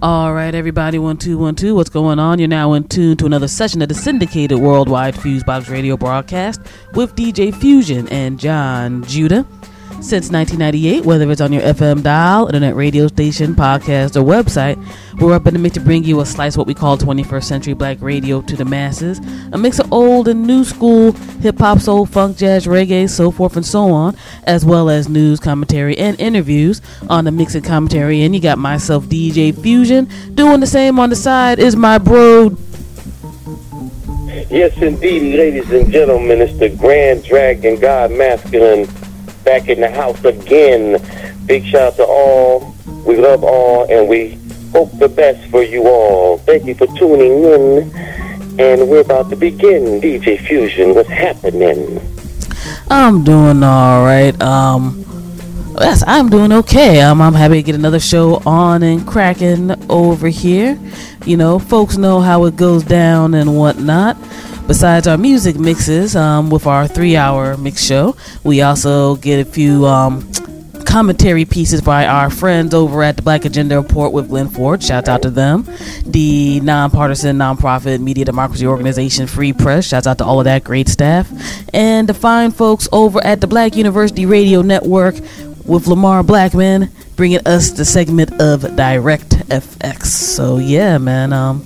[0.00, 1.74] All right, everybody, one two one two.
[1.74, 2.38] What's going on?
[2.38, 6.60] You're now in tune to another session of the syndicated worldwide Fusebox radio broadcast
[6.94, 9.44] with DJ Fusion and John Judah.
[10.00, 14.78] Since 1998, whether it's on your FM dial, internet radio station, podcast, or website,
[15.20, 17.74] we're up in the mix to bring you a slice what we call 21st century
[17.74, 19.18] black radio to the masses.
[19.52, 23.56] A mix of old and new school hip hop, soul, funk, jazz, reggae, so forth
[23.56, 26.80] and so on, as well as news, commentary, and interviews
[27.10, 28.22] on the mix and commentary.
[28.22, 32.56] And you got myself, DJ Fusion, doing the same on the side is my bro.
[34.48, 38.86] Yes, indeed, ladies and gentlemen, it's the Grand Dragon God Masculine
[39.48, 41.02] back in the house again.
[41.46, 42.74] Big shout out to all.
[43.06, 44.38] We love all, and we
[44.72, 46.36] hope the best for you all.
[46.36, 50.02] Thank you for tuning in, and we're about to begin.
[50.02, 51.98] DJ Fusion, what's happening?
[52.90, 54.38] I'm doing all right.
[54.42, 55.02] Um,
[55.80, 57.00] yes, I'm doing okay.
[57.00, 60.78] Um, I'm happy to get another show on and cracking over here.
[61.24, 64.18] You know, folks know how it goes down and whatnot.
[64.68, 68.14] Besides our music mixes, um, with our three-hour mix show,
[68.44, 70.30] we also get a few um,
[70.84, 74.82] commentary pieces by our friends over at the Black Agenda Report with Glenn Ford.
[74.82, 75.66] Shout out to them.
[76.04, 79.86] The nonpartisan nonprofit media democracy organization Free Press.
[79.86, 81.32] Shouts out to all of that great staff.
[81.72, 85.14] And the fine folks over at the Black University Radio Network
[85.64, 90.06] with Lamar Blackman bringing us the segment of Direct FX.
[90.06, 91.32] So yeah, man.
[91.32, 91.64] Um,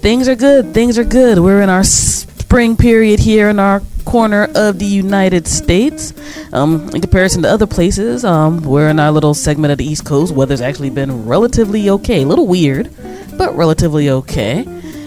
[0.00, 0.74] things are good.
[0.74, 1.38] Things are good.
[1.38, 6.14] We're in our spring period here in our corner of the United States.
[6.52, 10.04] Um, in comparison to other places, um, we're in our little segment of the East
[10.04, 10.34] Coast.
[10.34, 12.22] Weather's actually been relatively okay.
[12.22, 12.90] A little weird,
[13.36, 14.64] but relatively okay.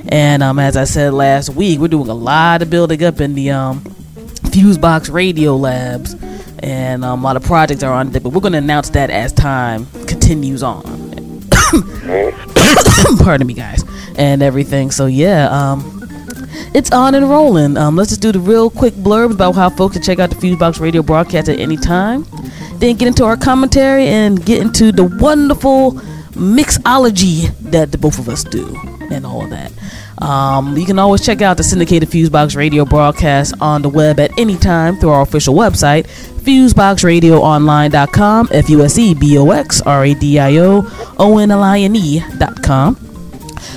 [0.10, 3.34] And um, as I said last week, we're doing a lot of building up in
[3.34, 3.82] the um,
[4.52, 6.16] Fusebox Radio Labs,
[6.60, 8.24] and um, a lot of projects are on deck.
[8.24, 10.84] But we're going to announce that as time continues on.
[13.24, 13.84] Pardon me, guys,
[14.22, 14.92] and everything.
[14.92, 16.08] So yeah, um,
[16.76, 17.76] it's on and rolling.
[17.76, 20.36] Um, let's just do the real quick blurb about how folks can check out the
[20.36, 22.28] Fusebox Radio broadcast at any time.
[22.76, 25.94] Then get into our commentary and get into the wonderful
[26.34, 28.78] mixology that the both of us do
[29.12, 29.72] and all of that.
[30.20, 34.38] Um, you can always check out the syndicated Fusebox Radio broadcast on the web at
[34.38, 36.06] any time through our official website,
[36.44, 40.86] FuseboxRadioOnline.com, F U S E B O X R A D I O
[41.18, 43.11] O N L I N E.com.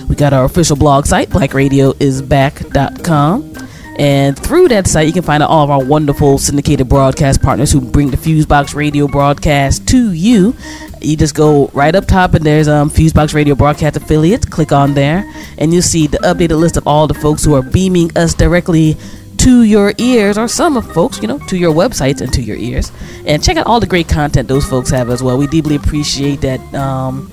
[0.09, 3.55] We got our official blog site, blackradioisback.com.
[3.97, 7.71] And through that site, you can find out all of our wonderful syndicated broadcast partners
[7.71, 10.57] who bring the Fusebox Radio broadcast to you.
[11.01, 14.47] You just go right up top, and there's um, Fusebox Radio broadcast affiliates.
[14.47, 17.63] Click on there, and you'll see the updated list of all the folks who are
[17.63, 18.97] beaming us directly
[19.39, 22.57] to your ears, or some of folks, you know, to your websites and to your
[22.57, 22.91] ears.
[23.27, 25.39] And check out all the great content those folks have as well.
[25.39, 26.61] We deeply appreciate that.
[26.75, 27.31] Um,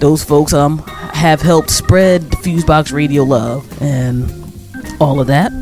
[0.00, 0.78] those folks um
[1.12, 4.30] have helped spread the Fusebox Radio love and
[5.00, 5.52] all of that.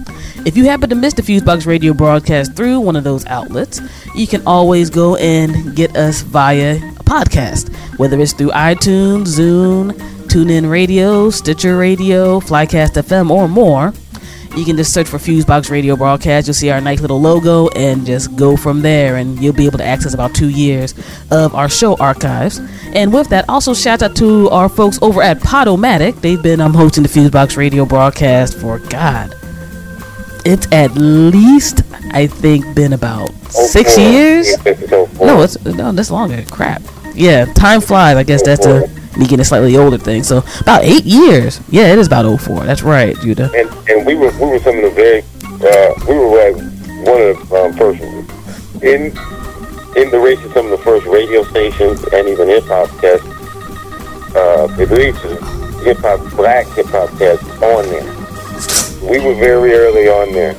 [0.44, 3.81] If you happen to miss the Fusebox Radio broadcast through one of those outlets,
[4.16, 9.92] you can always go and get us via a podcast, whether it's through iTunes, Zune,
[10.26, 13.92] TuneIn Radio, Stitcher Radio, Flycast FM, or more.
[14.54, 16.46] You can just search for Fusebox Radio broadcast.
[16.46, 19.78] You'll see our nice little logo and just go from there, and you'll be able
[19.78, 20.94] to access about two years
[21.30, 22.60] of our show archives.
[22.94, 26.20] And with that, also shout out to our folks over at Podomatic.
[26.20, 29.34] They've been um, hosting the Fusebox Radio broadcast for God.
[30.44, 31.80] It's at least
[32.12, 34.54] I think been about six years.
[35.18, 36.44] No, it's no, that's longer.
[36.50, 36.82] Crap.
[37.14, 38.16] Yeah, time flies.
[38.16, 38.86] I guess that's a
[39.16, 40.22] me getting a slightly older thing.
[40.22, 41.60] So about eight years.
[41.70, 42.64] Yeah, it is about 04.
[42.64, 43.50] That's right, Judah.
[43.54, 45.20] And, and we were we were some of the very
[45.62, 46.54] uh, we were like
[47.06, 48.02] one of the um, first
[48.82, 49.12] in
[49.97, 53.26] in the race of some of the first radio stations and even hip hop tests.
[54.34, 55.16] Uh, I believe
[55.84, 59.10] hip hop black hip hop tests on there.
[59.10, 60.56] We were very early on there.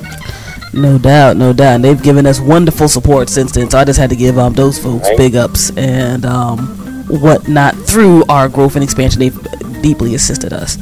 [0.73, 1.75] No doubt, no doubt.
[1.75, 3.69] And they've given us wonderful support since then.
[3.69, 5.17] So I just had to give um those folks Right.
[5.17, 9.19] big ups and um whatnot through our growth and expansion.
[9.19, 10.77] They've deeply assisted us.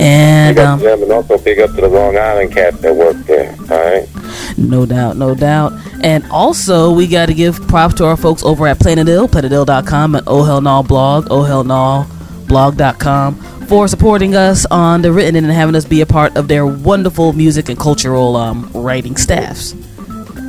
[0.00, 2.80] And Big up um, to them and also big up to the Long Island cats
[2.80, 3.54] that work there.
[3.70, 4.08] All right.
[4.58, 5.72] No doubt, no doubt.
[6.02, 10.14] And also, we got to give props to our folks over at Planet Ill, planetill.com,
[10.16, 12.06] and Oh Hell No blog, Oh Hell No
[12.48, 13.36] blog.com,
[13.66, 17.32] for supporting us on the written and having us be a part of their wonderful
[17.32, 19.74] music and cultural um, writing staffs.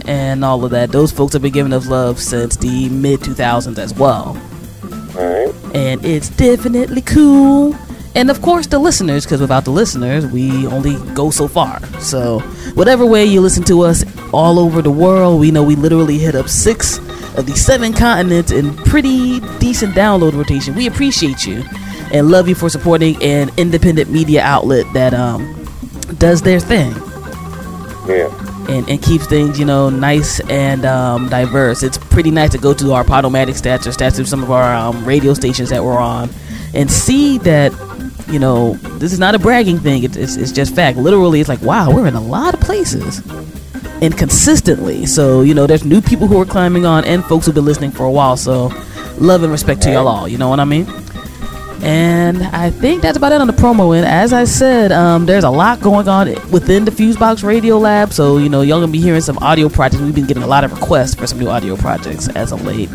[0.05, 0.91] and all of that.
[0.91, 4.35] Those folks have been giving us love since the mid 2000s as well.
[5.15, 5.53] Alright.
[5.75, 7.75] And it's definitely cool.
[8.15, 11.83] And of course, the listeners, because without the listeners, we only go so far.
[11.99, 12.39] So,
[12.75, 16.35] whatever way you listen to us all over the world, we know we literally hit
[16.35, 16.99] up six
[17.37, 20.75] of the seven continents in pretty decent download rotation.
[20.75, 21.63] We appreciate you
[22.11, 25.67] and love you for supporting an independent media outlet that um,
[26.19, 26.91] does their thing
[28.07, 28.29] Yeah.
[28.69, 31.83] And, and keeps things, you know, nice and um, diverse.
[31.83, 34.73] It's pretty nice to go to our Podomatic stats or stats of some of our
[34.73, 36.29] um, radio stations that we're on
[36.73, 37.71] and see that,
[38.29, 40.03] you know, this is not a bragging thing.
[40.03, 40.97] It's, it's, it's just fact.
[40.97, 43.21] Literally, it's like, wow, we're in a lot of places
[44.01, 45.05] and consistently.
[45.05, 47.91] So, you know, there's new people who are climbing on and folks who've been listening
[47.91, 48.37] for a while.
[48.37, 48.71] So,
[49.17, 50.27] love and respect to y'all all.
[50.27, 50.87] You know what I mean?
[51.83, 53.93] And I think that's about it on the promo.
[53.93, 58.13] And as I said, um, there's a lot going on within the Fusebox Radio Lab.
[58.13, 60.01] So, you know, y'all gonna be hearing some audio projects.
[60.01, 62.89] We've been getting a lot of requests for some new audio projects as of late.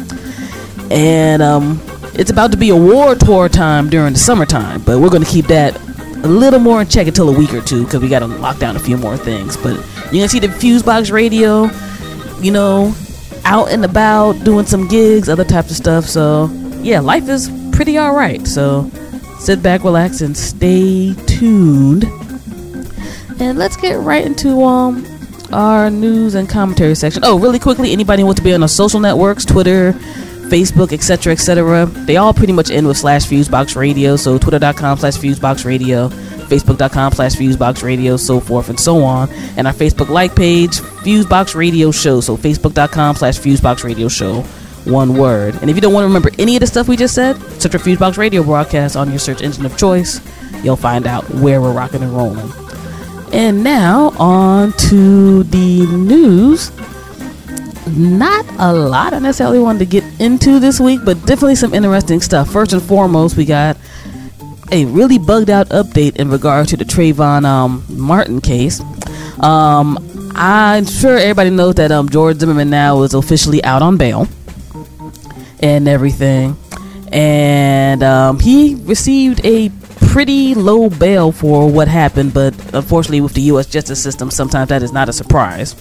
[0.91, 1.83] And um,
[2.15, 5.49] it's about to be a war tour time during the summertime, but we're gonna keep
[5.49, 5.79] that
[6.25, 8.75] a little more in check until a week or two because we gotta lock down
[8.75, 9.55] a few more things.
[9.59, 9.75] But
[10.05, 11.69] you're gonna see the Fusebox Radio,
[12.41, 12.95] you know,
[13.45, 16.07] out and about doing some gigs, other types of stuff.
[16.07, 16.51] So,
[16.81, 18.45] yeah, life is pretty all right.
[18.45, 18.91] So
[19.39, 22.03] sit back, relax, and stay tuned.
[23.39, 25.07] And let's get right into um
[25.53, 27.23] our news and commentary section.
[27.25, 29.93] Oh, really quickly, anybody wants to be on our social networks, Twitter,
[30.51, 31.87] Facebook, etc., etc.
[31.87, 34.17] They all pretty much end with slash Fusebox Radio.
[34.17, 39.31] So twitter.com slash Fusebox Radio, Facebook.com slash Fusebox Radio, so forth and so on.
[39.57, 42.23] And our Facebook like page, Fusebox Radio Show.
[42.23, 44.45] So Facebook.com slash Fusebox Radio Show
[44.89, 45.55] one word.
[45.61, 47.73] And if you don't want to remember any of the stuff we just said, search
[47.73, 50.21] for Fusebox Radio broadcast on your search engine of choice.
[50.63, 52.51] You'll find out where we're rocking and rolling.
[53.33, 56.73] And now on to the news.
[57.97, 62.21] Not a lot I necessarily wanted to get into this week, but definitely some interesting
[62.21, 62.51] stuff.
[62.51, 63.77] First and foremost, we got
[64.71, 68.81] a really bugged out update in regard to the Trayvon um, Martin case.
[69.41, 69.99] Um,
[70.35, 74.29] I'm sure everybody knows that um, George Zimmerman now is officially out on bail
[75.61, 76.57] and everything.
[77.13, 79.71] And um, he received a
[80.09, 83.67] pretty low bail for what happened, but unfortunately, with the U.S.
[83.67, 85.75] justice system, sometimes that is not a surprise.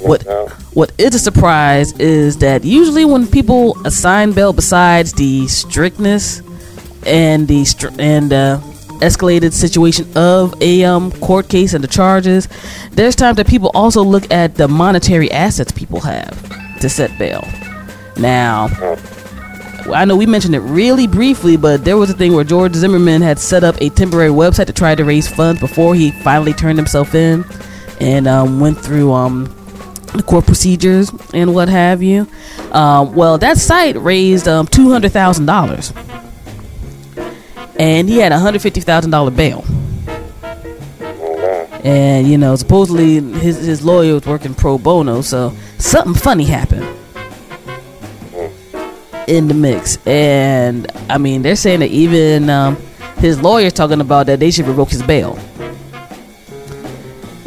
[0.00, 0.24] What
[0.74, 6.42] what is a surprise is that usually when people assign bail, besides the strictness
[7.06, 8.60] and the str- and uh,
[9.00, 12.48] escalated situation of a um, court case and the charges,
[12.92, 17.42] there's times that people also look at the monetary assets people have to set bail.
[18.18, 18.68] Now,
[19.92, 23.22] I know we mentioned it really briefly, but there was a thing where George Zimmerman
[23.22, 26.78] had set up a temporary website to try to raise funds before he finally turned
[26.78, 27.44] himself in
[28.00, 29.44] and um, went through um,
[30.14, 32.26] the court procedures and what have you.
[32.72, 35.92] Um, well, that site raised um, two hundred thousand dollars,
[37.78, 39.64] and he had a hundred fifty thousand dollar bail.
[41.84, 46.86] And you know, supposedly his his lawyer was working pro bono, so something funny happened
[49.26, 49.98] in the mix.
[50.06, 52.76] And I mean, they're saying that even um,
[53.18, 55.38] his lawyer's talking about that they should revoke his bail.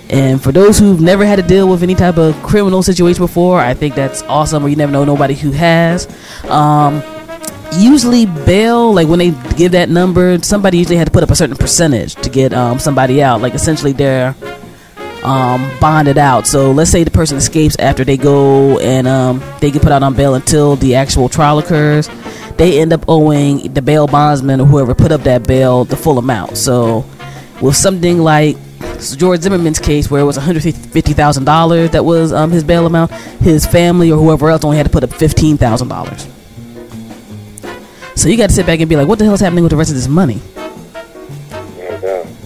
[0.10, 3.60] And for those who've never had to deal with any type of criminal situation before,
[3.60, 4.66] I think that's awesome.
[4.66, 6.08] Or you never know nobody who has.
[6.46, 7.04] Um,
[7.78, 11.36] usually bail, like when they give that number, somebody usually had to put up a
[11.36, 13.42] certain percentage to get um, somebody out.
[13.42, 14.36] Like essentially they're
[15.24, 16.48] um, bonded out.
[16.48, 20.04] So let's say the person escapes after they go and um, they get put out
[20.04, 22.10] on bail until the actual trial occurs.
[22.58, 26.18] They end up owing the bail bondsman or whoever put up that bail the full
[26.18, 26.58] amount.
[26.58, 27.06] So
[27.62, 28.58] with something like
[29.18, 32.64] George Zimmerman's case, where it was one hundred fifty thousand dollars that was um, his
[32.64, 33.12] bail amount,
[33.42, 36.28] his family or whoever else only had to put up fifteen thousand dollars.
[38.16, 39.72] So you got to sit back and be like, what the hell is happening with
[39.72, 40.42] the rest of this money?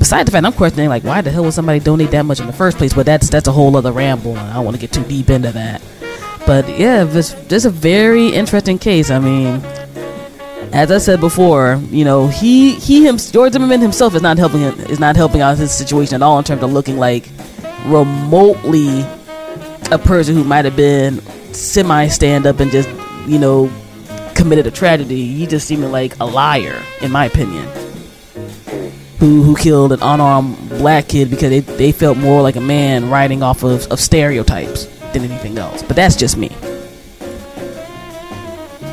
[0.03, 2.45] Besides the fact I'm questioning like why the hell would somebody donate that much in
[2.45, 2.93] the first place?
[2.93, 5.29] But that's that's a whole other ramble, and I don't want to get too deep
[5.29, 5.81] into that.
[6.45, 9.09] But yeah, this this is a very interesting case.
[9.09, 9.63] I mean,
[10.73, 14.59] as I said before, you know, he he him George Zimmerman himself is not helping
[14.59, 17.29] him, is not helping out his situation at all in terms of looking like
[17.85, 19.05] remotely
[19.89, 21.21] a person who might have been
[21.53, 22.89] semi stand up and just
[23.25, 23.71] you know
[24.35, 25.27] committed a tragedy.
[25.27, 27.82] He just seeming like a liar, in my opinion
[29.23, 33.09] who who killed an unarmed black kid because they, they felt more like a man
[33.09, 35.81] riding off of, of stereotypes than anything else.
[35.81, 36.49] But that's just me.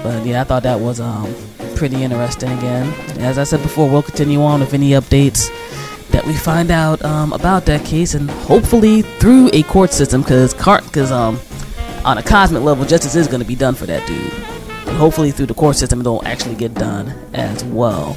[0.05, 1.35] But yeah, I thought that was um
[1.75, 2.95] pretty interesting again.
[3.19, 5.49] As I said before, we'll continue on with any updates
[6.13, 10.55] that we find out um, about that case, and hopefully through a court system, because
[10.55, 11.41] because um,
[12.05, 14.33] on a cosmic level, justice is going to be done for that dude.
[14.87, 18.17] And hopefully through the court system, it'll actually get done as well.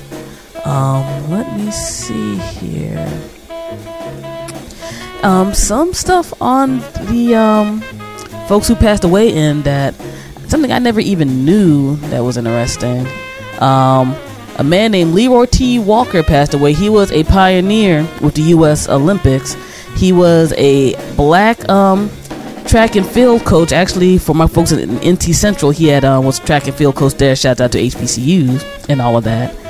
[0.66, 3.08] Um, let me see here.
[5.24, 6.80] Um, some stuff on
[7.10, 7.82] the um,
[8.48, 9.96] folks who passed away in that
[10.48, 13.08] something I never even knew that was interesting.
[13.60, 14.16] Um,
[14.58, 15.80] a man named Leroy T.
[15.80, 16.74] Walker passed away.
[16.74, 18.88] He was a pioneer with the U.S.
[18.88, 19.56] Olympics.
[19.96, 22.10] He was a black um,
[22.66, 23.72] track and field coach.
[23.72, 27.14] Actually, for my folks in NC Central, he had uh, was track and field coach
[27.16, 27.36] there.
[27.36, 29.63] Shout out to HBCUs and all of that.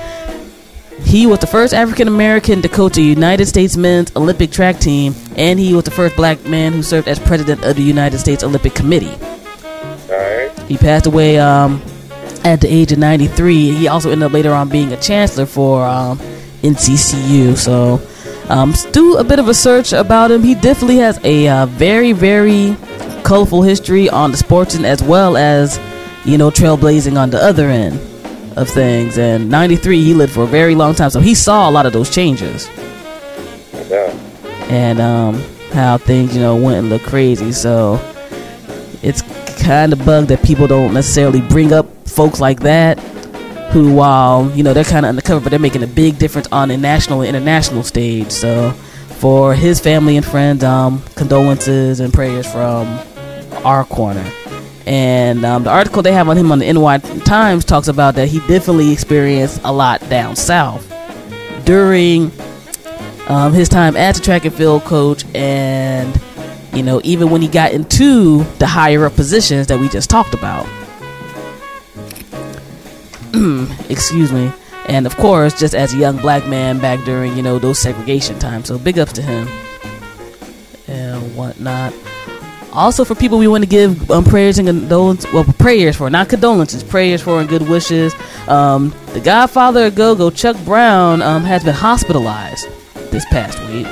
[1.01, 5.15] He was the first African American to coach the United States men's Olympic track team,
[5.35, 8.43] and he was the first black man who served as president of the United States
[8.43, 9.15] Olympic Committee.
[10.09, 10.51] Right.
[10.67, 11.81] He passed away um,
[12.43, 13.71] at the age of 93.
[13.71, 16.19] He also ended up later on being a chancellor for um,
[16.61, 17.57] NCCU.
[17.57, 18.01] So,
[18.49, 20.43] um, do a bit of a search about him.
[20.43, 22.75] He definitely has a uh, very, very
[23.23, 25.79] colorful history on the sports and as well as,
[26.25, 27.99] you know, trailblazing on the other end
[28.55, 29.17] of things.
[29.17, 31.09] And 93, he lived for a very long time.
[31.09, 32.69] So he saw a lot of those changes.
[33.89, 34.09] Yeah.
[34.69, 35.35] And um,
[35.71, 37.51] how things, you know, went and looked crazy.
[37.51, 37.99] So
[39.01, 39.21] it's
[39.61, 42.99] kind of bug that people don't necessarily bring up folks like that
[43.73, 46.69] who while you know they're kind of undercover but they're making a big difference on
[46.69, 48.71] a national and international stage so
[49.17, 52.85] for his family and friends um, condolences and prayers from
[53.65, 54.23] our corner
[54.85, 58.27] and um, the article they have on him on the NY Times talks about that
[58.27, 60.89] he definitely experienced a lot down south
[61.65, 62.31] during
[63.27, 66.19] um, his time as a track and field coach and
[66.73, 70.33] you know even when he got into the higher up positions that we just talked
[70.33, 70.67] about.
[73.89, 74.51] Excuse me.
[74.87, 78.37] And of course just as a young black man back during you know those segregation
[78.37, 78.67] times.
[78.67, 79.47] So big ups to him
[80.87, 81.93] and whatnot
[82.73, 86.27] also for people we want to give um, prayers and condolences well prayers for not
[86.29, 88.13] condolences prayers for and good wishes
[88.47, 92.67] um, the godfather of go-go chuck brown um, has been hospitalized
[93.11, 93.87] this past week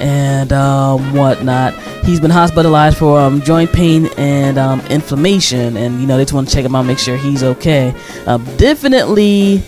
[0.00, 1.74] and um, whatnot.
[2.04, 6.32] He's been hospitalized for um, joint pain and um, inflammation, and you know they just
[6.34, 7.94] want to check him out, make sure he's okay.
[8.26, 9.62] Um, definitely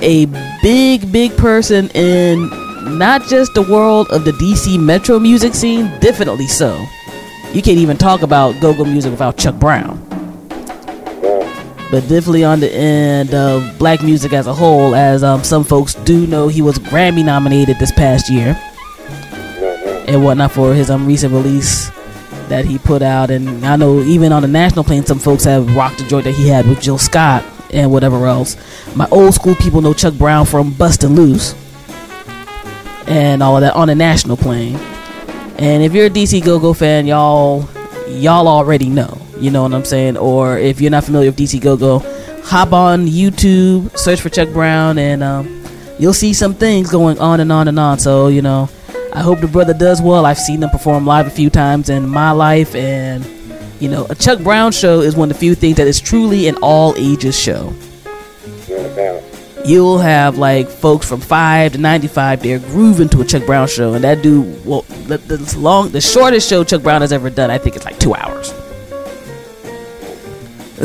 [0.00, 0.26] a
[0.62, 2.48] big, big person in
[2.96, 6.82] not just the world of the DC Metro music scene, definitely so.
[7.52, 10.04] You can't even talk about go-go music without Chuck Brown.
[11.90, 15.94] But definitely on the end of black music as a whole, as um, some folks
[15.94, 18.56] do know, he was Grammy nominated this past year
[20.06, 21.90] and whatnot for his um, recent release
[22.48, 23.30] that he put out.
[23.30, 26.34] And I know even on the national plane, some folks have rocked the joint that
[26.34, 28.56] he had with Jill Scott and whatever else.
[28.94, 31.54] My old school people know Chuck Brown from Bustin' Loose
[33.08, 34.76] and all of that on a national plane.
[35.58, 37.68] And if you're a DC Go Go fan, y'all
[38.08, 39.20] y'all already know.
[39.38, 40.16] You know what I'm saying?
[40.16, 42.00] Or if you're not familiar with DC Go Go,
[42.44, 45.64] hop on YouTube, search for Chuck Brown, and um,
[45.98, 47.98] you'll see some things going on and on and on.
[47.98, 48.68] So you know,
[49.12, 50.26] I hope the brother does well.
[50.26, 53.26] I've seen him perform live a few times in my life, and
[53.80, 56.48] you know, a Chuck Brown show is one of the few things that is truly
[56.48, 57.72] an all ages show.
[59.64, 63.94] You'll have like folks from five to ninety-five there grooving to a Chuck Brown show,
[63.94, 67.50] and that dude, well, the, the long, the shortest show Chuck Brown has ever done,
[67.50, 68.54] I think it's like two hours.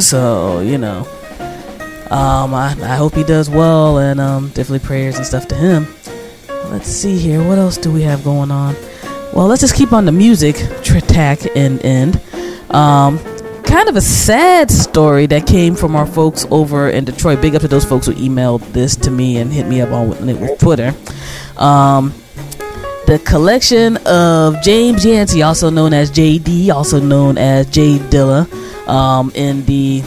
[0.04, 1.08] So you know,
[2.10, 5.88] um, I, I hope he does well, and um, definitely prayers and stuff to him.
[6.72, 7.48] Let's see here.
[7.48, 8.76] What else do we have going on?
[9.34, 12.22] Well, let's just keep on the music tack and end.
[12.72, 13.20] Um,
[13.74, 17.42] kind of a sad story that came from our folks over in Detroit.
[17.42, 20.10] Big up to those folks who emailed this to me and hit me up on
[20.10, 20.94] with Twitter.
[21.58, 22.14] Um,
[23.08, 28.48] the collection of James Yancey, also known as JD, also known as J Dilla,
[28.88, 30.04] um, in the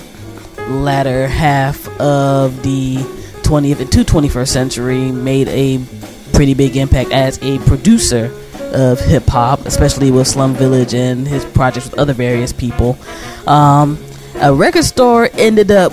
[0.69, 2.99] latter half of the
[3.43, 5.85] 20th and to 21st century, made a
[6.33, 8.33] pretty big impact as a producer
[8.75, 12.99] of hip hop, especially with Slum Village and his projects with other various people.
[13.47, 13.99] Um,
[14.37, 15.93] a record store ended up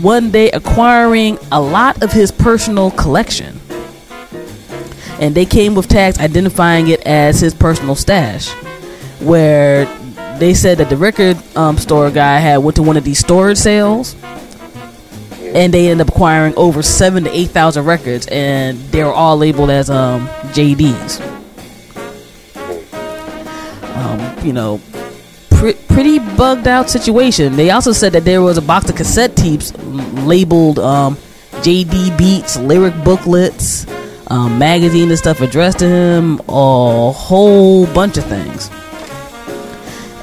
[0.00, 3.60] one day acquiring a lot of his personal collection.
[5.18, 8.50] And they came with tags identifying it as his personal stash.
[9.20, 9.86] Where
[10.38, 13.56] they said that the record um, store guy had went to one of these storage
[13.56, 14.14] sales
[15.54, 19.38] and they ended up acquiring over seven to eight thousand records, and they were all
[19.38, 21.45] labeled as um, JDs.
[23.96, 24.80] Um, you know,
[25.50, 27.56] pre- pretty bugged out situation.
[27.56, 31.16] They also said that there was a box of cassette tapes labeled um,
[31.62, 33.86] JD Beats, lyric booklets,
[34.28, 38.70] um, magazine and stuff addressed to him, a whole bunch of things.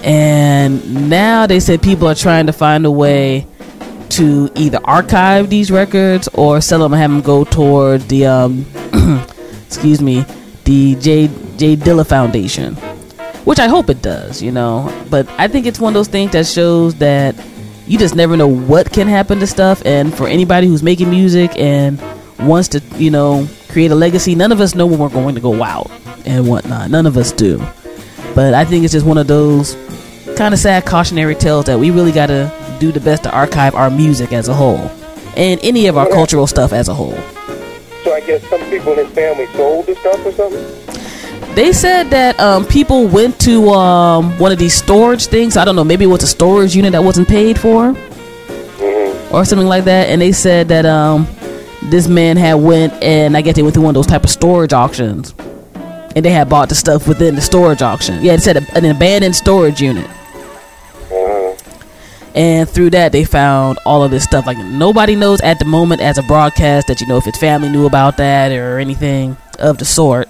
[0.03, 3.47] And now they said people are trying to find a way
[4.09, 8.65] to either archive these records or sell them and have them go towards the um,
[9.65, 10.25] excuse me,
[10.65, 11.27] the J
[11.57, 12.75] J Dilla Foundation,
[13.45, 14.91] which I hope it does, you know.
[15.09, 17.35] But I think it's one of those things that shows that
[17.87, 19.81] you just never know what can happen to stuff.
[19.85, 22.01] And for anybody who's making music and
[22.39, 25.41] wants to, you know, create a legacy, none of us know when we're going to
[25.41, 25.91] go out
[26.25, 26.89] and whatnot.
[26.89, 27.57] None of us do.
[28.35, 29.75] But I think it's just one of those
[30.37, 33.75] kind of sad cautionary tales that we really got to do the best to archive
[33.75, 34.89] our music as a whole
[35.35, 37.17] and any of our cultural stuff as a whole.
[38.03, 40.82] So I guess some people in his family sold the stuff or something?
[41.55, 45.55] They said that um, people went to um, one of these storage things.
[45.55, 49.35] I don't know, maybe it was a storage unit that wasn't paid for, Mm-hmm.
[49.35, 50.09] or something like that.
[50.09, 51.27] And they said that um,
[51.83, 54.29] this man had went and I guess they went through one of those type of
[54.31, 55.33] storage auctions,
[56.15, 58.23] and they had bought the stuff within the storage auction.
[58.23, 60.09] Yeah, it said a, an abandoned storage unit.
[61.11, 61.55] Uh-huh.
[62.33, 66.01] and through that they found all of this stuff like nobody knows at the moment
[66.01, 69.77] as a broadcast that you know if his family knew about that or anything of
[69.77, 70.27] the sort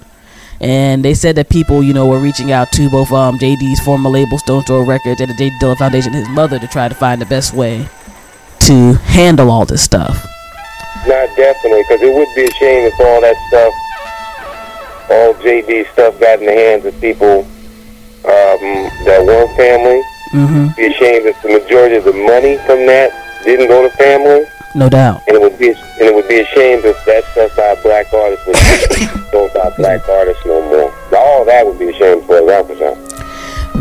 [0.63, 4.09] and they said that people you know were reaching out to both um, jd's former
[4.09, 7.21] label Stones Throw Records and the j dilla foundation his mother to try to find
[7.21, 7.85] the best way
[8.67, 10.25] to handle all this stuff.
[11.05, 13.73] Not definitely, because it would be a shame if all that stuff,
[15.11, 17.39] all JD stuff, got in the hands of people
[18.23, 18.63] um,
[19.03, 20.01] that weren't family.
[20.31, 23.11] hmm Be a shame if the majority of the money from that
[23.43, 26.45] didn't go to family, no doubt and it would be and it would be a
[26.45, 30.93] shame if that stuff by black artists was sold by black artists no more.
[31.17, 32.73] All that would be a shame for a rapper.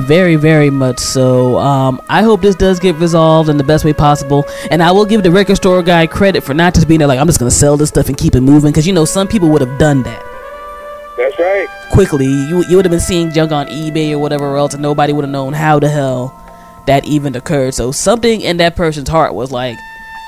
[0.07, 1.59] Very, very much so.
[1.59, 4.45] Um, I hope this does get resolved in the best way possible.
[4.71, 7.21] And I will give the record store guy credit for not just being there like,
[7.21, 8.73] I'm just going to sell this stuff and keep it moving.
[8.73, 10.23] Because, you know, some people would have done that
[11.17, 11.69] That's right.
[11.93, 12.27] quickly.
[12.27, 15.25] You, you would have been seeing junk on eBay or whatever else, and nobody would
[15.25, 16.39] have known how the hell
[16.87, 17.75] that even occurred.
[17.75, 19.77] So something in that person's heart was like,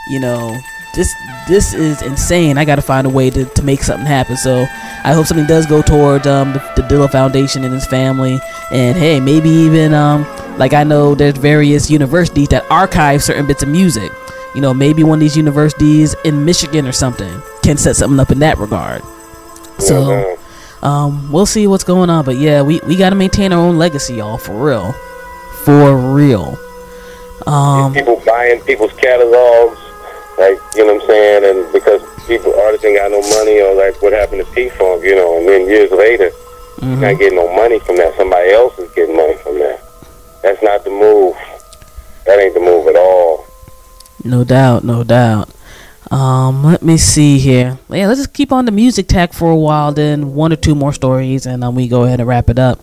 [0.09, 0.57] you know,
[0.95, 1.13] this
[1.49, 2.57] this is insane.
[2.59, 4.37] I got to find a way to, to make something happen.
[4.37, 4.63] So
[5.05, 8.39] I hope something does go toward um, the, the Dilla Foundation and his family.
[8.71, 10.25] And hey, maybe even um,
[10.59, 14.11] like I know there's various universities that archive certain bits of music.
[14.55, 18.31] You know, maybe one of these universities in Michigan or something can set something up
[18.31, 19.03] in that regard.
[19.81, 20.39] So Mhm.
[20.87, 22.25] um, we'll see what's going on.
[22.25, 24.93] But yeah, we, we got to maintain our own legacy, y'all, for real,
[25.65, 26.57] for real.
[27.49, 29.79] Um, people buying people's catalogs,
[30.39, 33.75] like you know what I'm saying, and because people artists ain't got no money, or
[33.75, 36.31] like what happened to P Funk, you know, and then years later,
[36.79, 37.01] mhm.
[37.01, 38.15] not getting no money from that.
[38.17, 39.81] Somebody else is getting money from that.
[40.43, 41.37] That's not the move.
[42.27, 43.47] That ain't the move at all.
[44.25, 45.51] No doubt, no doubt.
[46.11, 47.79] Um, let me see here.
[47.89, 50.75] Yeah, let's just keep on the music tack for a while, then one or two
[50.75, 52.81] more stories, and then we go ahead and wrap it up.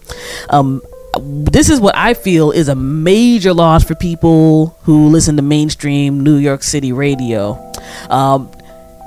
[0.50, 0.82] Um,
[1.20, 6.22] this is what I feel is a major loss for people who listen to mainstream
[6.22, 7.72] New York City radio.
[8.10, 8.52] Um,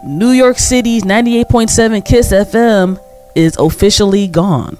[0.05, 3.01] New York City's 98.7 Kiss FM
[3.35, 4.77] is officially gone.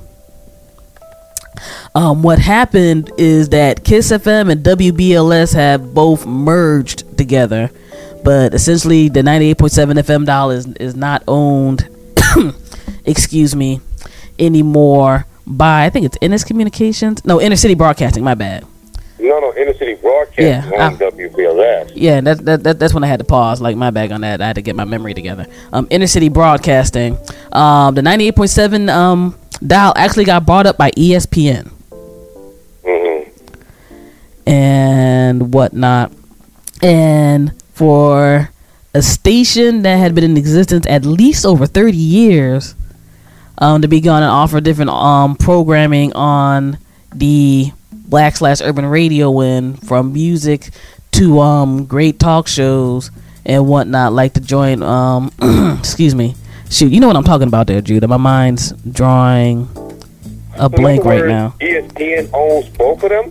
[1.95, 7.71] Um, what happened is that Kiss FM and WBLS have both merged together,
[8.23, 11.89] but essentially the 98.7 FM dial is, is not owned,
[13.05, 13.81] excuse me,
[14.39, 17.25] anymore by, I think it's Innis Communications.
[17.25, 18.65] No, Inner City Broadcasting, my bad.
[19.17, 20.39] No, no, inner city broadcast
[20.71, 21.93] Yeah, on I- WBLS.
[21.95, 23.59] Yeah, that, that, that that's when I had to pause.
[23.61, 24.43] Like my bag on that.
[24.43, 25.47] I had to get my memory together.
[25.73, 27.17] Um, Inner City Broadcasting.
[27.53, 31.71] Um, the 98.7 um dial actually got brought up by ESPN.
[32.85, 33.31] hmm
[34.47, 36.13] and whatnot.
[36.83, 38.51] And for
[38.93, 42.75] a station that had been in existence at least over 30 years,
[43.59, 46.79] um, to be going and offer different um, programming on
[47.15, 50.71] the black slash urban radio when from music
[51.13, 53.11] to um, great talk shows
[53.47, 55.31] and whatnot, like to join, um,
[55.79, 56.35] excuse me,
[56.71, 58.09] shoot, you know what I'm talking about there, Judah.
[58.09, 59.69] My mind's drawing
[60.57, 61.55] a blank right now.
[61.61, 63.31] ESPN owns both of them.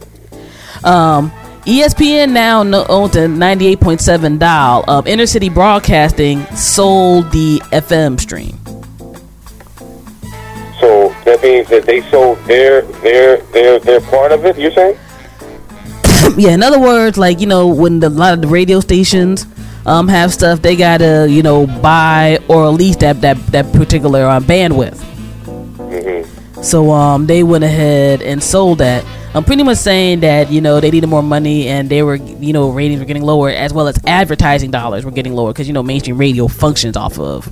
[0.83, 1.31] Um,
[1.65, 4.83] ESPN now no- owns a 98.7 dial.
[4.87, 8.59] Um, Inner City Broadcasting sold the FM stream.
[11.33, 14.55] That means that they sold their their their their part of it.
[14.55, 14.99] You're saying?
[16.37, 19.47] yeah, in other words, like you know, when the, a lot of the radio stations
[19.87, 24.39] um have stuff, they gotta you know buy or lease that that that particular uh,
[24.41, 25.01] bandwidth.
[25.89, 29.03] hmm So um, they went ahead and sold that.
[29.33, 32.53] I'm pretty much saying that you know they needed more money and they were you
[32.53, 35.73] know ratings were getting lower as well as advertising dollars were getting lower because you
[35.73, 37.49] know mainstream radio functions off of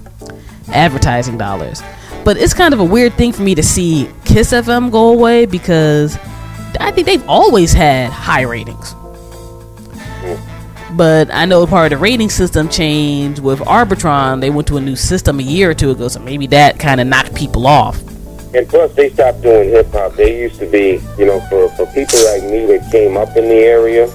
[0.70, 1.82] advertising dollars.
[2.24, 5.46] But it's kind of a weird thing for me to see Kiss FM go away
[5.46, 6.18] because
[6.80, 8.96] I think they've always had high ratings.
[10.94, 14.42] But I know part of the rating system changed with Arbitron.
[14.42, 17.00] They went to a new system a year or two ago, so maybe that kind
[17.00, 18.00] of knocked people off.
[18.54, 20.14] And plus, they stopped doing hip hop.
[20.16, 23.48] They used to be, you know, for, for people like me that came up in
[23.48, 24.06] the area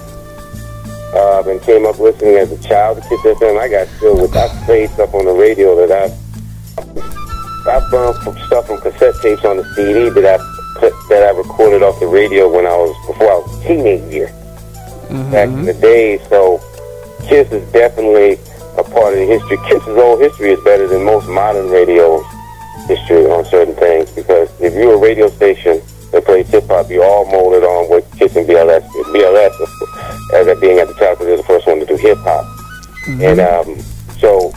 [1.17, 4.37] um, and came up listening as a child to Kiss FM, I got still with
[4.37, 7.26] I played stuff on the radio that I
[7.69, 11.31] I burned from stuff from cassette tapes on the CD that I put, that I
[11.37, 14.33] recorded off the radio when I was before I was a teenager
[15.07, 15.31] Mm-hmm.
[15.31, 16.19] back in the day.
[16.29, 16.59] So
[17.29, 18.33] Kiss is definitely
[18.77, 19.57] a part of the history.
[19.69, 22.23] Kiss's old history is better than most modern radio
[22.89, 27.05] history on certain things because if you're a radio station that plays hip hop, you're
[27.05, 29.07] all molded on what Kiss and BLS did.
[29.15, 29.55] BLS,
[30.35, 32.45] as at being at the top, because they're the first one to do hip hop.
[33.07, 33.79] And um,
[34.19, 34.53] so,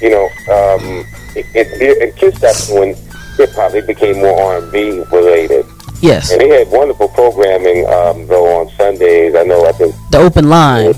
[0.00, 1.04] you know, um,
[1.36, 2.94] it, it, it Kiss stopped doing
[3.36, 3.74] hip hop.
[3.74, 5.66] It became more R&B related.
[6.00, 9.36] Yes, And they had wonderful programming, um, though, on Sundays.
[9.36, 10.94] I know, I think the open line.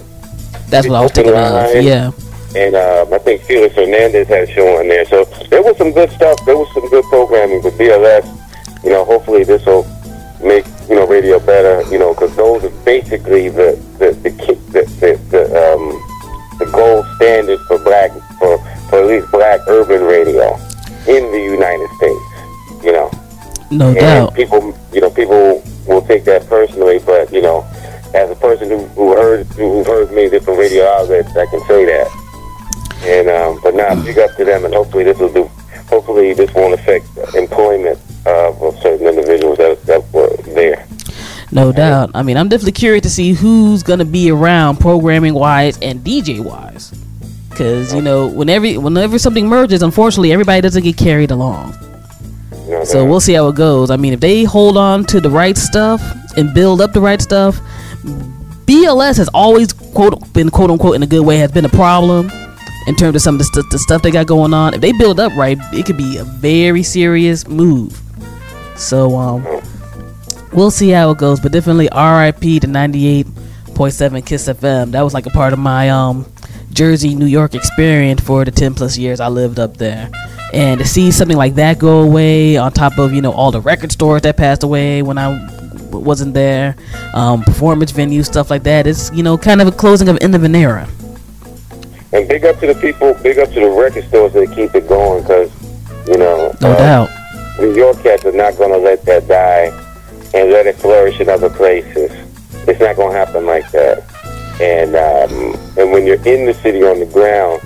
[0.68, 1.52] That's what I was thinking of.
[1.52, 1.82] line.
[1.84, 2.10] Yeah.
[2.56, 5.04] and um, I think Felix Hernandez had a show on there.
[5.04, 6.38] So there was some good stuff.
[6.46, 8.24] There was some good programming with BLS.
[8.82, 9.84] You know, hopefully this will
[10.42, 11.86] make you know radio better.
[11.92, 14.30] You know, because those are basically the the the
[14.72, 15.42] the, the, the
[15.72, 16.00] um
[16.58, 18.56] the gold standard for black for
[18.88, 20.54] for at least black urban radio
[21.08, 22.84] in the United States.
[22.84, 23.10] You know.
[23.70, 24.34] No And doubt.
[24.34, 27.62] people, you know, people will take that personally, but you know,
[28.14, 31.84] as a person who, who heard who heard many different radio outlets, I can say
[31.86, 32.06] that.
[33.04, 35.50] And um, but now, big up to them, and hopefully this will do.
[35.88, 40.86] Hopefully this won't affect employment of, of certain individuals that that were there.
[41.50, 42.10] No doubt.
[42.14, 46.40] I mean, I'm definitely curious to see who's gonna be around programming wise and DJ
[46.40, 46.92] wise.
[47.56, 51.72] Cause you know, whenever whenever something merges, unfortunately, everybody doesn't get carried along.
[52.84, 53.90] So we'll see how it goes.
[53.90, 56.02] I mean, if they hold on to the right stuff
[56.36, 57.60] and build up the right stuff,
[58.66, 62.30] BLS has always quote been quote unquote in a good way has been a problem
[62.86, 64.74] in terms of some of the, st- the stuff they got going on.
[64.74, 68.00] If they build up right, it could be a very serious move.
[68.76, 69.46] So um,
[70.52, 71.40] we'll see how it goes.
[71.40, 72.60] But definitely R.I.P.
[72.60, 74.90] to 98.7 Kiss FM.
[74.90, 76.26] That was like a part of my um
[76.74, 80.10] Jersey, New York experience for the 10 plus years I lived up there.
[80.52, 83.60] And to see something like that go away, on top of you know all the
[83.60, 85.28] record stores that passed away when I
[85.90, 86.76] wasn't there,
[87.14, 90.34] um, performance venues, stuff like that, it's you know kind of a closing of end
[90.34, 90.88] of an era.
[92.12, 94.86] and big up to the people, big up to the record stores that keep it
[94.88, 95.50] going, because
[96.06, 97.10] you know, No uh, doubt.
[97.58, 99.66] New York cats are not going to let that die
[100.34, 102.10] and let it flourish in other places.
[102.68, 104.04] It's not going to happen like that.
[104.60, 107.60] And um, and when you're in the city on the ground,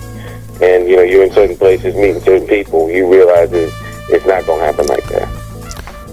[0.63, 3.73] and you know you're in certain places meeting certain people, you realize it,
[4.09, 5.29] it's not to happen like that.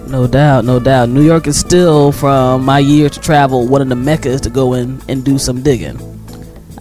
[0.07, 1.09] No doubt, no doubt.
[1.09, 4.73] New York is still, from my years to travel, one of the meccas to go
[4.73, 5.99] in and do some digging.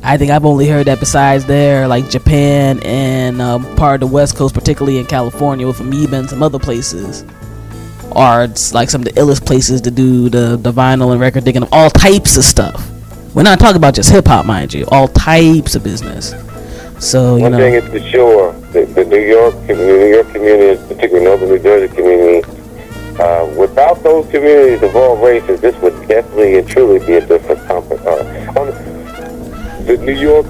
[0.03, 4.15] I think I've only heard that besides there, like Japan and um, part of the
[4.15, 7.25] West Coast, particularly in California with Amoeba and some other places,
[8.13, 11.63] are like some of the illest places to do the, the vinyl and record digging
[11.63, 12.91] of all types of stuff.
[13.35, 16.35] We're not talking about just hip hop, mind you, all types of business.
[17.05, 20.81] So, you One thing is for sure, the, the New York, the New York community,
[20.87, 22.49] particularly Northern New Jersey community,
[23.21, 27.61] uh, without those communities of all races, this would definitely and truly be a different
[27.67, 28.01] company.
[28.07, 28.67] Uh, on
[29.87, 30.47] the New York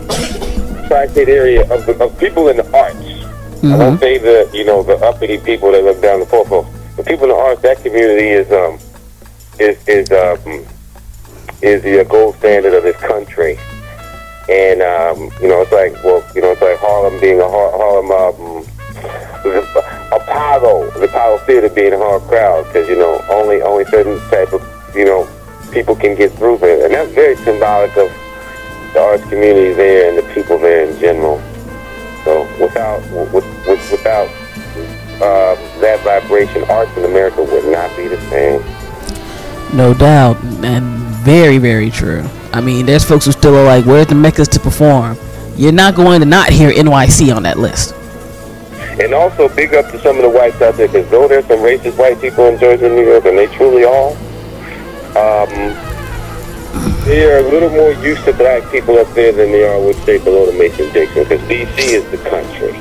[0.86, 2.96] tri-state area of, the, of people in the arts.
[3.64, 6.70] I don't say the you know the uppity people that look down the profile.
[6.96, 8.78] The people in the arts, that community is um
[9.58, 10.66] is is um
[11.64, 13.58] is the gold standard of this country.
[14.48, 17.72] And um, you know, it's like well, you know, it's like Harlem being a Har-
[17.72, 18.64] Harlem um,
[20.12, 24.52] Apollo, the Apollo Theater being a hard crowd because you know only only certain type
[24.52, 24.62] of
[24.94, 25.28] you know
[25.72, 28.12] people can get through there, and that's very symbolic of
[28.92, 31.40] the arts community there and the people there in general.
[32.24, 33.00] So without
[33.32, 34.28] with, with, without
[35.20, 38.62] uh, that vibration, arts in America would not be the same.
[39.72, 40.84] No doubt, and
[41.24, 42.24] very, very true.
[42.52, 45.16] I mean, there's folks who still are like, "Where's the meccas to perform?"
[45.56, 47.94] You're not going to not hear NYC on that list.
[49.00, 51.60] And also big up to some of the whites out there, because though there's some
[51.60, 54.10] racist white people in and New York, and they truly are,
[55.14, 55.50] um,
[57.04, 59.96] they are a little more used to black people up there than they are, would
[60.04, 61.94] say, below the Mason-Dixon, because D.C.
[61.94, 62.72] is the country.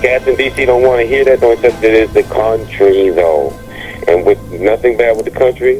[0.00, 0.64] Cats in D.C.
[0.64, 3.58] don't want to hear that, don't accept it is the country, though.
[4.08, 5.78] And with nothing bad with the country,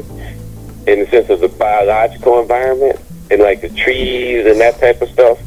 [0.87, 2.99] in the sense of the biological environment,
[3.31, 5.39] and like the trees and that type of stuff,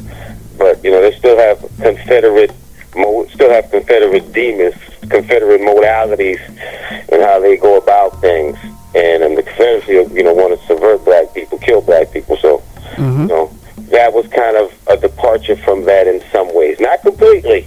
[0.59, 2.53] but, you know, they still have Confederate
[2.97, 4.75] mo- still have Confederate demons
[5.09, 6.41] Confederate modalities
[7.13, 8.57] and how they go about things.
[8.95, 12.37] And um, the Confederacy, you know, want to subvert black people, kill black people.
[12.39, 12.63] So,
[12.97, 13.23] Mm-hmm.
[13.23, 13.51] you know,
[13.91, 16.81] that was kind of a departure from that in some ways.
[16.81, 17.67] Not completely,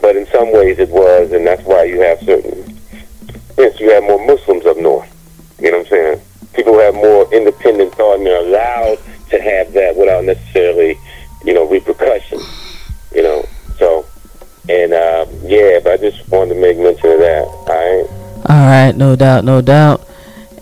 [0.00, 2.73] but in some ways it was, and that's why you have certain.
[3.56, 5.10] Yes, you have more Muslims up north.
[5.60, 6.20] You know what I'm saying?
[6.54, 8.98] People have more independent thought and they're allowed
[9.30, 10.98] to have that without necessarily,
[11.44, 12.42] you know, repercussions.
[13.14, 13.44] You know,
[13.78, 14.06] so
[14.68, 17.44] and um, yeah, but I just wanted to make mention of that.
[17.44, 18.24] All right.
[18.46, 20.06] All right, no doubt, no doubt.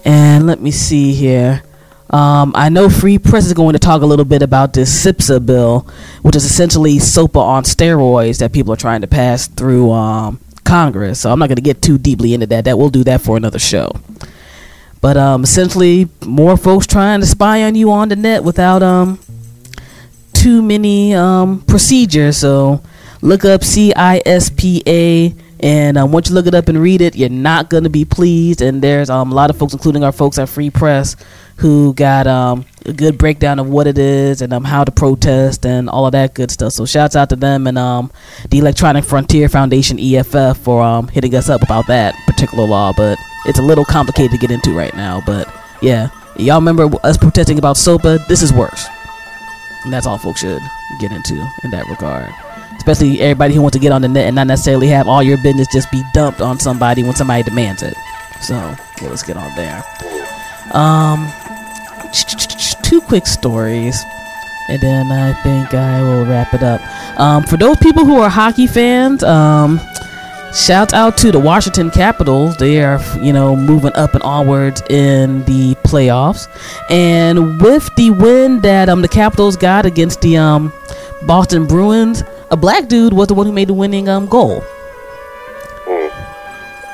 [0.05, 1.63] And let me see here.
[2.11, 5.47] Um, I know Free Press is going to talk a little bit about this CISPA
[5.47, 5.87] bill,
[6.21, 10.39] which is essentially SOPA on steroids that people are trying to pass through um,
[10.73, 11.21] Congress.
[11.21, 12.65] So I'm not going to get too deeply into that.
[12.65, 13.93] That we'll do that for another show.
[15.03, 19.19] But um, essentially, more folks trying to spy on you on the net without um,
[20.33, 22.39] too many um, procedures.
[22.39, 22.83] So
[23.21, 27.71] look up CISPA, and um, once you look it up and read it, you're not
[27.71, 28.61] going to be pleased.
[28.61, 31.15] And there's um, a lot of folks, including our folks at Free Press,
[31.57, 35.65] who got um, a good breakdown of what it is and um, how to protest
[35.65, 36.73] and all of that good stuff.
[36.73, 38.11] So shouts out to them and um,
[38.51, 42.93] the Electronic Frontier Foundation EFF for um, hitting us up about that particular law.
[42.97, 45.23] But it's a little complicated to get into right now.
[45.25, 45.49] But
[45.81, 48.27] yeah, y'all remember us protesting about SOPA?
[48.27, 48.89] This is worse.
[49.85, 50.63] And that's all folks should
[51.01, 52.33] get into in that regard.
[52.83, 55.37] Especially everybody who wants to get on the net and not necessarily have all your
[55.39, 57.95] business just be dumped on somebody when somebody demands it.
[58.41, 59.85] So, let's get on there.
[60.73, 61.31] Um,
[62.83, 64.03] two quick stories,
[64.69, 66.81] and then I think I will wrap it up.
[67.21, 69.81] Um, for those people who are hockey fans, um,
[70.53, 72.57] shout out to the Washington Capitals.
[72.57, 76.49] They are, you know, moving up and onwards in the playoffs.
[76.91, 80.73] And with the win that um the Capitals got against the um
[81.23, 84.63] Boston Bruins, a black dude was the one who made the winning um goal.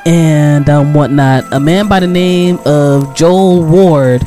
[0.07, 1.53] And um, whatnot.
[1.53, 4.23] A man by the name of Joel Ward.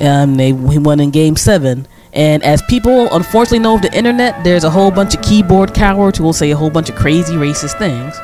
[0.00, 1.86] Um, they he won in Game Seven.
[2.12, 6.18] And as people unfortunately know of the internet, there's a whole bunch of keyboard cowards
[6.18, 8.14] who will say a whole bunch of crazy racist things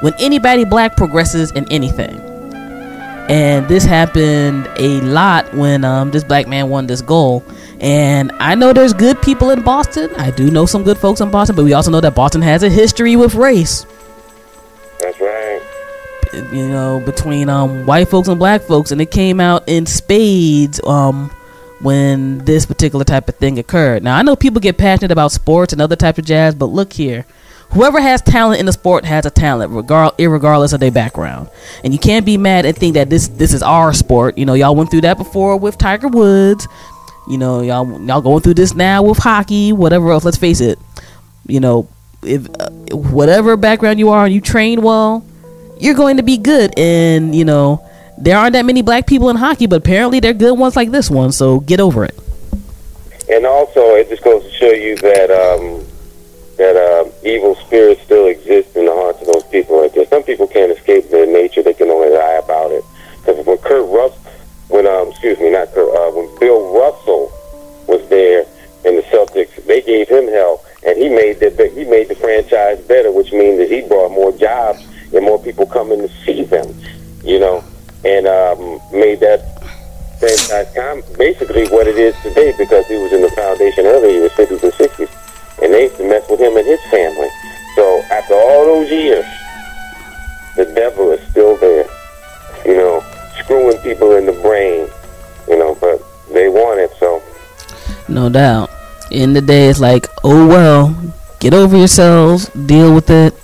[0.00, 2.31] when anybody black progresses in anything.
[3.28, 7.44] And this happened a lot when um, this black man won this goal.
[7.80, 10.10] And I know there's good people in Boston.
[10.16, 12.62] I do know some good folks in Boston, but we also know that Boston has
[12.62, 13.86] a history with race.
[15.00, 15.60] That's right.
[16.52, 20.80] You know, between um, white folks and black folks, and it came out in spades
[20.84, 21.30] um,
[21.80, 24.02] when this particular type of thing occurred.
[24.02, 26.92] Now, I know people get passionate about sports and other types of jazz, but look
[26.92, 27.26] here.
[27.72, 31.48] Whoever has talent in the sport has a talent, regard regardless of their background.
[31.82, 34.36] And you can't be mad and think that this this is our sport.
[34.36, 36.68] You know, y'all went through that before with Tiger Woods.
[37.26, 40.22] You know, y'all y'all going through this now with hockey, whatever else.
[40.22, 40.78] Let's face it.
[41.46, 41.88] You know,
[42.22, 45.24] if uh, whatever background you are and you train well,
[45.80, 46.78] you're going to be good.
[46.78, 50.58] And you know, there aren't that many black people in hockey, but apparently they're good
[50.58, 51.32] ones like this one.
[51.32, 52.18] So get over it.
[53.30, 55.86] And also, it just goes to show you that um,
[56.56, 59.80] that uh, evil spirits still exist in the hearts of those people.
[59.80, 60.06] Like there.
[60.06, 62.84] Some people can't escape their nature; they can only lie about it.
[63.18, 64.16] Because when Kurt Russ,
[64.68, 67.32] when um, excuse me, not Kurt, uh, when Bill Russell
[67.86, 68.44] was there
[68.84, 72.80] in the Celtics, they gave him hell, and he made the he made the franchise
[72.82, 76.74] better, which means that he brought more jobs and more people coming to see them.
[77.24, 77.64] You know,
[78.04, 79.52] and um, made that
[80.18, 84.30] franchise basically what it is today because he was in the foundation earlier, in the
[84.30, 85.21] 50s and 60s,
[85.62, 87.28] and they used to mess with him and his family.
[87.76, 89.24] So after all those years,
[90.56, 91.86] the devil is still there,
[92.66, 93.02] you know,
[93.38, 94.88] screwing people in the brain,
[95.48, 97.22] you know, but they want it, so.
[98.08, 98.70] No doubt.
[99.10, 100.96] In the day, it's like, oh well,
[101.40, 103.34] get over yourselves, deal with it,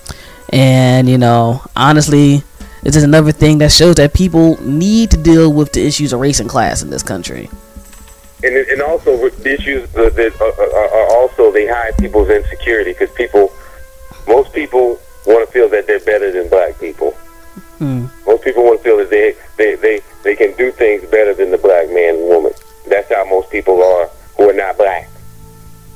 [0.53, 2.43] and you know, honestly,
[2.83, 6.21] this is another thing that shows that people need to deal with the issues of
[6.21, 7.51] race and class in this country.
[8.45, 13.53] And, and also the issues that are, also they hide people's insecurity because people,
[14.29, 17.13] most people want to feel that they're better than black people.
[17.79, 18.07] Hmm.
[18.27, 21.51] Most people want to feel that they, they, they, they can do things better than
[21.51, 22.53] the black man and woman.
[22.89, 25.09] That's how most people are who are not black.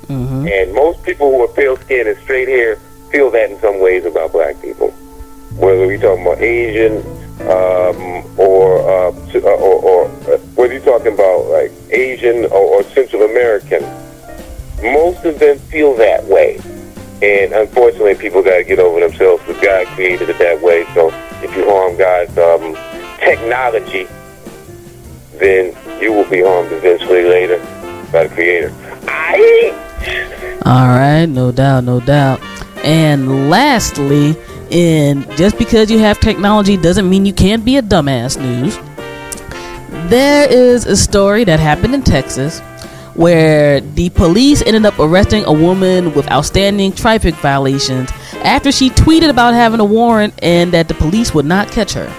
[0.09, 2.77] hmm And most people who are pale skinned and straight hair
[3.11, 4.91] feel that in some ways about black people.
[5.57, 7.03] Whether we're talking about Asian
[7.41, 12.83] um, or, uh, uh, or, or uh, whether you're talking about like Asian or, or
[12.85, 13.83] Central American,
[14.83, 16.61] most of them feel that way.
[17.23, 20.85] And unfortunately, people got to get over themselves because God created it that way.
[20.95, 21.11] So
[21.43, 22.75] if you harm God's um,
[23.19, 24.09] technology,
[25.39, 27.59] then you will be harmed eventually later
[28.13, 28.73] by the Creator.
[30.65, 32.41] All right, no doubt, no doubt.
[32.85, 34.37] And lastly,
[34.73, 38.79] And just because you have technology doesn't mean you can't be a dumbass news.
[40.09, 42.61] There is a story that happened in Texas
[43.15, 49.29] where the police ended up arresting a woman with outstanding traffic violations after she tweeted
[49.29, 52.11] about having a warrant and that the police would not catch her.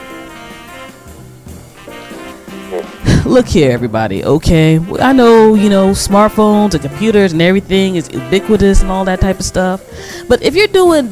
[3.26, 4.80] Look here, everybody, okay?
[5.00, 9.40] I know, you know, smartphones and computers and everything is ubiquitous and all that type
[9.40, 9.84] of stuff.
[10.28, 11.08] But if you're doing,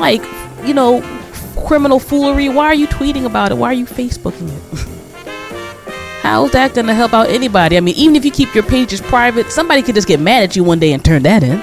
[0.00, 0.22] like,
[0.66, 1.02] you know,
[1.66, 3.56] criminal foolery, why are you tweeting about it?
[3.56, 4.88] Why are you Facebooking it?
[6.22, 7.76] How's that going to help out anybody?
[7.76, 10.56] I mean, even if you keep your pages private, somebody could just get mad at
[10.56, 11.60] you one day and turn that in.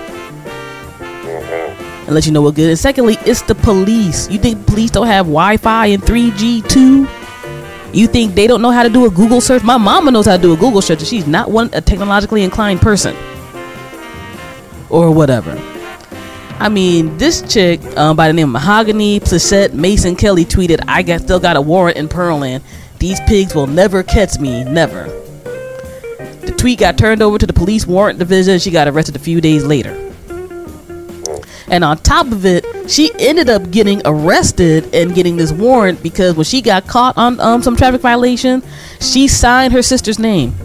[2.05, 2.69] And let you know what good.
[2.69, 4.29] And secondly, it's the police.
[4.29, 7.07] You think police don't have Wi Fi and 3G too?
[7.93, 9.63] You think they don't know how to do a Google search?
[9.63, 12.43] My mama knows how to do a Google search, and she's not one a technologically
[12.43, 13.15] inclined person.
[14.89, 15.55] Or whatever.
[16.59, 21.03] I mean, this chick um, by the name of Mahogany Placette Mason Kelly tweeted, I
[21.03, 22.61] got still got a warrant in Pearland
[22.99, 25.03] these pigs will never catch me, never.
[26.41, 28.59] The tweet got turned over to the police warrant division.
[28.59, 29.93] She got arrested a few days later.
[31.69, 36.35] And on top of it, she ended up getting arrested and getting this warrant because
[36.35, 38.63] when she got caught on um, some traffic violation,
[38.99, 40.55] she signed her sister's name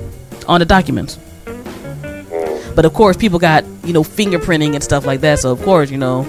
[0.46, 1.18] on the documents.
[2.74, 5.38] But of course, people got you know fingerprinting and stuff like that.
[5.38, 6.26] So of course, you know,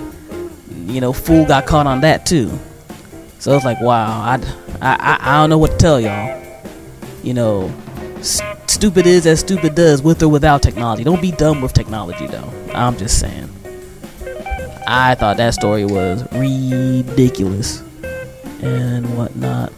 [0.85, 2.51] you know, fool got caught on that too.
[3.39, 4.35] So it's like, wow, I,
[4.81, 6.41] I, I don't know what to tell y'all.
[7.23, 7.73] You know,
[8.21, 11.03] st- stupid is as stupid does with or without technology.
[11.03, 12.49] Don't be dumb with technology, though.
[12.73, 13.49] I'm just saying.
[14.87, 17.81] I thought that story was ridiculous
[18.61, 19.73] and whatnot.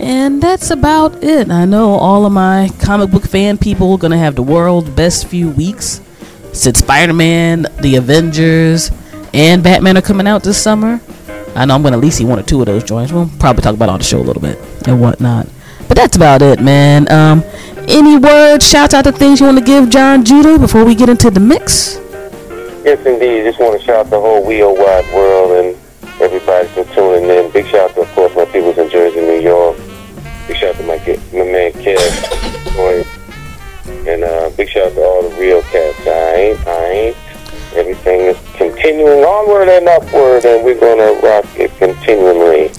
[0.00, 1.50] And that's about it.
[1.50, 5.26] I know all of my comic book fan people are gonna have the world's best
[5.26, 6.00] few weeks
[6.52, 8.90] since Spider Man, The Avengers,
[9.34, 11.00] and Batman are coming out this summer.
[11.54, 13.12] I know I'm gonna at least see one or two of those joints.
[13.12, 14.58] We'll probably talk about on the show a little bit
[14.88, 15.46] and whatnot.
[15.86, 17.10] But that's about it, man.
[17.12, 17.44] Um,
[17.86, 21.10] any words, shouts out to things you want to give John Judah before we get
[21.10, 21.96] into the mix?
[22.84, 23.44] Yes, indeed.
[23.44, 25.76] Just want to shout out the whole Wheel Wide world and
[26.22, 27.50] everybody for tuning in.
[27.50, 28.34] Big shout out to, of course,
[31.32, 33.06] my, man Kev.
[34.06, 36.06] and uh, big shout out to all the real cats.
[36.06, 37.16] I ain't, I ain't
[37.74, 42.70] everything is continuing onward and upward, and we're gonna rock it continually.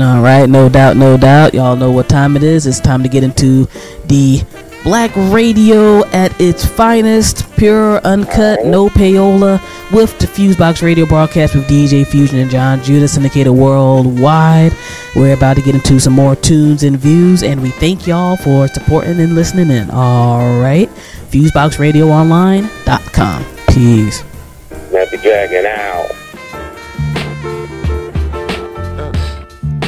[0.00, 1.54] All right, no doubt, no doubt.
[1.54, 2.66] Y'all know what time it is.
[2.66, 3.66] It's time to get into
[4.06, 4.42] the
[4.86, 9.60] black radio at its finest, pure, uncut, no payola,
[9.92, 14.72] with the Fusebox radio broadcast with DJ Fusion and John Judah, syndicated worldwide.
[15.16, 18.68] We're about to get into some more tunes and views, and we thank y'all for
[18.68, 19.90] supporting and listening in.
[19.90, 20.88] All right,
[21.30, 23.44] FuseboxRadioOnline.com.
[23.74, 24.20] Peace.
[24.92, 26.12] Happy Dragon out.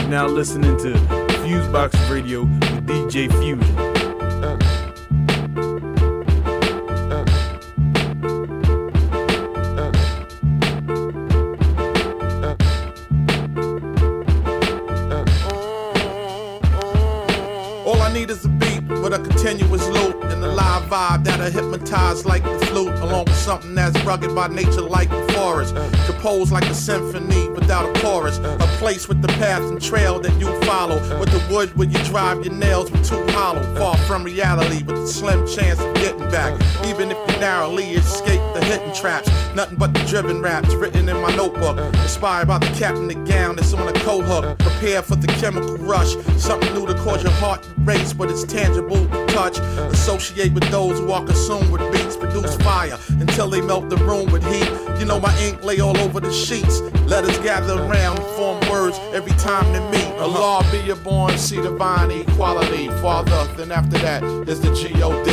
[0.08, 0.94] Now listening to
[1.38, 3.97] Fusebox Radio with DJ Fusion.
[18.28, 22.42] Need is a beat with a continuous loop and a live vibe that'll hypnotize like
[22.42, 25.74] the flute, along with something that's rugged by nature like the forest.
[26.06, 28.38] Composed like a symphony without a chorus.
[28.38, 30.96] A place with the path and trail that you follow.
[31.18, 33.62] With the wood where you drive your nails with too hollow.
[33.76, 36.52] Far from reality with a slim chance of getting back.
[36.86, 39.28] Even if narrowly escape the hidden traps.
[39.54, 41.78] Nothing but the driven raps written in my notebook.
[42.02, 44.58] Inspired by the cap and the gown that's on a coat hook.
[44.58, 46.14] Prepare for the chemical rush.
[46.36, 49.58] Something new to cause your heart to race, but it's tangible touch.
[49.92, 54.30] Associate with those who are consumed with beats, produce fire until they melt the room
[54.32, 54.68] with heat.
[54.98, 56.80] You know my ink lay all over the sheets.
[57.06, 60.12] Letters gather around, form words every time they meet.
[60.20, 60.72] Allah uh-huh.
[60.72, 62.88] be your born, see divine equality.
[63.02, 65.30] Father, then after that is the G-O-D.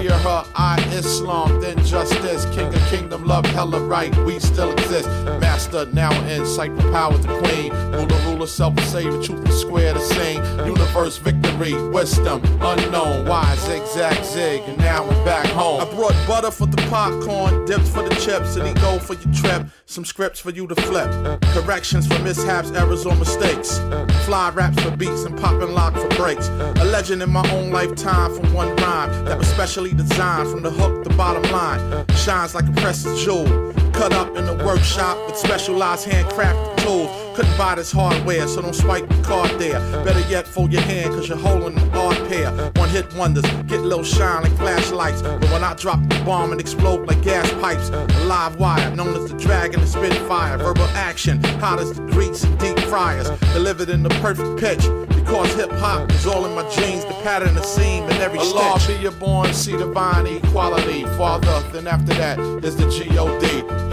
[0.00, 2.44] Hear her, I Islam, then justice.
[2.54, 5.08] King of kingdom, love, hella right, we still exist.
[5.40, 7.72] Master, now in sight, for power the queen.
[7.92, 10.42] Ruler, ruler, self savior, truth is square the same.
[10.66, 15.80] Universe, victory, wisdom, unknown, wise, zigzag, zig, and now we're back home.
[15.80, 19.32] I brought butter for the popcorn, dips for the chips, and he go for your
[19.34, 19.66] trip.
[19.86, 21.40] Some scripts for you to flip.
[21.52, 23.78] Corrections for mishaps, errors, or mistakes.
[24.24, 26.48] Fly raps for beats and popping lock for breaks.
[26.48, 30.70] A legend in my own lifetime from one rhyme that was specially designed from the
[30.70, 32.06] hook to the bottom line.
[32.16, 33.46] Shines like a precious jewel.
[33.92, 37.10] Cut up in the workshop with specialized handcrafted tools.
[37.36, 39.80] Couldn't buy this hardware, so don't swipe the card there.
[40.04, 42.50] Better yet, fold your hand, cause you're holding an odd pair.
[42.76, 45.22] One hit wonders, get little shine like flashlights.
[45.22, 49.16] But when I drop the bomb and explode like gas pipes, a live wire, known
[49.16, 50.58] as the dragon and spitfire.
[50.58, 53.28] Verbal action, hot as the grease and deep fryers.
[53.52, 54.84] Delivered in the perfect pitch.
[55.24, 58.78] Because hip hop is all in my genes, the pattern, the seam, and every Allah
[58.78, 58.98] stitch.
[58.98, 61.04] be your born, see divine equality.
[61.16, 63.46] Father, then after that is the G-O-D.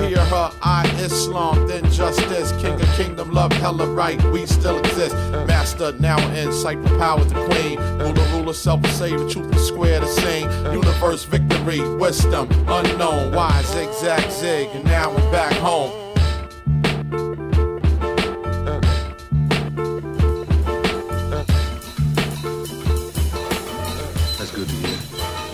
[0.05, 2.51] Hear her, I Islam, then justice.
[2.61, 5.15] King of kingdom love hella right, we still exist.
[5.47, 7.79] Master now in sight, for power to queen.
[7.79, 10.49] Ruler, ruler, self savior, truth is square the same.
[10.73, 13.34] Universe victory, wisdom unknown.
[13.34, 16.01] Why zigzag zig, and now we're back home.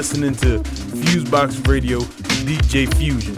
[0.00, 0.58] Listening to
[1.04, 2.00] Fusebox Radio,
[2.48, 3.34] DJ Fusion.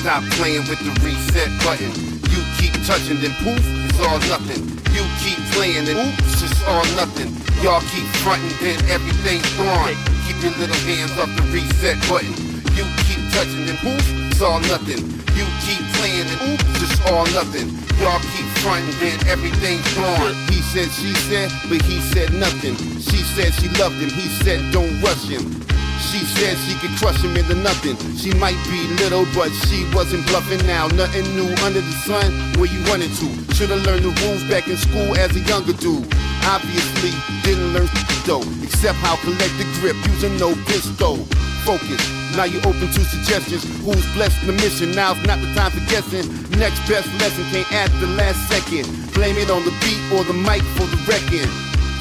[0.00, 1.86] Stop playing with the reset button.
[2.32, 4.66] You keep touching, then poof, it's all nothing.
[4.92, 7.30] You keep playing and oops, it's all nothing.
[7.62, 10.13] Y'all keep fronting, then everything's gone.
[10.44, 12.28] Your little hands off the reset button.
[12.76, 15.00] You keep touching and oops, it's all nothing.
[15.32, 17.72] You keep playing and oops, it's all nothing.
[17.96, 20.36] Y'all keep fronting, then everything's gone.
[20.52, 22.76] He said, she said, but he said nothing.
[23.00, 25.64] She said she loved him, he said don't rush him.
[26.12, 27.96] She said she could crush him into nothing.
[28.14, 30.88] She might be little, but she wasn't bluffing now.
[30.88, 32.28] Nothing new under the sun.
[32.60, 33.43] Where you running to?
[33.54, 36.02] Should've learned the rules back in school as a younger dude.
[36.42, 37.14] Obviously,
[37.46, 37.86] didn't learn
[38.26, 41.22] though, except how collect the grip using no pistol.
[41.62, 42.02] Focus.
[42.34, 43.62] Now you open to suggestions.
[43.86, 44.90] Who's blessed the mission?
[44.90, 46.26] Now's not the time for guessing.
[46.58, 48.90] Next best lesson can't add the last second.
[49.14, 51.46] Blame it on the beat or the mic for the wrecking.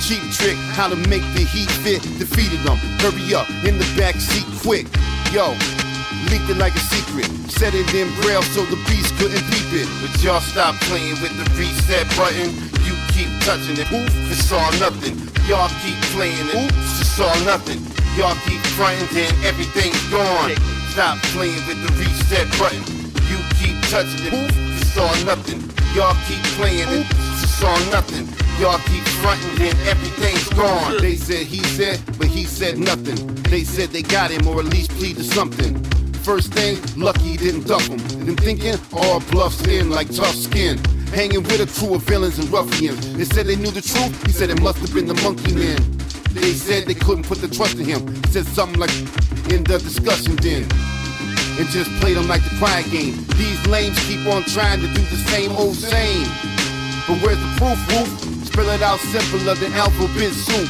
[0.02, 2.02] Cheap trick, how to make the heat fit.
[2.18, 2.78] Defeated them.
[2.98, 4.90] Hurry up, in the back seat quick.
[5.32, 5.54] Yo,
[6.30, 7.26] leaked it like a secret.
[7.50, 9.88] Set it in braille so the beast couldn't peep it.
[10.02, 12.52] But y'all stop playing with the reset button.
[12.86, 13.90] You keep touching it.
[13.92, 15.16] Oof, it's all nothing.
[15.48, 16.56] Y'all keep playing it.
[16.56, 17.80] Oops, it's all nothing.
[18.16, 20.56] Y'all keep fronting, then everything's gone.
[20.94, 22.84] Stop playing with the reset button.
[23.28, 24.34] You keep touching it.
[24.34, 24.52] Oof,
[24.82, 25.60] it's all nothing.
[25.96, 27.06] Y'all keep playing it.
[27.06, 28.28] Oops, it's all nothing.
[28.60, 31.02] Y'all keep fronting, then everything's gone.
[31.02, 33.18] They said he said, but he said nothing.
[33.50, 35.74] They said they got him, or at least plead to something.
[36.24, 37.98] First thing, lucky he didn't duck him.
[38.26, 40.78] Then thinking, all bluffs in like tough skin.
[41.12, 43.14] Hanging with a crew of villains and ruffians.
[43.18, 44.26] They said they knew the truth.
[44.26, 45.78] He said it must have been the monkey man.
[46.32, 48.08] They said they couldn't put the trust in him.
[48.08, 48.96] He said something like
[49.52, 50.64] in the discussion then.
[51.60, 53.20] And just played him like the quiet game.
[53.36, 56.26] These lames keep on trying to do the same old same.
[57.06, 58.48] But where's the proof, Roof?
[58.48, 60.70] Spill it out simpler than alphabet soup.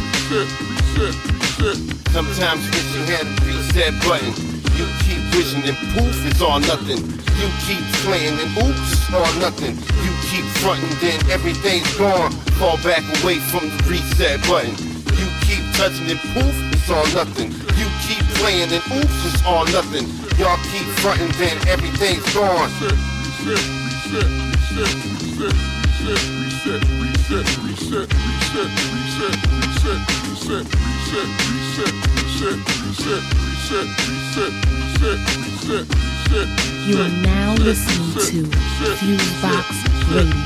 [0.31, 0.47] reset,
[0.95, 1.15] reset,
[1.59, 2.11] reset.
[2.11, 4.31] Sometimes wish you had a reset button.
[4.79, 6.99] You keep wishing and poof, it's all nothing.
[7.39, 9.75] You keep playing and oops, it's all nothing.
[9.75, 12.31] You keep fronting, then everything's gone.
[12.59, 14.71] Fall back away from the reset button.
[15.19, 17.51] You keep touching and poof, it's all nothing.
[17.75, 20.07] You keep playing and oops, it's all nothing.
[20.39, 22.71] Y'all keep fronting, then everything's gone.
[22.79, 23.59] Reset,
[24.07, 24.27] reset,
[24.71, 24.95] reset,
[25.39, 28.09] reset, reset, reset, reset, reset,
[28.41, 33.21] reset, reset, reset, reset, reset, reset, reset, reset,
[33.61, 36.47] reset, reset, reset, reset, reset.
[36.87, 38.49] You are now listening to
[38.97, 39.69] Fusebox
[40.09, 40.41] Radio.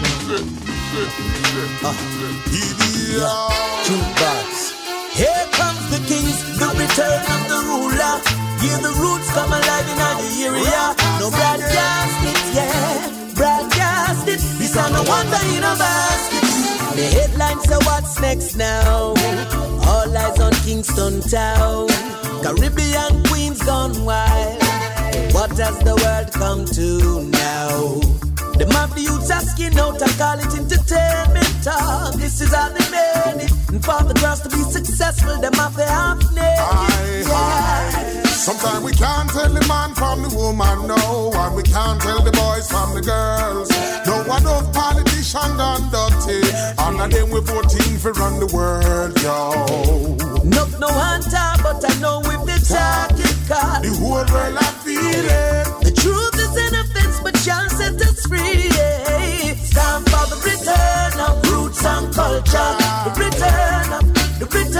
[3.86, 4.76] Jukebox.
[5.14, 8.20] Here comes the kings, the return of the ruler.
[8.60, 10.10] Hear the roots come alive in the
[10.44, 10.96] area.
[11.20, 13.25] No broadcast it, yeah.
[13.36, 14.40] Broadcast it.
[14.58, 16.96] This are no wonder in a basket.
[16.96, 19.14] The headlines say what's next now.
[19.88, 21.88] All eyes on Kingston Town.
[22.42, 24.62] Caribbean queens gone wild.
[25.34, 28.06] What has the world come to now?
[28.86, 32.14] Have the youths asking out and call it entertainment talk.
[32.16, 33.52] This is how they made it.
[33.70, 37.28] And for the girls to be successful, them have to half naked.
[37.28, 38.25] Yeah.
[38.36, 42.32] Sometimes we can't tell the man from the woman, no, and we can't tell the
[42.32, 43.70] boys from the girls.
[44.06, 46.44] No one of politician done dirty,
[46.78, 49.40] and of them we 14 for run the world, yo.
[50.44, 53.36] No, no hunter, but I know if they talk it.
[53.48, 55.66] The whole world I feel it.
[55.82, 58.70] The truth is an offense, but John set us free.
[59.74, 62.72] Time for the return of roots and culture.
[63.06, 64.04] The return of,
[64.40, 64.75] the return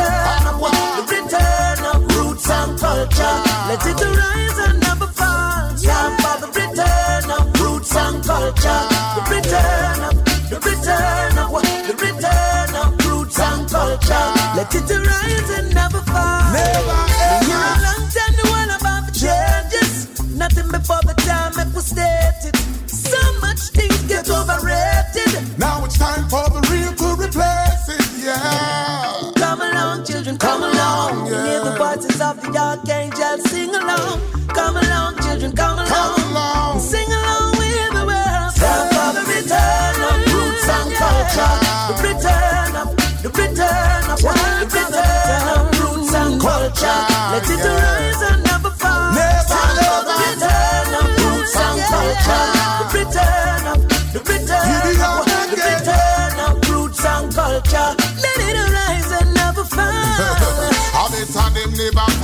[2.46, 3.36] roots and culture.
[3.68, 5.76] Let it arise and never fall.
[5.82, 8.82] Time for the return of roots and culture.
[9.16, 10.16] The return of,
[10.50, 11.64] the return of what?
[11.64, 14.28] The return of roots and culture.
[14.56, 16.54] Let it arise and never fall.
[16.54, 17.00] Never
[17.46, 20.22] here a long time, know all about the changes.
[20.36, 22.56] Nothing before the time it was stated.
[22.88, 25.58] So much things get overrated.
[25.58, 29.32] Now it's time for the real to replace it, yeah.
[29.38, 31.28] Come along, children, come along.
[31.28, 31.85] Yeah.
[32.16, 34.22] Voices of the archangel sing along.
[34.48, 35.88] Come along, children, come along.
[35.88, 36.80] Come along.
[36.80, 37.12] Sing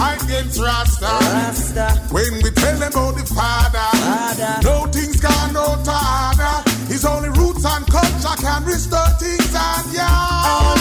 [0.01, 1.05] against Rasta.
[1.05, 1.87] Rasta.
[2.11, 4.53] When we tell them about the Father, Father.
[4.63, 6.55] no things can no to order.
[6.91, 10.80] His only roots and culture can restore things and yeah.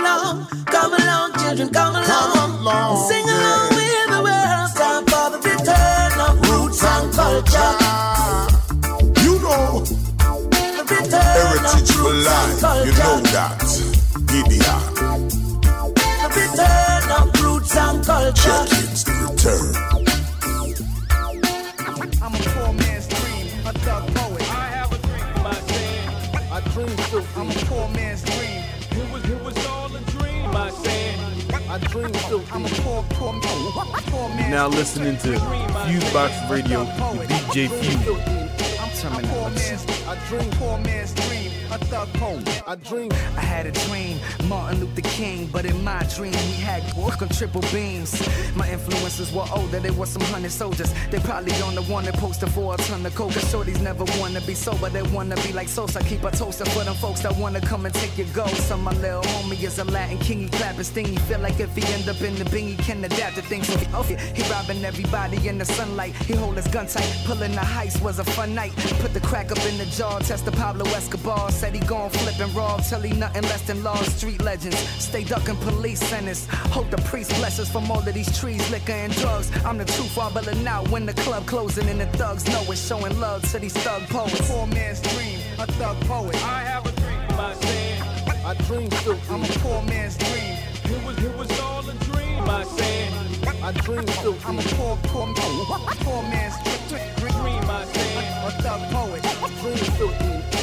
[0.00, 0.46] Along.
[0.66, 2.06] Come along, children, come along.
[2.06, 3.36] Come along, sing yeah.
[3.36, 4.70] along with the world.
[4.80, 7.74] Time for the return of roots and culture.
[9.24, 9.84] You know,
[10.50, 12.86] The return heritage of and life.
[12.86, 13.60] You know that.
[14.30, 14.82] Gideon,
[16.20, 18.34] The return of roots and culture.
[18.42, 19.93] check-ins, the return.
[34.50, 36.80] Now listening to Fusebox Radio
[37.16, 38.18] with DJ Fusion.
[41.74, 42.08] A thug.
[42.68, 43.10] I dream.
[43.36, 44.18] I had a dream,
[44.48, 48.12] Martin Luther King, but in my dream he had work on triple beams.
[48.56, 50.94] My influences were older, they were some hundred soldiers.
[51.10, 53.32] They probably on the one that posted for a ton of coke.
[53.32, 56.00] Shorties never wanna be sober, they wanna be like Sosa.
[56.04, 58.56] Keep a toaster for them folks that wanna come and take your gold.
[58.68, 61.16] So my little homie is a Latin king, he clapping stingy.
[61.26, 63.66] Feel like if he end up in the bing, he can adapt to things.
[63.66, 66.14] He, oh, yeah, he robbing everybody in the sunlight.
[66.14, 68.72] He hold his gun tight, pulling the heist was a fun night.
[69.00, 71.50] Put the crack up in the jar, test the Pablo Escobar.
[71.64, 74.76] Said he gon' flip and rob till he nothing less than lost street legends.
[75.02, 76.46] Stay ducking police sentence.
[76.76, 79.50] Hope the priest bless us from all of these trees, liquor and drugs.
[79.64, 82.86] I'm the truth, I'm bailing out when the club closing and the thugs know it's
[82.86, 84.46] showing love to these thug poets.
[84.46, 86.36] Poor man's dream, a thug poet.
[86.44, 88.02] I have a dream, my saying.
[88.44, 89.18] I dream too.
[89.30, 90.58] I'm a poor man's dream.
[90.84, 93.14] It was, it was all a dream, my saying.
[93.62, 94.36] I dream too.
[94.44, 95.34] I'm a poor, poor, man.
[96.04, 96.56] poor man's
[96.90, 98.44] dream, dream, my saying.
[98.44, 99.22] A thug poet.
[99.62, 100.53] Dream too.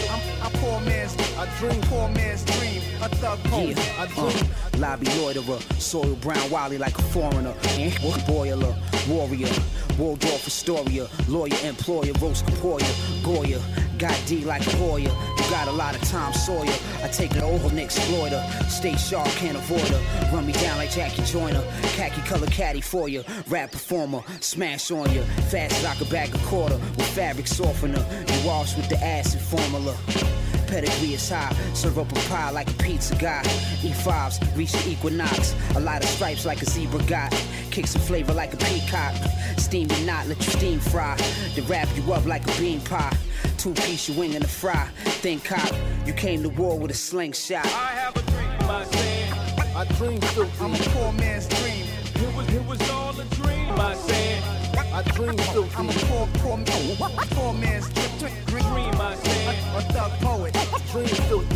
[0.62, 2.84] Poor man's, I dream, poor man's dream.
[3.02, 3.80] A thug poet.
[3.98, 4.28] I dream.
[4.28, 7.56] Uh, lobby loiterer, soil brown wally like a foreigner.
[7.70, 7.92] Eh?
[8.28, 8.76] Boiler,
[9.10, 9.50] warrior,
[9.98, 13.60] Waldorf Astoria, lawyer, employer, roast Capoya, Goya,
[13.98, 15.10] got D like a Hoya.
[15.10, 16.74] You got a lot of Tom Sawyer.
[17.04, 18.70] I take it over and exploit her.
[18.70, 20.32] Stay sharp, can't avoid her.
[20.32, 21.64] Run me down like Jackie Joyner.
[21.96, 23.24] Khaki color caddy for you.
[23.48, 25.24] Rap performer, smash on you.
[25.50, 28.06] Fast as I could bag a quarter with fabric softener.
[28.28, 29.98] You wash with the acid formula.
[30.72, 33.42] Pedigree is high, serve up a pie like a pizza guy.
[33.82, 37.30] E5s reach the equinox, a lot of stripes like a zebra got.
[37.72, 39.14] Kick some flavor like a peacock.
[39.58, 41.18] Steam you not, let you steam fry.
[41.56, 43.14] Then wrap you up like a bean pie.
[43.58, 44.88] Two piece you wing in the fry.
[45.20, 47.66] Think cop, you came to war with a slingshot.
[47.66, 49.34] I have a dream, my saying.
[49.76, 50.48] I dream too.
[50.62, 51.86] I'm a poor man's dream.
[52.16, 54.71] It was, it was all a dream, my saying.
[54.94, 55.66] I dream too.
[55.78, 56.66] I'm a poor, poor, man,
[57.32, 59.60] poor man's dream, I dream, my saying.
[59.76, 60.54] A, thug poet.
[60.92, 61.48] Dream too.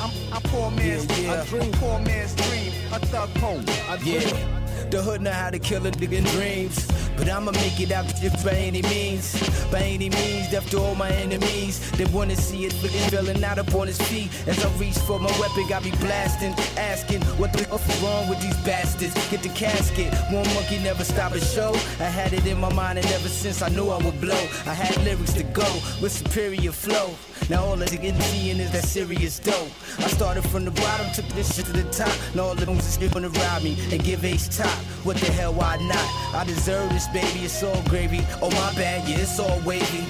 [0.00, 1.42] I'm a poor man's, Yeah, yeah.
[1.42, 2.72] I dream poor man's dream.
[2.92, 3.68] A thug poet.
[3.90, 4.22] I dream.
[4.22, 4.67] Yeah.
[4.90, 6.86] The hood know how to kill a nigga in dreams.
[7.18, 9.36] But I'ma make it out if by any means.
[9.70, 11.90] By any means, death to all my enemies.
[11.92, 14.30] They wanna see it, but they feeling out up on his feet.
[14.46, 18.28] As I reach for my weapon, got me blasting, asking what the fuck is wrong
[18.30, 19.12] with these bastards.
[19.30, 21.74] Get the casket, one monkey never stop a show.
[22.00, 24.42] I had it in my mind, and ever since I knew I would blow.
[24.64, 25.68] I had lyrics to go
[26.00, 27.10] with superior flow.
[27.50, 29.70] Now all that's getting seeing is that serious dope.
[29.98, 32.14] I started from the bottom, took this shit to the top.
[32.34, 34.77] Now all the hoes is gonna rob me and give ace top.
[35.04, 36.34] What the hell, why not?
[36.34, 38.20] I deserve this, baby, it's all gravy.
[38.42, 40.04] Oh my bad, yeah, it's all wavy.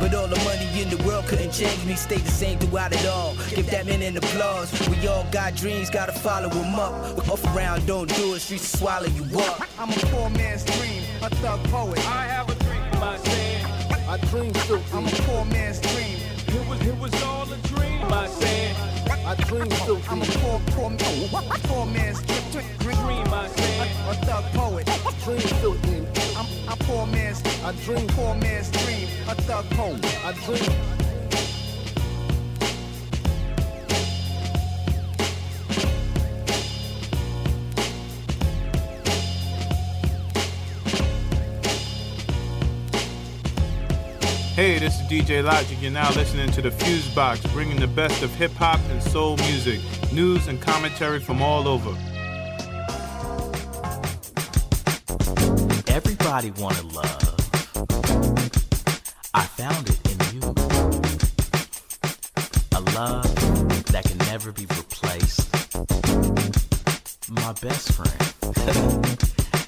[0.00, 1.94] But all the money in the world couldn't change me.
[1.94, 3.34] Stay the same throughout it all.
[3.54, 4.70] Give that man an applause.
[4.88, 6.92] We all got dreams, gotta follow them up.
[7.28, 9.62] Off around, don't do it, streets will swallow you up.
[9.78, 11.98] I'm a poor man's dream, a thug poet.
[12.06, 13.66] I have a dream, my saying.
[14.08, 14.80] I dream too.
[14.92, 16.18] I'm a poor man's dream.
[16.48, 18.02] it was, it was all a dream.
[18.12, 20.08] I said, I dream filthy.
[20.10, 22.20] I'm a poor, poor, poor, poor man's
[22.52, 22.66] dream.
[22.78, 23.26] dream.
[23.32, 24.86] I said, A, a thug poet,
[25.24, 26.06] dream filthy.
[26.36, 29.08] I'm a poor man's, I dream poor man's dream.
[29.28, 31.13] A thug poet, I dream.
[44.54, 45.76] Hey, this is DJ Logic.
[45.80, 49.36] You're now listening to the Fuse Box, bringing the best of hip hop and soul
[49.38, 49.80] music,
[50.12, 51.90] news and commentary from all over.
[55.88, 57.34] Everybody wanted love.
[59.34, 60.40] I found it in you.
[62.76, 63.34] A love
[63.86, 65.52] that can never be replaced.
[67.28, 68.22] My best friend.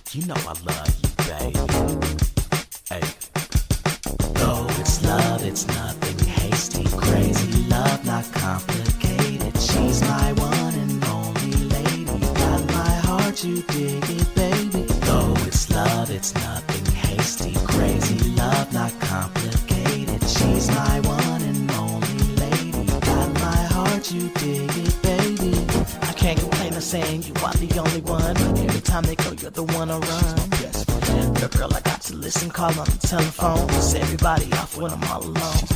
[0.12, 2.35] you know I love you, baby.
[5.46, 9.56] It's nothing hasty, crazy love, not complicated.
[9.58, 12.04] She's my one and only lady.
[12.34, 14.82] Got my heart, you dig it, baby.
[15.06, 20.20] Though it's love, it's nothing hasty, crazy love, not complicated.
[20.28, 22.86] She's my one and only lady.
[23.00, 25.54] Got my heart, you dig it, baby.
[26.02, 28.36] I can't complain of saying you are the only one.
[28.58, 30.95] Every time they go, you're the one I run.
[31.06, 33.68] Girl, girl, I got to listen, call on the telephone.
[33.68, 35.66] Piss everybody off when I'm all alone.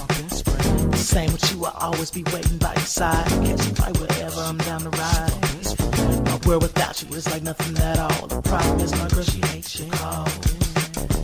[0.95, 3.27] Same with you, I always be waiting by your side.
[3.27, 6.25] Catch you right wherever I'm down the ride.
[6.25, 8.27] My world without you is like nothing at all.
[8.29, 10.29] The problem is my girl, she hates your call.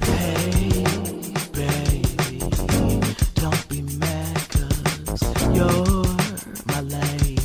[0.03, 0.85] Hey,
[1.53, 2.39] baby,
[3.35, 5.23] don't be mad, cause
[5.55, 6.07] you're
[6.67, 7.37] my lady.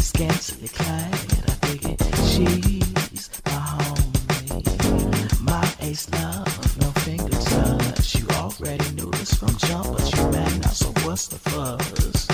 [0.00, 1.14] Scantily clad,
[1.48, 2.00] I dig it.
[2.26, 2.79] She's
[5.90, 6.12] homie.
[6.12, 8.14] Love, no finger touch.
[8.16, 12.26] You already knew this from jump, but you mad now, so what's the fuss?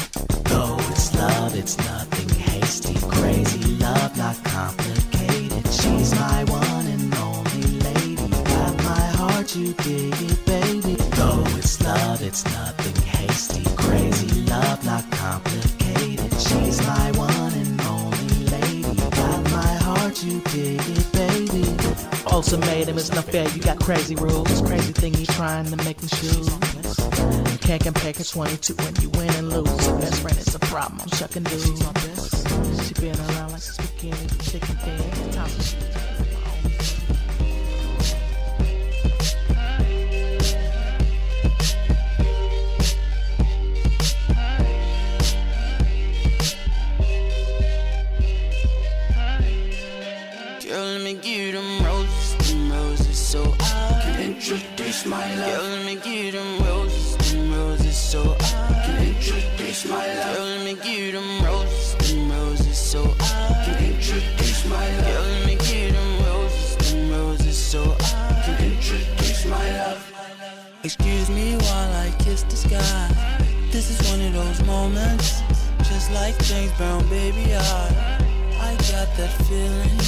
[0.44, 5.66] Though it's love, it's nothing hasty, crazy love, not complicated.
[5.72, 8.28] She's my one and only lady.
[8.44, 10.94] Got my heart, you dig it, baby.
[11.16, 16.32] Though it's love, it's nothing hasty, crazy love, not complicated.
[16.40, 19.00] She's my one and only lady.
[19.10, 20.75] Got my heart, you dig.
[22.46, 24.62] Ultimatum is not fair, you got crazy rules.
[24.62, 26.48] Crazy thing you trying to make me choose.
[26.48, 29.86] You can't compare to 22 when you win and lose.
[29.88, 32.86] Your best friend is a problem, I'm chucking dudes.
[32.86, 34.78] She been around like she's bikini, chicken
[50.60, 55.50] she Girl, let me give them roses, them roses, so I can introduce my love.
[55.50, 60.36] Girl, let me give them roses, them roses, so I can introduce my love.
[60.36, 65.06] Girl, let me give them roses, them roses, so I can introduce my love.
[65.06, 70.12] Girl, let me give them roses, them roses, so I can introduce my love.
[70.84, 73.10] Excuse me while I kiss the sky.
[73.70, 75.42] This is one of those moments,
[75.78, 77.54] just like James Brown, baby.
[77.54, 77.60] I,
[78.60, 80.00] I got that feeling.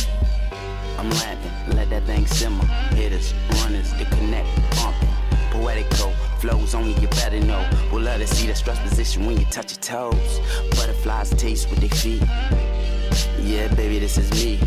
[0.99, 2.65] I'm rapping, let that thing simmer.
[2.95, 5.09] Hitters, runners, the connect, bumping.
[5.51, 7.69] Poetical flows only you better know.
[7.93, 10.41] We'll let us see the stress position when you touch your toes.
[10.71, 12.23] Butterflies taste with their feet.
[13.41, 14.61] Yeah, baby, this is me.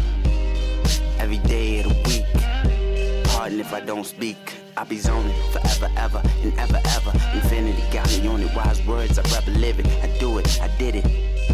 [1.20, 3.24] Every day of the week.
[3.26, 4.38] Pardon if I don't speak.
[4.78, 7.12] I be zoning forever, ever, and ever, ever.
[7.34, 8.56] Infinity got me on it.
[8.56, 9.88] Wise words, rather live it.
[10.02, 11.06] I do it, I did it,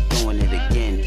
[0.10, 1.04] doing it again.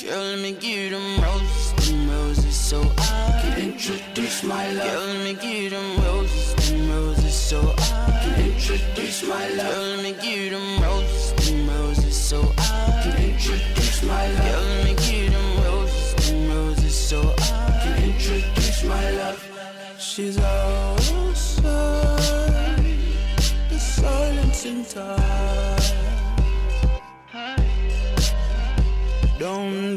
[0.00, 4.86] Girl, let me give you them roses, them roses, so I can introduce my love.
[4.86, 9.74] Girl, let me give them roses, them roses, so I can introduce my love.
[9.74, 14.44] Girl, let me give them roses, them roses, so I can introduce my love.
[14.44, 19.40] Girl, let me give them roses, them roses, so I can introduce my love.
[19.98, 21.64] She's outside,
[23.68, 25.44] the silence in time.
[29.38, 29.96] Don't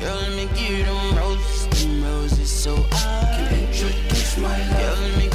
[0.00, 4.78] Girl, let me give them roses, them roses so I can introduce my love.
[4.78, 5.27] Girl,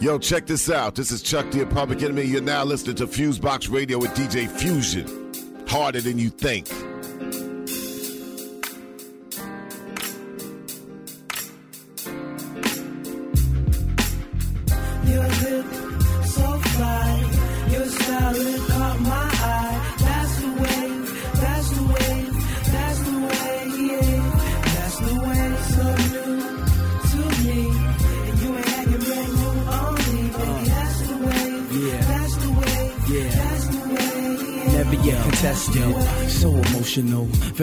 [0.00, 0.94] Yo, check this out.
[0.94, 2.22] This is Chuck the Public Enemy.
[2.22, 5.06] You're now listening to Fusebox Radio with DJ Fusion.
[5.68, 6.68] Harder than you think.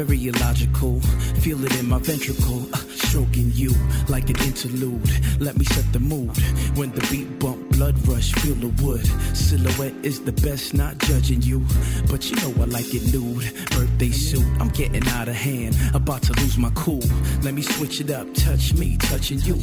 [0.05, 1.01] Very illogical.
[1.41, 2.61] Feel it in my ventricle.
[2.71, 2.77] uh,
[3.07, 3.71] stroking you
[4.07, 5.09] like an interlude.
[5.39, 6.37] Let me set the mood.
[6.77, 9.03] When the beat bump, blood rush, feel the wood.
[9.35, 11.65] Silhouette is the best, not judging you.
[12.11, 13.51] But you know I like it nude.
[13.71, 15.75] Birthday suit, I'm getting out of hand.
[15.95, 17.01] About to lose my cool.
[17.41, 18.31] Let me switch it up.
[18.35, 19.55] Touch me, touching you.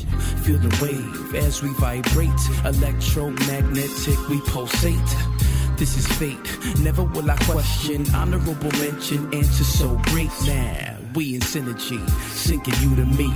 [0.43, 2.43] Feel the wave as we vibrate.
[2.65, 4.99] Electromagnetic, we pulsate.
[5.77, 6.59] This is fate.
[6.81, 8.07] Never will I question.
[8.15, 10.31] Honorable mention, answer so great.
[10.47, 12.01] Now we in synergy,
[12.31, 13.31] sinking you to me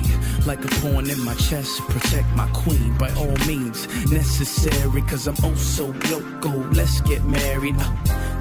[0.47, 1.81] like a pawn in my chest.
[1.89, 5.03] Protect my queen by all means necessary.
[5.03, 6.51] Cause I'm oh so loco.
[6.73, 7.75] Let's get married.
[7.79, 7.93] Uh,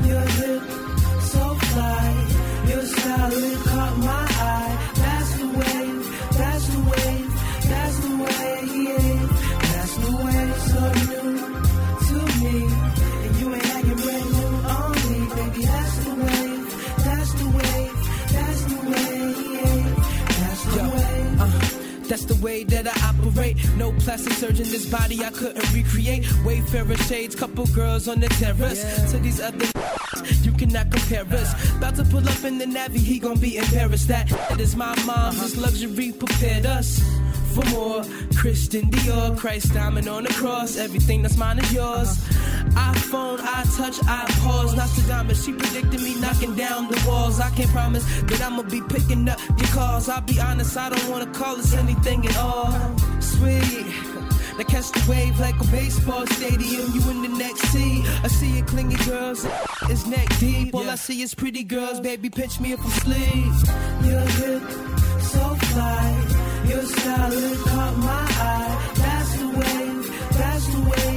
[0.06, 0.64] Your lip
[1.22, 2.28] so fly,
[2.68, 3.32] your style
[3.66, 4.91] caught my eye.
[4.95, 5.86] That's the way,
[22.08, 23.58] That's the way that I operate.
[23.76, 26.26] No plastic surgeon, this body I couldn't recreate.
[26.45, 29.12] Wayfarer shades, couple girls on the terrace.
[29.12, 29.66] To these other
[30.41, 31.76] you cannot compare us.
[31.76, 34.08] About to pull up in the Navy, he gon' be embarrassed.
[34.08, 36.99] That, is my mom's luxury prepared us.
[37.53, 38.03] For more,
[38.36, 40.78] Christian Dior, Christ diamond on the cross.
[40.78, 42.10] Everything that's mine is yours.
[42.76, 44.76] iPhone, I touch, I pause.
[44.76, 47.39] Nostradamus, she predicted me knocking down the walls.
[47.39, 50.08] I can't promise that I'ma be picking up your calls.
[50.08, 52.72] I'll be honest, I don't wanna call this anything at all.
[53.20, 54.26] Sweet.
[54.58, 56.91] Now catch the wave like a baseball stadium.
[56.93, 58.03] You in the next seat.
[58.24, 59.45] I see it clingy girls.
[59.84, 60.74] It's neck deep.
[60.74, 61.99] All I see is pretty girls.
[61.99, 63.53] Baby, pinch me if I'm asleep.
[64.03, 64.64] Your lip
[65.22, 66.26] so fly,
[66.68, 68.93] your style it caught my eye.
[68.95, 69.86] That's the way,
[70.38, 71.16] that's the way,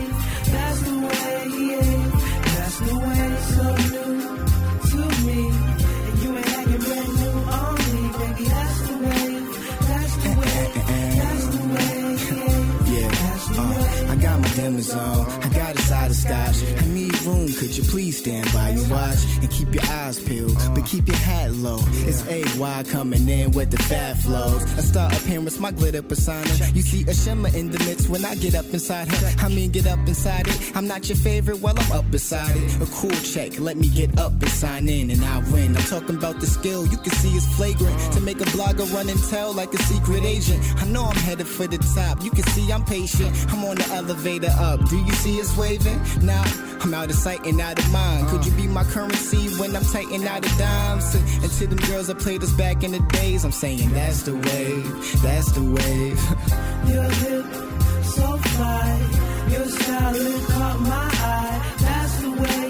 [14.60, 15.42] uh, I got my dimmers on.
[15.42, 16.82] I got a side of scotch.
[16.82, 17.52] I need room.
[17.52, 21.16] Could you please stand by and watch and keep your eyes peeled, but keep your
[21.16, 21.80] hat low.
[22.08, 24.62] It's AY coming in with the fat flows.
[24.78, 26.50] I start appearance, my glitter persona.
[26.74, 29.44] You see a shimmer in the midst when I get up inside her.
[29.44, 30.72] I mean, get up inside it.
[30.74, 32.80] I'm not your favorite, well, I'm up beside it.
[32.80, 35.76] A cool check, let me get up and sign in, and I win.
[35.76, 37.96] I'm talking about the skill, you can see it's flagrant.
[38.12, 40.62] To make a blogger run and tell like a secret agent.
[40.76, 43.30] I know I'm headed for the top, you can see I'm patient.
[43.52, 46.00] I'm on the elevator up, do you see us waving?
[46.24, 46.44] Nah,
[46.80, 48.28] I'm out of sight and out of mind.
[48.28, 51.14] Could you be my currency when I'm tighten out of dimes?
[51.14, 54.34] And to them girls that played us back in the days, I'm saying that's the
[54.34, 56.20] wave, that's the wave.
[56.88, 57.70] Your lip
[58.10, 59.08] so fly,
[59.50, 61.74] your style caught my eye.
[61.78, 62.68] That's the way,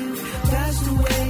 [0.50, 1.29] that's the way,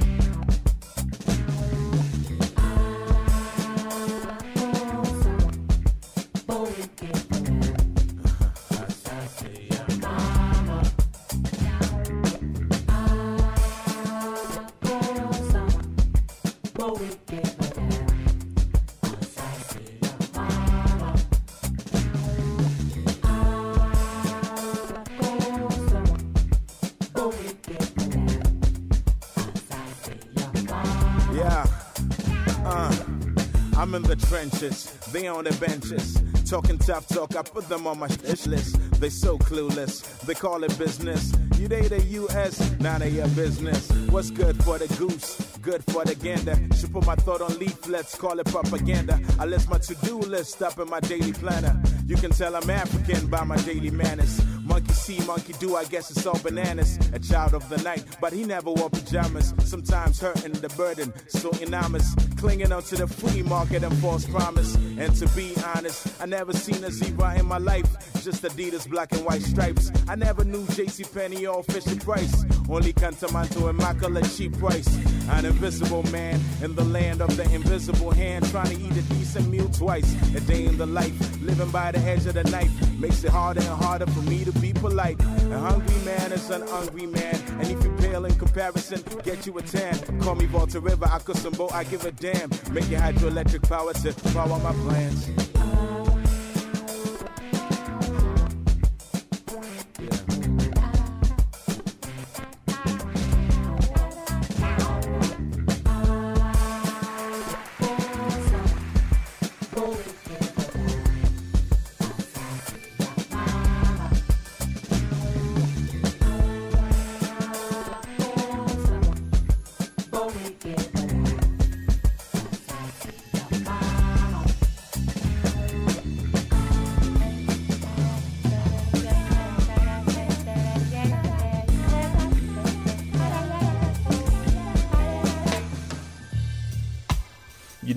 [35.41, 36.21] On the benches.
[36.47, 38.77] Talking tough talk, I put them on my wish list.
[38.99, 41.33] They so clueless, they call it business.
[41.57, 43.91] You they the US, none of your business.
[44.09, 45.37] What's good for the goose?
[45.61, 46.57] Good for the gander.
[46.75, 49.19] Should put my thought on leaflets, call it propaganda.
[49.39, 51.81] I list my to-do list up in my daily planner.
[52.05, 54.39] You can tell I'm African by my daily manners.
[54.63, 56.97] Monkey see, monkey do, I guess it's all bananas.
[57.13, 59.53] A child of the night, but he never wore pajamas.
[59.63, 62.15] Sometimes hurting the burden, so enormous.
[62.37, 64.75] Clinging onto the free market and false promise.
[64.75, 68.10] And to be honest, I never seen a zebra in my life.
[68.23, 69.91] Just Adidas black and white stripes.
[70.07, 72.45] I never knew JC Penney or Fisher Price.
[72.69, 74.87] Only Kantamanto and Immaculate cheap price.
[75.31, 78.47] An invisible man in the land of the invisible hand.
[78.51, 80.13] Trying to eat a decent meal twice.
[80.35, 82.71] A day in the life, living by the edge of the knife.
[82.99, 85.19] Makes it harder and harder for me to be polite.
[85.19, 87.35] A hungry man is an hungry man.
[87.59, 89.97] And if you pale in comparison, get you a tan.
[90.21, 92.51] Call me Volta River, Akosombo, I give a damn.
[92.71, 95.90] Make it hydroelectric power to power my plans.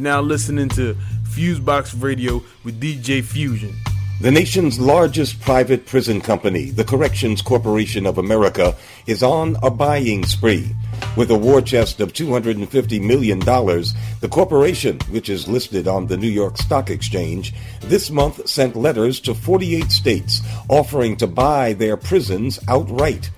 [0.05, 0.95] Now listening to
[1.31, 3.75] Fusebox Radio with DJ Fusion.
[4.21, 8.77] The nation's largest private prison company, the Corrections Corporation of America,
[9.07, 10.71] is on a buying spree.
[11.17, 16.29] With a war chest of $250 million, the corporation, which is listed on the New
[16.29, 22.61] York Stock Exchange, this month sent letters to 48 states offering to buy their prisons
[22.69, 23.31] outright.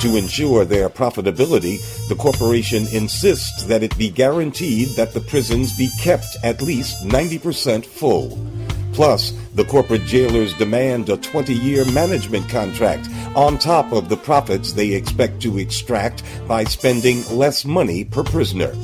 [0.00, 1.78] To ensure their profitability,
[2.08, 7.84] the corporation insists that it be guaranteed that the prisons be kept at least 90%
[7.86, 8.38] full.
[8.92, 14.72] Plus, the corporate jailers demand a 20 year management contract on top of the profits
[14.72, 18.74] they expect to extract by spending less money per prisoner.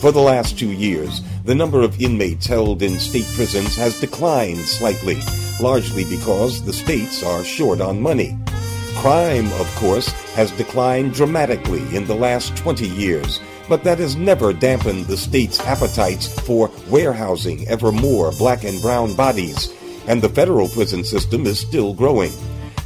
[0.00, 4.60] For the last two years, the number of inmates held in state prisons has declined
[4.60, 5.18] slightly,
[5.60, 8.38] largely because the states are short on money.
[8.96, 14.52] Crime, of course, has declined dramatically in the last 20 years, but that has never
[14.52, 19.74] dampened the state's appetites for warehousing ever more black and brown bodies,
[20.06, 22.30] and the federal prison system is still growing.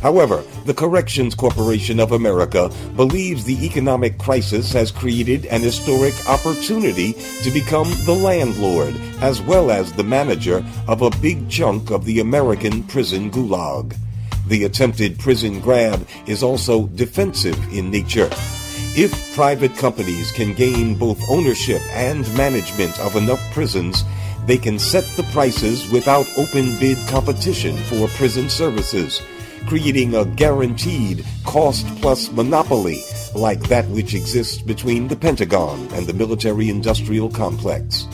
[0.00, 7.12] However, the Corrections Corporation of America believes the economic crisis has created an historic opportunity
[7.42, 12.20] to become the landlord as well as the manager of a big chunk of the
[12.20, 13.94] American prison gulag.
[14.46, 18.28] The attempted prison grab is also defensive in nature.
[18.94, 24.04] If private companies can gain both ownership and management of enough prisons,
[24.46, 29.22] they can set the prices without open bid competition for prison services,
[29.66, 33.02] creating a guaranteed cost plus monopoly
[33.34, 38.06] like that which exists between the Pentagon and the military industrial complex.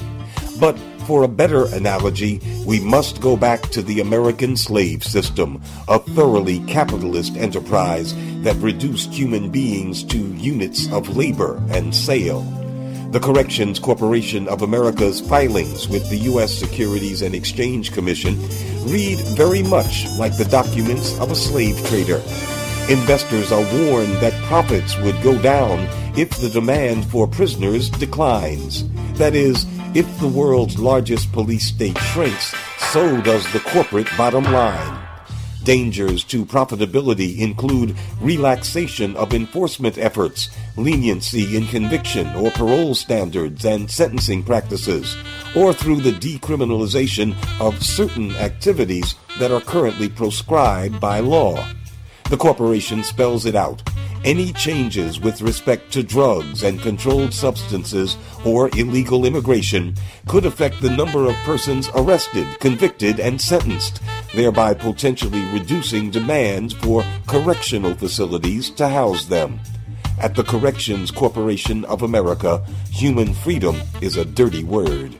[0.60, 5.98] But for a better analogy, we must go back to the American slave system, a
[5.98, 12.42] thoroughly capitalist enterprise that reduced human beings to units of labor and sale.
[13.10, 16.52] The Corrections Corporation of America's filings with the U.S.
[16.52, 18.38] Securities and Exchange Commission
[18.84, 22.20] read very much like the documents of a slave trader.
[22.90, 25.88] Investors are warned that profits would go down
[26.18, 28.86] if the demand for prisoners declines.
[29.14, 32.54] That is, if the world's largest police state shrinks,
[32.92, 34.98] so does the corporate bottom line.
[35.64, 43.90] Dangers to profitability include relaxation of enforcement efforts, leniency in conviction or parole standards and
[43.90, 45.16] sentencing practices,
[45.56, 51.66] or through the decriminalization of certain activities that are currently proscribed by law.
[52.30, 53.82] The corporation spells it out.
[54.24, 59.94] Any changes with respect to drugs and controlled substances or illegal immigration
[60.26, 64.02] could affect the number of persons arrested, convicted, and sentenced,
[64.34, 69.60] thereby potentially reducing demands for correctional facilities to house them.
[70.20, 75.16] At the Corrections Corporation of America, human freedom is a dirty word.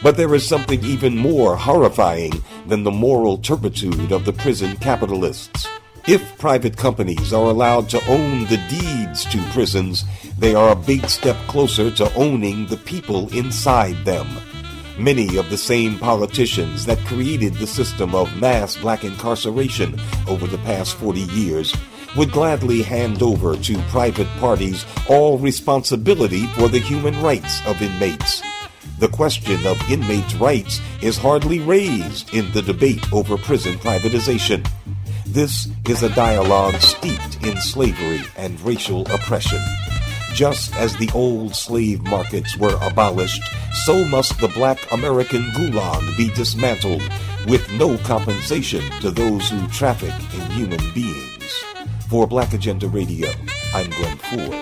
[0.00, 2.32] But there is something even more horrifying
[2.68, 5.66] than the moral turpitude of the prison capitalists.
[6.08, 10.04] If private companies are allowed to own the deeds to prisons,
[10.38, 14.26] they are a big step closer to owning the people inside them.
[14.98, 20.56] Many of the same politicians that created the system of mass black incarceration over the
[20.64, 21.76] past 40 years
[22.16, 28.40] would gladly hand over to private parties all responsibility for the human rights of inmates.
[28.98, 34.66] The question of inmates' rights is hardly raised in the debate over prison privatization.
[35.30, 39.60] This is a dialogue steeped in slavery and racial oppression.
[40.32, 43.42] Just as the old slave markets were abolished,
[43.84, 47.02] so must the black American gulag be dismantled
[47.46, 51.62] with no compensation to those who traffic in human beings.
[52.08, 53.28] For Black Agenda Radio,
[53.74, 54.54] I'm Glen Ford.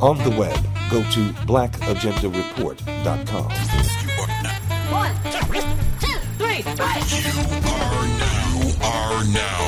[0.00, 0.58] On the web,
[0.90, 3.50] go to blackagendareport.com.
[4.90, 5.46] One, two,
[6.38, 9.67] three, Are now, are now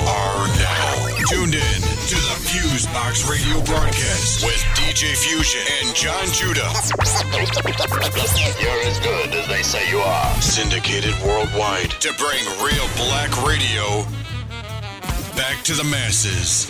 [1.31, 6.69] tuned in to the Fusebox Radio broadcast with DJ Fusion and John Judah.
[8.61, 10.35] You're as good as they say you are.
[10.43, 14.03] Syndicated worldwide to bring real black radio
[15.37, 16.67] back to the masses.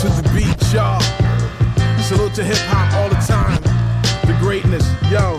[0.00, 1.00] to the beat, y'all.
[2.02, 3.62] Salute to hip hop all the time.
[4.26, 5.38] The greatness, yo.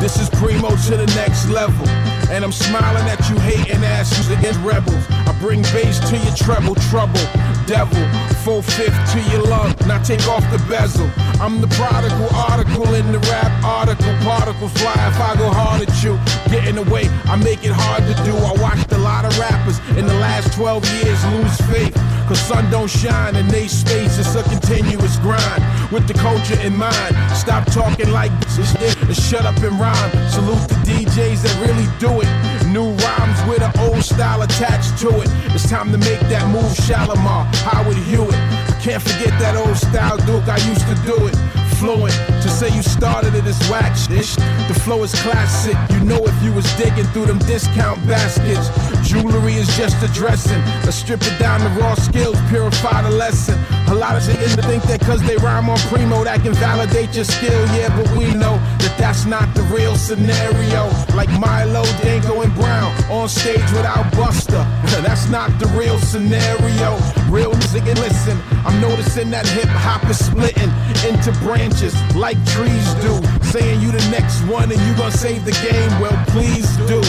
[0.00, 1.86] This is primo to the next level.
[2.32, 5.04] And I'm smiling at you hating asses against rebels.
[5.10, 7.20] I bring bass to your treble, trouble,
[7.66, 8.00] devil.
[8.40, 9.74] Full fifth to your lung.
[9.86, 11.10] Now take off the bezel.
[11.38, 14.12] I'm the prodigal article in the rap article.
[14.24, 16.16] Particles fly if I go hard at you.
[16.50, 18.32] Get in the way, I make it hard to do.
[18.32, 22.19] I watched a lot of rappers in the last 12 years lose faith.
[22.30, 25.64] Cause sun don't shine in they space, it's a continuous grind.
[25.90, 28.72] With the culture in mind, stop talking like this
[29.02, 30.10] and shut up and rhyme.
[30.30, 32.30] Salute the DJs that really do it.
[32.68, 35.28] New rhymes with an old style attached to it.
[35.52, 38.38] It's time to make that move, Shalimar, Howard Hewitt.
[38.78, 41.69] Can't forget that old style, Duke, I used to do it.
[41.80, 42.12] Fluent,
[42.42, 44.36] to say you started it is whack shit.
[44.68, 48.68] The flow is classic, you know if you was digging through them discount baskets.
[49.08, 50.62] Jewelry is just a dressing.
[50.92, 53.58] Strip it down to raw skills, purify the lesson.
[53.88, 57.14] A lot of shit niggas think that cause they rhyme on primo that can validate
[57.14, 60.90] your skill, yeah, but we know that that's not the real scenario.
[61.16, 64.68] Like Milo, Dinco, and Brown on stage without Busta.
[65.02, 66.98] that's not the real scenario.
[67.30, 70.70] Real nigga, listen, I'm noticing that hip hop is splitting
[71.04, 73.14] into branches like trees do.
[73.50, 77.00] Saying you the next one and you gonna save the game, well, please do.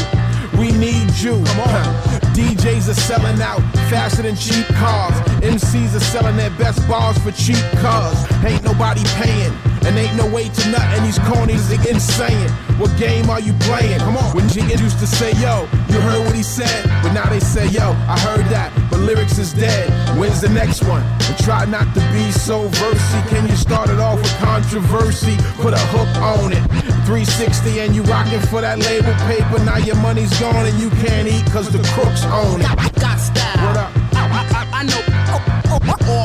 [0.58, 1.44] We need you.
[1.44, 2.22] Come on.
[2.36, 5.14] DJs are selling out faster than cheap cars.
[5.42, 8.18] MCs are selling their best bars for cheap cars.
[8.44, 9.54] Ain't nobody paying.
[9.86, 11.04] And ain't no way to nothing.
[11.04, 12.50] These cornies are insane.
[12.78, 14.00] What game are you playing?
[14.00, 14.36] Come on.
[14.36, 16.84] When Jigga used to say, yo, you heard what he said.
[17.02, 18.72] But now they say, yo, I heard that.
[18.90, 19.90] But lyrics is dead.
[20.18, 21.02] When's the next one?
[21.04, 23.28] And try not to be so versy.
[23.30, 25.36] Can you start it off with controversy?
[25.58, 26.64] Put a hook on it.
[27.06, 29.64] 360 and you rocking for that label paper.
[29.66, 33.00] Now your money's gone and you can't eat cause the crooks own it.
[33.00, 33.66] Got style.
[33.66, 33.92] What up?
[34.14, 36.21] I, I, I know all punks popping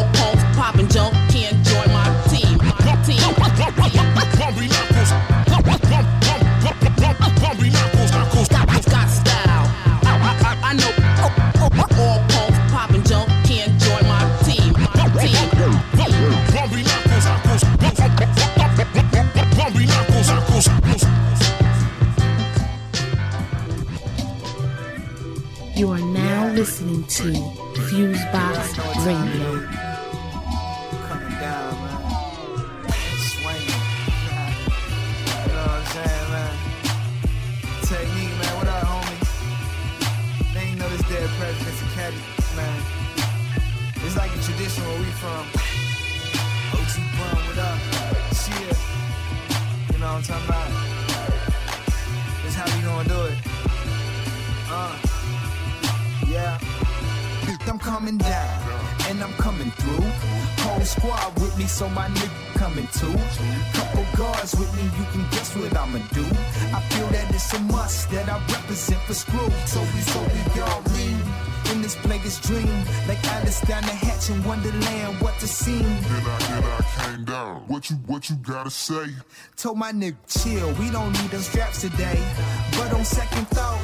[25.77, 27.25] You are now listening to
[27.85, 29.61] Fusebox Radio.
[31.07, 32.01] Coming down, man.
[35.45, 36.55] You know what I'm saying, man?
[37.83, 38.53] Technique, man.
[38.57, 39.05] What up,
[40.57, 40.79] ain't
[41.95, 42.23] caddy,
[42.57, 42.81] man.
[43.97, 45.45] It's like a tradition where we from.
[47.21, 47.79] What up?
[49.93, 50.96] You know what I'm talking about?
[57.97, 58.61] Coming down
[59.09, 60.05] and I'm coming through.
[60.65, 63.17] Whole squad with me, so my nigga coming too.
[63.73, 66.27] Couple guards with me, you can guess what I'ma do.
[66.77, 69.49] I feel that it's a must that I represent for screw.
[69.65, 71.16] So we, so we all lean
[71.87, 72.77] this player's dream.
[73.07, 75.79] Like Alice down the hatch in Wonderland, what to see.
[75.79, 77.63] Then I, then I came down.
[77.69, 79.07] What you, what you gotta say?
[79.57, 82.19] Told my nigga, chill, we don't need them straps today.
[82.73, 83.79] But on second thought,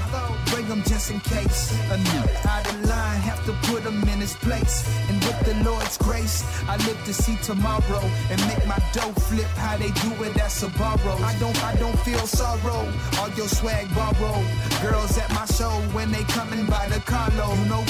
[0.51, 1.73] bring them just in case.
[1.95, 4.77] A nigga out of line, have to put him in his place.
[5.09, 9.51] And with the Lord's grace, I live to see tomorrow and make my dough flip
[9.63, 11.15] how they do it at Sbarro.
[11.23, 12.83] I don't, I don't feel sorrow.
[13.19, 14.43] All your swag borrow.
[14.83, 17.55] Girls at my show when they coming by the carlo.
[17.55, 17.85] You know,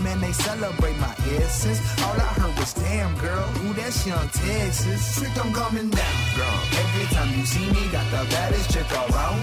[0.00, 0.20] man.
[0.20, 1.80] They celebrate my essence.
[2.02, 5.18] All I heard was, damn girl, ooh, that's young Texas.
[5.18, 6.16] Trick, I'm coming down.
[6.36, 6.58] girl.
[6.82, 9.38] Every time you see me, got the baddest chick around.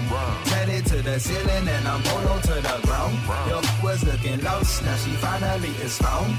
[0.52, 3.16] Headed to the ceiling and I'm polo to the ground.
[3.48, 6.36] Yo, was looking lost, now she finally is found.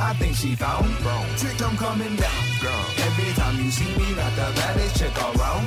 [0.00, 0.90] I think she found.
[1.38, 2.42] Trick, I'm coming down.
[2.62, 2.84] girl.
[3.06, 5.66] Every time you see me, got the baddest chick around.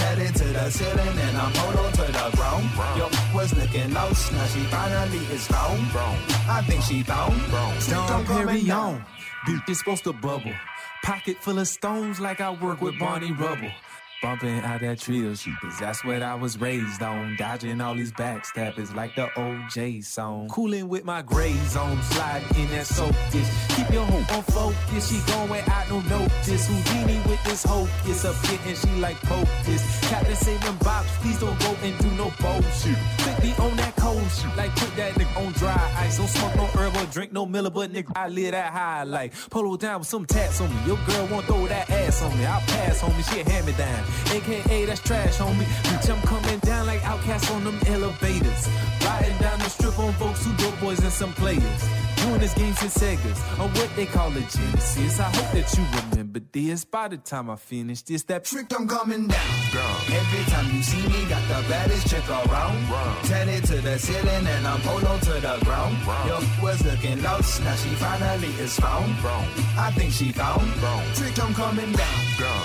[0.00, 2.64] Headed to the ceiling and I'm polo to the ground.
[2.96, 3.06] Yo,
[3.36, 5.80] was looking lost, now she finally is found.
[6.48, 7.17] I think she found.
[7.18, 9.04] Trick, I'm Dom coming
[9.46, 10.52] Beat is supposed to bubble.
[11.02, 13.70] Pocket full of stones like I work with Barney Rubble.
[14.20, 17.36] Bumping out that trio sheet, cause that's what I was raised on.
[17.36, 20.48] Dodging all these backstabbers like the O'Jays song.
[20.48, 23.46] Cooling with my gray zone, sliding in that soap dish.
[23.76, 26.66] Keep your hope on focus, she going out no notice.
[26.66, 29.20] Houdini with this hocus up here and she like
[29.64, 30.00] this.
[30.08, 32.98] Captain saving box, please don't go and do no bullshit.
[33.22, 36.18] Quickly on that cold shit, like put that nigga on dry ice.
[36.18, 39.32] Don't smoke no herb or drink no Miller, but nigga, I live that high like
[39.48, 40.86] polo down with some tats on me.
[40.88, 42.44] Your girl won't throw that ass on me.
[42.44, 44.07] I'll pass, homie, she hand me down.
[44.30, 45.64] AKA that's trash, homie.
[45.84, 48.68] Bitch, I'm coming down like outcasts on them elevators.
[49.04, 52.07] Riding down the strip on folks who dope boys and some players.
[52.22, 55.20] Doing this game since Segas, or what they call a Genesis.
[55.20, 58.22] I hope that you remember this by the time I finish this.
[58.24, 59.58] That trick I'm coming down.
[60.10, 62.78] Every time you see me, got the baddest chick around.
[63.24, 65.96] turn it to the ceiling and I'm polo to the ground.
[66.26, 69.14] Yo, was looking lost, now she finally is found.
[69.78, 70.66] I think she found.
[71.14, 72.18] Trick I'm coming down.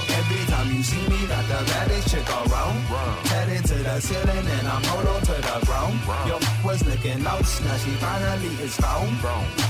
[0.09, 2.77] Every time you see me, got the baddest chick around.
[3.25, 5.99] Turn it to the ceiling and I'm polo to the ground.
[6.27, 9.11] Yo, was looking lost, now she finally is found.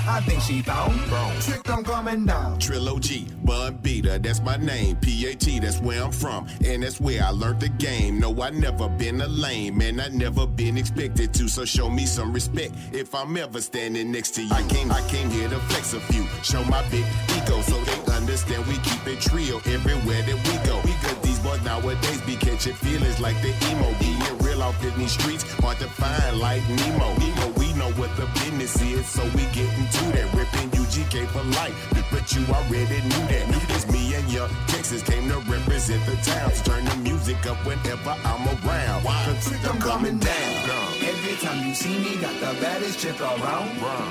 [0.07, 0.99] I think she found.
[1.41, 2.59] Trick I'm coming down.
[2.59, 4.95] Trilogy, Bun Beater, that's my name.
[4.97, 6.47] PAT, that's where I'm from.
[6.65, 8.19] And that's where I learned the game.
[8.19, 11.47] No, I never been a lame, and I never been expected to.
[11.47, 14.53] So show me some respect if I'm ever standing next to you.
[14.53, 17.05] I came, I came here to flex a few, show my big
[17.37, 20.77] ego so they understand we keep it trio everywhere that we go.
[20.85, 23.93] We Because these boys nowadays be catching feelings like the emo.
[23.99, 27.13] Being real off in these streets, hard to find like Nemo.
[27.17, 30.27] Nemo, know what the business is, so we get into that.
[30.33, 31.75] Ripping UGK for life,
[32.11, 33.43] but you already knew that.
[33.75, 36.51] It's me and your Texas came to represent the town.
[36.51, 39.03] So turn the music up whenever I'm around.
[39.03, 41.02] Cause I'm coming down.
[41.23, 43.69] Every time you see me, got the baddest chick around.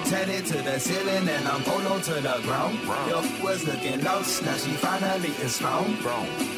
[0.09, 2.79] Headed to the ceiling and I'm polo to the ground.
[3.07, 5.99] Yo, was looking lost, now she finally is found.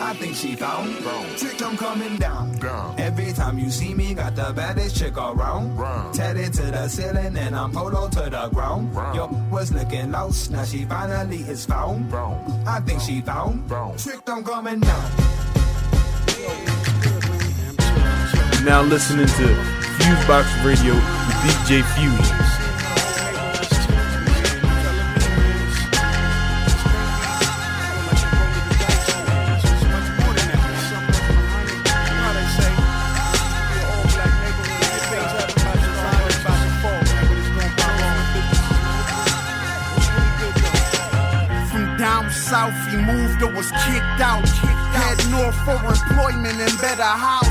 [0.01, 0.95] I think she found.
[1.37, 2.57] Trick, I'm coming down.
[2.99, 5.77] Every time you see me, got the baddest chick around.
[6.17, 8.95] Headed to the ceiling and I'm polo to the ground.
[9.13, 12.15] Yo, was looking lost, now she finally is found.
[12.65, 13.69] I think she found.
[13.99, 15.11] Trick, I'm coming down.
[18.65, 21.83] Now listening to Fusebox Radio with DJ
[41.97, 44.47] down south, he moved or was kicked out.
[44.93, 47.44] Head north for employment and better housing.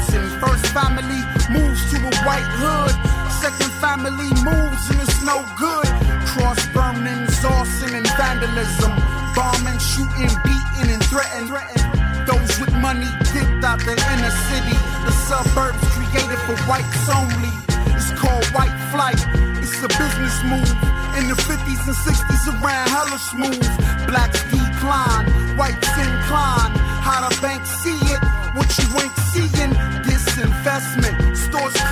[2.25, 2.95] White hood.
[3.43, 5.87] Second family moves and it's no good.
[6.31, 8.91] Cross burning, arson and vandalism.
[9.35, 12.03] Bombing, shooting, beating and threatening.
[12.25, 14.77] Those with money dipped out the inner city.
[15.03, 17.53] The suburbs created for whites only.
[17.95, 19.19] It's called white flight.
[19.59, 20.71] It's a business move.
[21.19, 24.07] In the 50s and 60s around hella smooth.
[24.07, 26.73] Blacks decline, whites incline.
[27.03, 28.21] How the bank see it,
[28.55, 29.73] what you ain't seeing.
[30.07, 31.17] Disinvestment,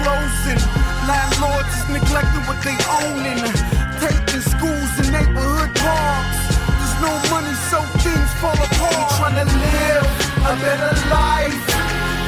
[0.01, 0.61] closing.
[1.05, 3.41] Landlords is neglecting what they owning.
[3.41, 3.53] Uh,
[4.01, 6.41] taking schools and neighborhood parks.
[6.77, 8.97] There's no money, so things fall apart.
[8.97, 10.07] We tryna live
[10.49, 11.61] a better life.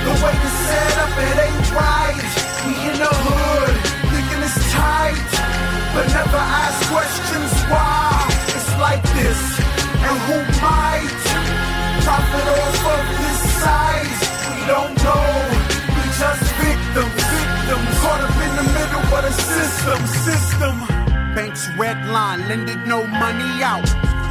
[0.06, 2.30] The way it's set up, it ain't right.
[2.66, 3.76] We in the hood,
[4.12, 5.32] thinking it's tight.
[5.94, 9.42] But never ask questions why it's like this.
[10.06, 11.22] And who might
[12.06, 14.22] profit off of this size?
[14.50, 15.33] We don't know.
[22.48, 23.86] Lended no money out.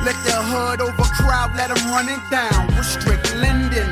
[0.06, 2.68] Let the hood overcrowd, let them run it down.
[2.76, 3.90] Restrict lending,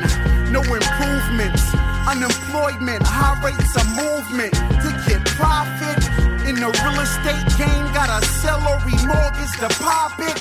[0.51, 1.63] no improvements.
[2.07, 5.99] Unemployment, high rates of movement to get profit.
[6.47, 10.37] In the real estate game, gotta sell or remortgage to pop it.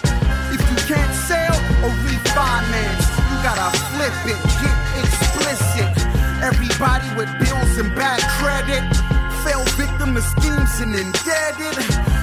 [0.55, 5.91] If you can't sell or refinance, you gotta flip it, get explicit.
[6.43, 9.00] Everybody with bills and bad credit
[10.01, 11.77] victim to schemes and indebted.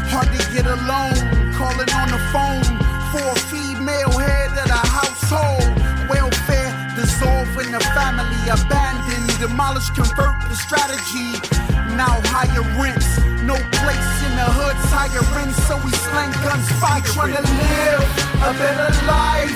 [0.10, 1.14] Hard to get a loan,
[1.54, 2.66] calling on the phone
[3.12, 5.68] for a female head of the household.
[6.10, 11.38] Welfare dissolving the family, abandoned, demolished, convert the strategy.
[11.94, 14.50] Now higher rents, no place in the
[14.90, 18.04] higher rents, so we slang guns, fight, trying to live
[18.42, 19.54] a better life.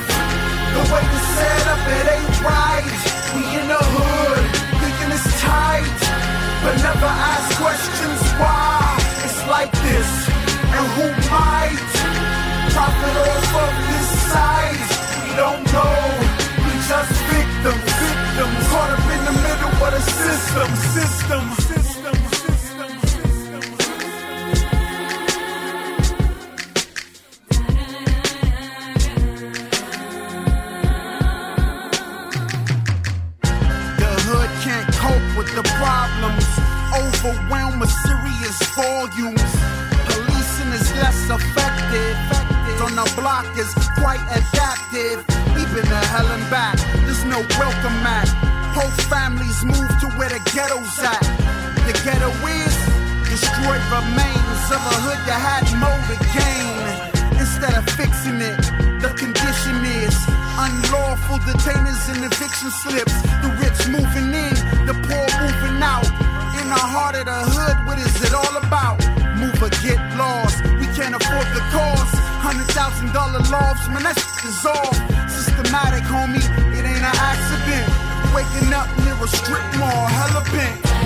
[0.73, 2.85] The way it's set up, it ain't right.
[3.34, 4.20] We in the hood,
[6.63, 8.97] but never ask questions why.
[9.25, 10.11] It's like this,
[10.77, 11.81] and who might
[12.73, 14.89] profit off of this side?
[15.25, 15.97] We don't know.
[16.63, 21.80] We just victims, victims, caught up in the middle of the system, system, system.
[50.53, 51.23] Ghetto's at.
[51.87, 52.75] The ghetto is
[53.23, 56.83] destroyed remains of a hood that had more to gain.
[57.39, 58.59] Instead of fixing it,
[58.99, 60.15] the condition is
[60.59, 63.15] unlawful detainers and eviction slips.
[63.39, 66.07] The rich moving in, the poor moving out.
[66.59, 68.99] In the heart of the hood, what is it all about?
[69.39, 70.59] Move or get lost.
[70.83, 72.11] We can't afford the cost.
[72.43, 74.59] Hundred thousand dollar lofts, man, that shit is
[75.31, 76.43] systematic, homie.
[76.75, 77.87] It ain't an accident.
[78.35, 78.87] Waking up
[79.23, 81.00] a strip mall, hella bent.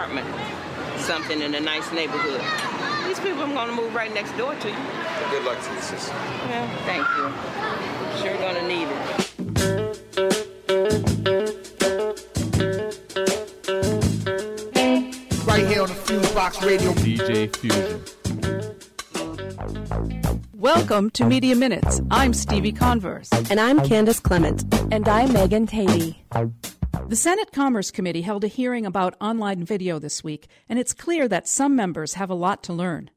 [0.00, 0.26] Apartment,
[0.98, 2.40] something in a nice neighborhood.
[3.06, 4.76] These people are going to move right next door to you.
[5.30, 6.14] Good luck to you, sister.
[6.48, 7.30] Well, thank you.
[8.22, 8.96] Sure going to need it.
[15.46, 16.92] Right here on the Fusebox Radio.
[16.94, 18.02] DJ Fusion.
[20.54, 22.00] Welcome to Media Minutes.
[22.10, 23.28] I'm Stevie Converse.
[23.50, 24.64] And I'm Candace Clement.
[24.90, 26.16] And I'm Megan Tady.
[27.10, 31.26] The Senate Commerce Committee held a hearing about online video this week, and it's clear
[31.26, 33.10] that some members have a lot to learn.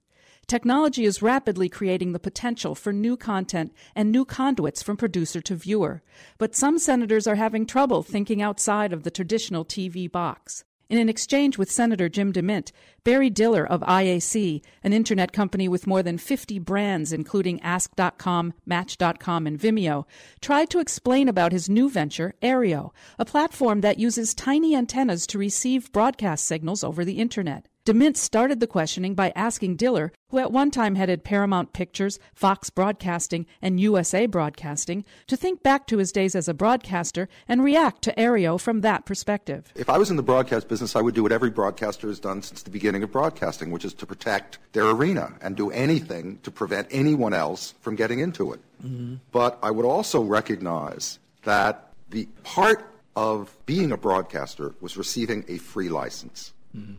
[0.47, 5.53] Technology is rapidly creating the potential for new content and new conduits from producer to
[5.53, 6.01] viewer,
[6.39, 10.63] but some senators are having trouble thinking outside of the traditional TV box.
[10.93, 12.71] In an exchange with Senator Jim DeMint,
[13.03, 19.47] Barry Diller of IAC, an internet company with more than 50 brands, including Ask.com, Match.com,
[19.47, 20.05] and Vimeo,
[20.39, 25.39] tried to explain about his new venture, Aereo, a platform that uses tiny antennas to
[25.39, 27.67] receive broadcast signals over the internet.
[27.85, 32.69] DeMint started the questioning by asking Diller, who at one time headed Paramount Pictures, Fox
[32.69, 38.01] Broadcasting, and USA Broadcasting, to think back to his days as a broadcaster and react
[38.03, 39.73] to Aereo from that perspective.
[39.75, 42.41] If I was in the broadcast business, I would do what every broadcaster has done
[42.41, 46.51] since the beginning of broadcasting, which is to protect their arena and do anything to
[46.51, 48.61] prevent anyone else from getting into it.
[48.81, 49.15] Mm-hmm.
[49.33, 55.57] But I would also recognize that the part of being a broadcaster was receiving a
[55.57, 56.53] free license.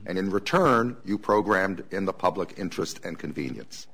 [0.06, 3.86] And in return, you programmed in the public interest and convenience.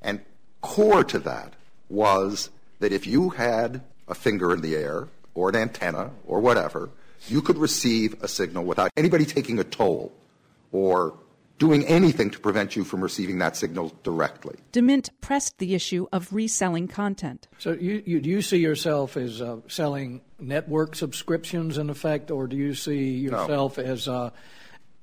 [0.00, 0.20] And
[0.62, 1.54] core to that
[1.88, 6.90] was that if you had a finger in the air or an antenna or whatever,
[7.28, 10.12] you could receive a signal without anybody taking a toll
[10.72, 11.14] or
[11.58, 14.56] doing anything to prevent you from receiving that signal directly.
[14.72, 17.46] DeMint pressed the issue of reselling content.
[17.58, 22.46] So you, you do you see yourself as uh, selling network subscriptions in effect, or
[22.46, 23.84] do you see yourself no.
[23.84, 24.30] as uh,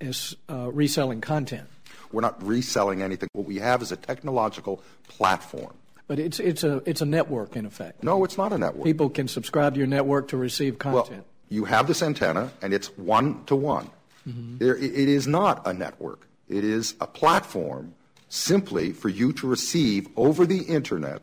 [0.01, 1.67] as uh, reselling content?
[2.11, 3.29] We're not reselling anything.
[3.33, 5.73] What we have is a technological platform.
[6.07, 8.01] But it's it's a it's a network in effect.
[8.03, 8.85] No, it's not a network.
[8.85, 11.09] People can subscribe to your network to receive content.
[11.09, 13.89] Well, you have this antenna, and it's one to one.
[14.25, 16.27] There, it is not a network.
[16.49, 17.93] It is a platform
[18.27, 21.21] simply for you to receive over the internet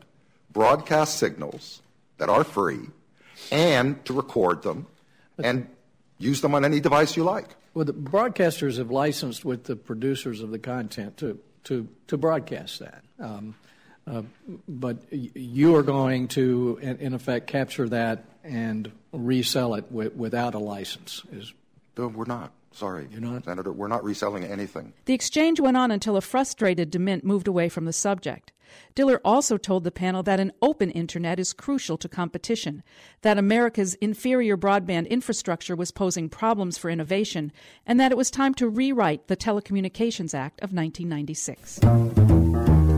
[0.51, 1.83] broadcast signals
[2.17, 2.79] that are free
[3.51, 4.87] and to record them
[5.37, 5.67] and
[6.17, 7.55] use them on any device you like.
[7.73, 12.79] Well, the broadcasters have licensed with the producers of the content to, to, to broadcast
[12.79, 13.03] that.
[13.19, 13.55] Um,
[14.07, 14.21] uh,
[14.67, 20.53] but you are going to, in, in, effect, capture that and resell it w- without
[20.53, 21.23] a license.
[21.31, 21.53] Is
[21.97, 22.51] no, we're not.
[22.71, 23.45] Sorry, You're not?
[23.45, 23.71] Senator.
[23.71, 24.91] We're not reselling anything.
[25.05, 28.51] The exchange went on until a frustrated DeMint moved away from the subject.
[28.93, 32.83] Diller also told the panel that an open internet is crucial to competition,
[33.21, 37.51] that America's inferior broadband infrastructure was posing problems for innovation,
[37.85, 41.79] and that it was time to rewrite the Telecommunications Act of 1996.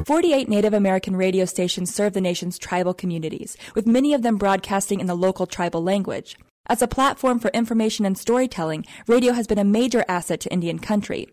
[0.06, 5.00] 48 Native American radio stations serve the nation's tribal communities, with many of them broadcasting
[5.00, 6.38] in the local tribal language.
[6.68, 10.80] As a platform for information and storytelling, radio has been a major asset to Indian
[10.80, 11.28] country.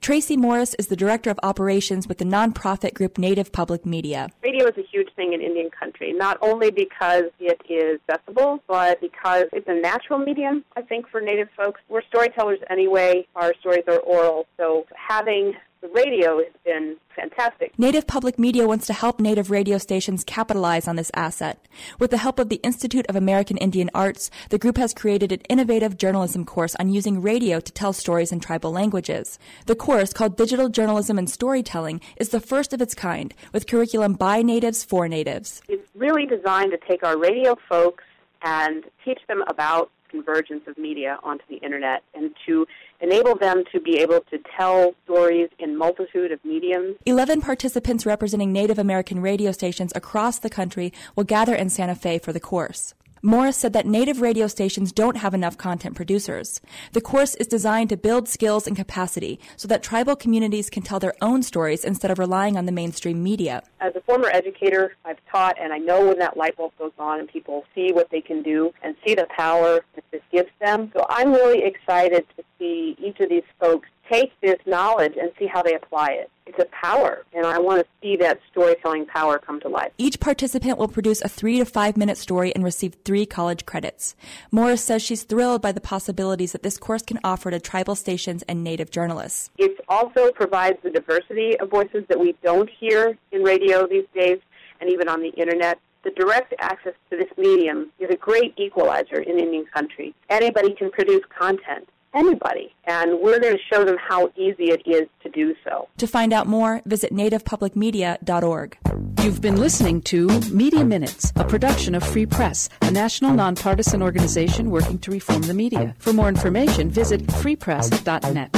[0.00, 4.28] Tracy Morris is the Director of Operations with the nonprofit group Native Public Media.
[4.42, 9.00] Radio is a huge thing in Indian country, not only because it is accessible, but
[9.00, 11.80] because it's a natural medium, I think, for Native folks.
[11.88, 13.26] We're storytellers anyway.
[13.36, 17.78] Our stories are oral, so having the radio has been fantastic.
[17.78, 21.64] Native Public Media wants to help Native radio stations capitalize on this asset.
[21.98, 25.40] With the help of the Institute of American Indian Arts, the group has created an
[25.48, 29.38] innovative journalism course on using radio to tell stories in tribal languages.
[29.66, 34.14] The course, called Digital Journalism and Storytelling, is the first of its kind, with curriculum
[34.14, 35.62] by natives for natives.
[35.68, 38.04] It's really designed to take our radio folks
[38.42, 42.66] and teach them about convergence of media onto the internet and to
[43.00, 46.96] enable them to be able to tell stories in multitude of mediums.
[47.06, 52.18] Eleven participants representing Native American radio stations across the country will gather in Santa Fe
[52.18, 52.94] for the course.
[53.22, 56.60] Morris said that native radio stations don't have enough content producers.
[56.92, 61.00] The course is designed to build skills and capacity so that tribal communities can tell
[61.00, 63.62] their own stories instead of relying on the mainstream media.
[63.80, 67.18] As a former educator, I've taught and I know when that light bulb goes on
[67.18, 70.90] and people see what they can do and see the power that this gives them.
[70.94, 75.46] So I'm really excited to see each of these folks take this knowledge and see
[75.46, 76.30] how they apply it.
[76.46, 79.92] It's a power, and I want to see that storytelling power come to life.
[79.98, 84.16] Each participant will produce a three to five minute story and receive three college credits.
[84.50, 88.42] Morris says she's thrilled by the possibilities that this course can offer to tribal stations
[88.48, 89.50] and native journalists.
[89.58, 94.38] It also provides the diversity of voices that we don't hear in radio these days
[94.80, 99.20] and even on the internet the direct access to this medium is a great equalizer
[99.20, 100.14] in Indian country.
[100.30, 101.88] Anybody can produce content
[102.18, 102.74] anybody.
[102.86, 105.88] And we're going to show them how easy it is to do so.
[105.98, 108.78] To find out more, visit nativepublicmedia.org.
[109.22, 114.70] You've been listening to Media Minutes, a production of Free Press, a national nonpartisan organization
[114.70, 115.94] working to reform the media.
[115.98, 118.50] For more information, visit freepress.net.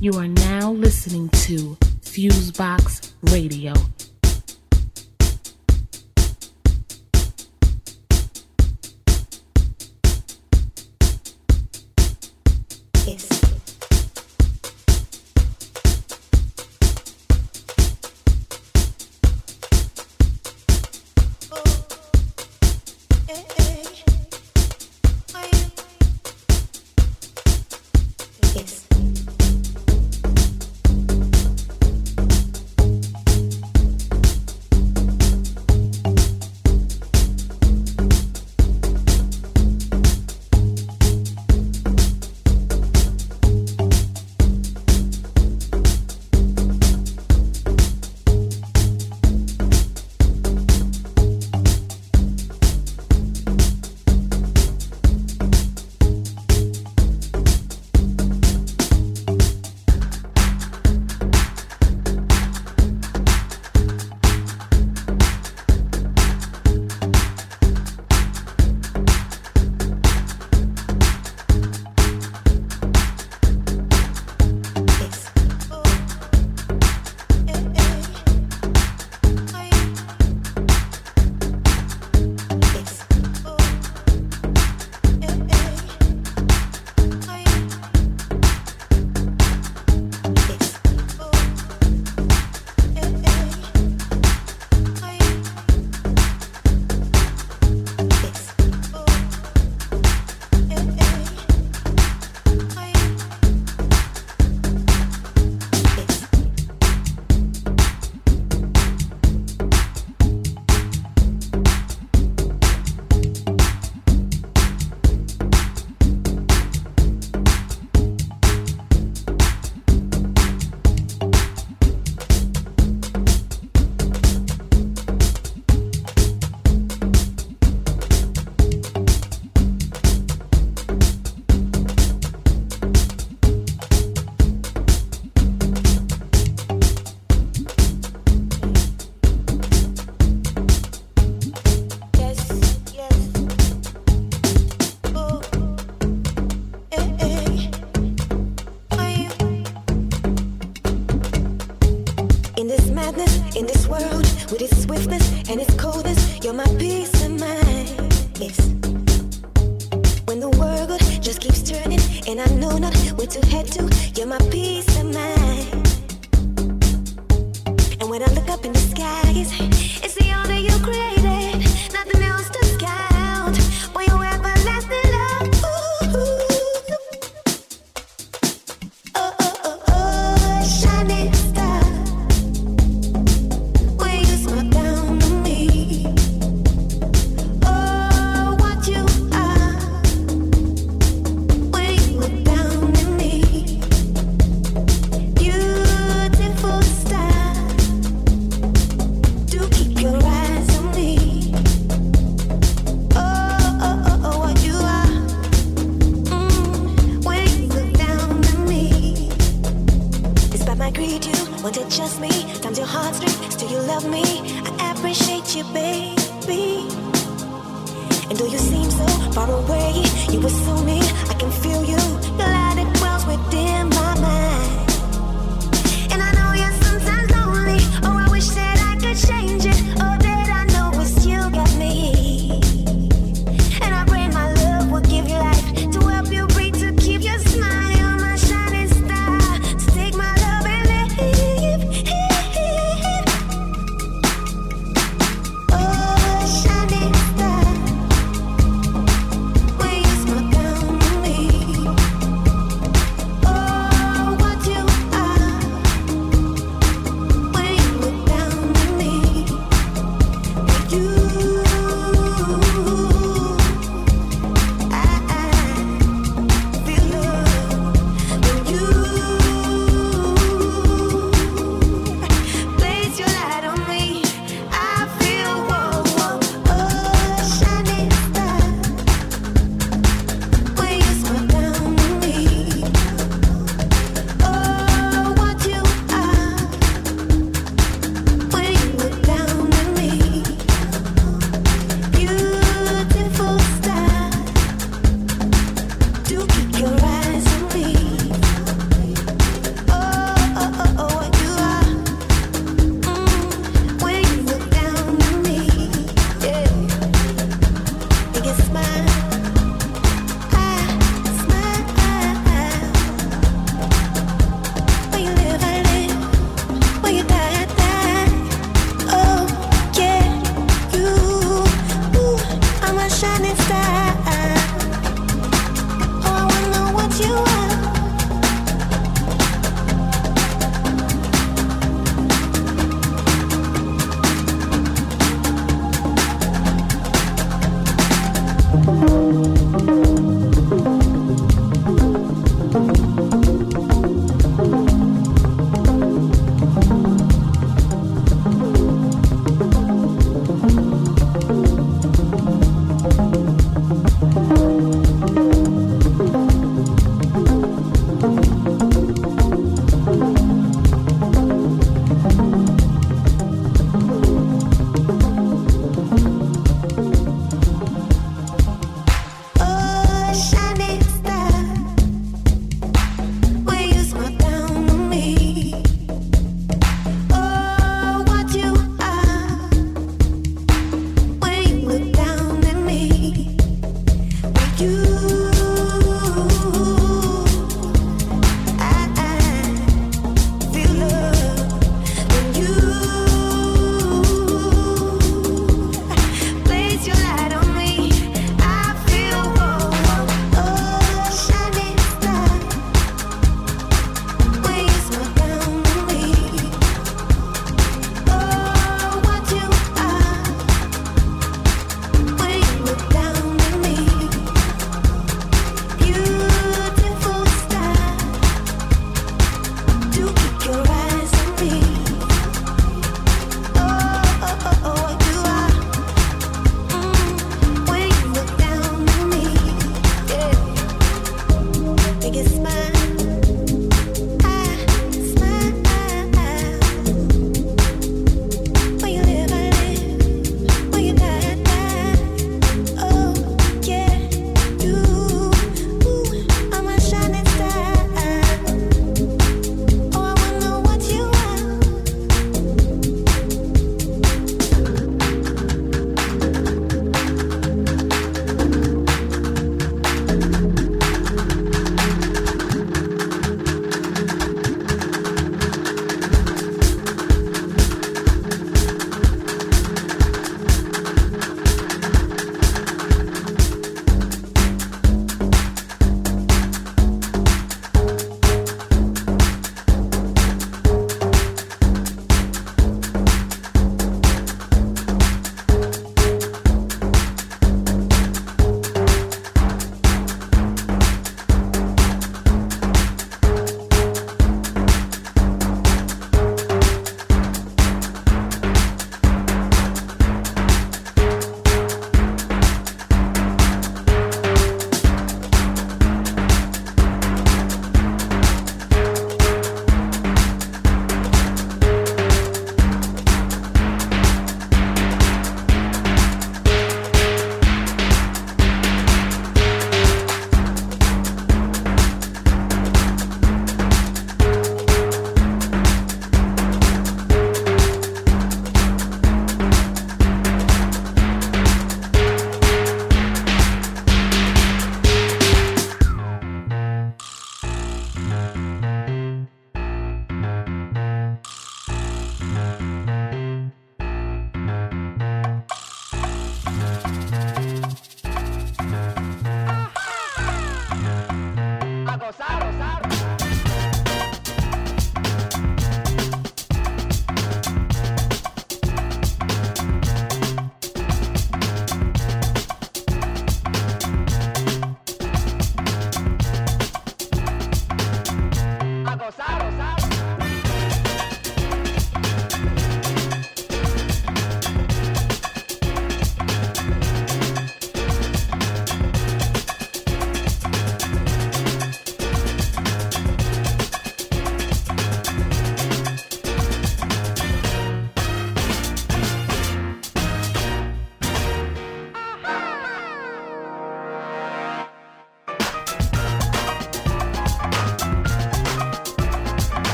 [0.00, 3.72] You are now listening to Fusebox Radio.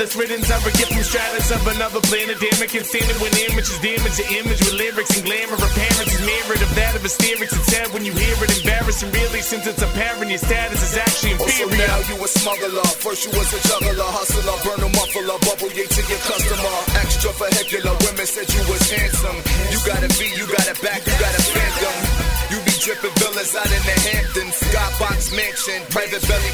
[0.00, 2.40] Atlas, written I get from stratus of another planet.
[2.40, 5.60] Damn it, can stand it when images damage your image with lyrics and glamour.
[5.60, 7.52] Appearance is mirrored of that of hysterics.
[7.52, 11.36] It's sad when you hear it, embarrassing really, since it's apparent your status is actually
[11.36, 11.84] oh, inferior.
[11.84, 12.86] now you a smuggler.
[13.04, 16.76] First you was a juggler, hustler, burn a muffler, bubble yay to your customer.
[16.96, 19.36] Extra for vehicular, women said you was handsome.
[19.68, 22.30] You got a beat, you got a back, you got a phantom.
[22.50, 26.52] You be dripping villas out in the Hamptons, skybox mansion, private belly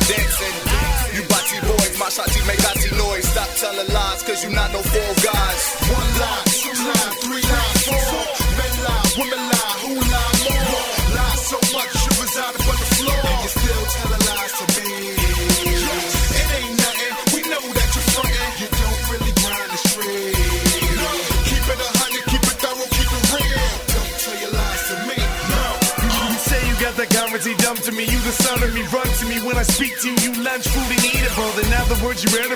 [3.56, 5.62] telling lies, cause you not no four guys.
[5.88, 8.20] One lie, two lie, three lie, four.
[8.52, 10.84] Men lie, women lie, who lie more?
[11.16, 13.16] Lie so much you out upon the floor.
[13.16, 14.88] And you still telling lies to me.
[16.36, 18.52] It ain't nothing, we know that you're frontin'.
[18.60, 20.36] You don't really grind the street.
[21.48, 23.72] Keep it a hundred, keep it thorough, keep it real.
[23.88, 25.18] Don't tell your lies to me.
[25.48, 25.64] No.
[26.28, 28.04] You say you got that currency dumb to me.
[28.04, 30.16] You the son of me, run to me when I speak to you.
[30.28, 31.56] You lunch food and eatable.
[31.64, 32.55] In other words, you edible.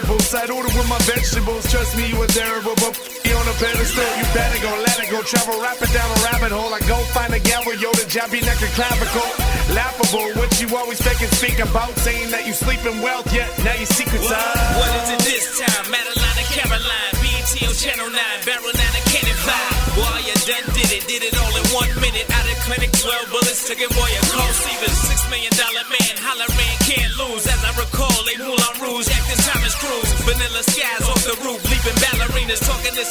[1.15, 1.67] Vegetables.
[1.71, 2.95] Trust me, you are terrible, but
[3.27, 4.07] you on a pedestal.
[4.19, 5.23] You better go, let it go.
[5.23, 6.73] Travel rapid down a rabbit hole.
[6.73, 9.31] I go find a gal with yo to jab your neck and clavicle.
[9.75, 11.91] Laughable, what you always fake and speak about.
[11.99, 14.55] Saying that you sleeping well, yet now your secrets What,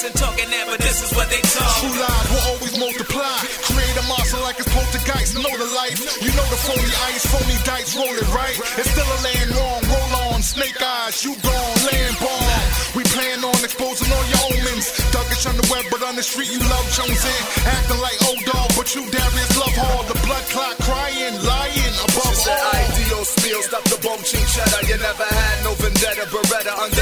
[0.03, 1.75] and talking that, but this is what they talk.
[1.83, 3.35] True lies will always multiply.
[3.67, 5.35] Create a monster like it's poltergeist.
[5.35, 5.99] Know the life.
[6.23, 8.55] You know the phony ice, phony dice, roll it right.
[8.79, 9.81] It's still a land wrong.
[9.91, 12.63] Roll on, snake eyes, you gone, land bomb.
[12.95, 14.87] We plan on exposing all your omens.
[15.11, 17.41] Duggish on the web, but on the street you love Jones in.
[17.67, 20.03] Acting like old dog, but you Darius Love Hall.
[20.07, 22.87] The blood clot crying, lying above She said, all.
[22.87, 24.81] ideal spiel, stop the bum ching cheddar.
[24.87, 26.98] You never had no vendetta, beretta under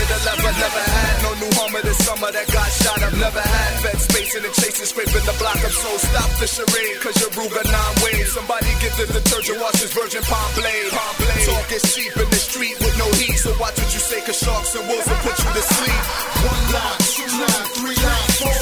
[3.00, 3.18] shot up.
[3.18, 5.58] Never had fed space in the chasing, scraping the block.
[5.58, 8.34] So stop the charade, cause you're Ruger nine ways.
[8.34, 10.92] Somebody get the detergent, wash this virgin palm blade.
[10.92, 11.46] Palm blade.
[11.46, 13.38] Talk is cheap in the street with no heat.
[13.38, 16.04] So watch what you say, cause sharks and wolves will put you to sleep.
[16.46, 18.57] One lie, two lie, three lie, four.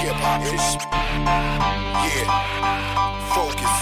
[0.00, 0.40] Hip hop.
[2.08, 2.24] Yeah.
[3.34, 3.76] Focus.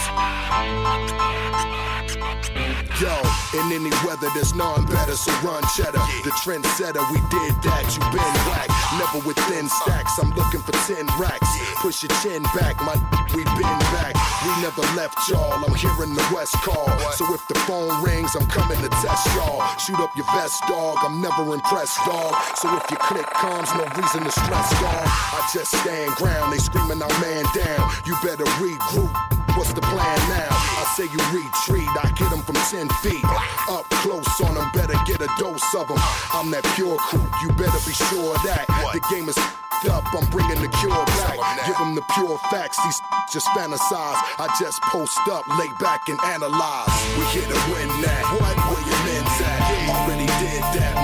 [2.98, 3.14] Yo,
[3.54, 6.02] in any weather, there's none better, so run cheddar.
[6.26, 8.66] The trendsetter, we did that, you been whack.
[8.98, 9.78] Never with thin uh.
[9.86, 11.46] stacks, I'm looking for 10 racks.
[11.78, 12.98] Push your chin back, my
[13.30, 14.18] we been back.
[14.42, 16.90] We never left y'all, I'm hearing the West call.
[17.14, 19.62] So if the phone rings, I'm coming to test y'all.
[19.78, 22.34] Shoot up your vest, dog, I'm never impressed, dog.
[22.58, 25.06] So if your click comes, no reason to stress, dog.
[25.06, 27.94] I just stand ground, they screaming out man down.
[28.04, 29.14] You better regroup.
[29.58, 30.46] What's the plan now?
[30.50, 33.24] I say you retreat, I get them from 10 feet.
[33.68, 35.98] Up close on them, better get a dose of them.
[36.32, 38.66] I'm that pure crew, you better be sure of that.
[38.92, 39.38] The game is
[39.86, 41.38] up, I'm bringing the cure back.
[41.66, 43.00] Give them the pure facts, these
[43.30, 44.18] just fantasize.
[44.40, 46.90] I just post up, lay back and analyze.
[47.14, 48.22] We here to win that.
[48.40, 48.56] What?
[48.72, 49.60] Where your men's at.
[49.88, 50.94] Already did that,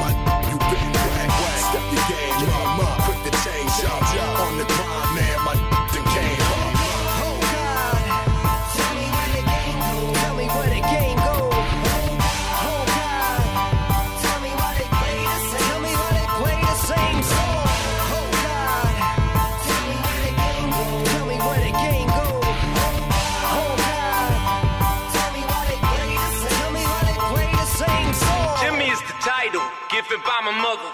[30.45, 30.94] by my mother.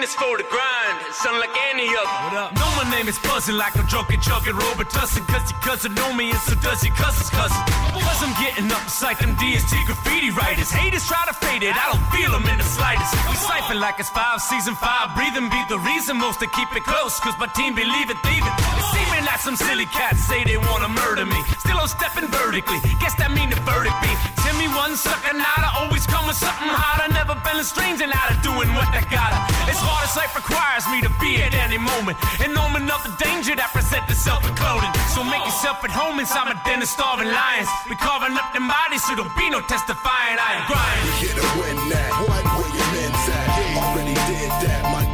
[0.00, 2.56] Green is for the grind, son like any other.
[2.56, 5.28] Know my name is buzzing like I'm drunk and chugging Robitussin.
[5.28, 7.60] Cause your cousin know me and so does your cousin's cousin.
[7.92, 10.70] Cause I'm getting up like them DST graffiti writers.
[10.72, 13.12] Haters try to fade it, I don't feel them in the slightest.
[13.28, 15.12] We siphon like it's five, season five.
[15.12, 17.20] Breathing be the reason most to keep it close.
[17.20, 18.56] Cause my team believe it, thieving.
[18.56, 21.44] It seeming like some silly cats say they wanna murder me.
[21.60, 22.80] Still I'm stepping vertically.
[23.04, 24.12] Guess that mean the verdict be.
[24.40, 27.12] Tell me one sucker, not I always come with something hotter.
[27.12, 29.38] Never been a stranger, not a doing what I gotta.
[29.68, 32.16] It's hard as life requires me to be at any moment.
[32.38, 32.54] And
[32.90, 34.90] of the danger that present itself in clothing.
[35.14, 37.68] So make yourself at home inside my den of starving lions.
[37.88, 40.36] We carving up them bodies so there'll be no testifying.
[40.36, 41.06] I am grinding.
[41.06, 42.10] We here win that.
[42.28, 43.48] What where your men's at?
[43.80, 45.09] Already did that, my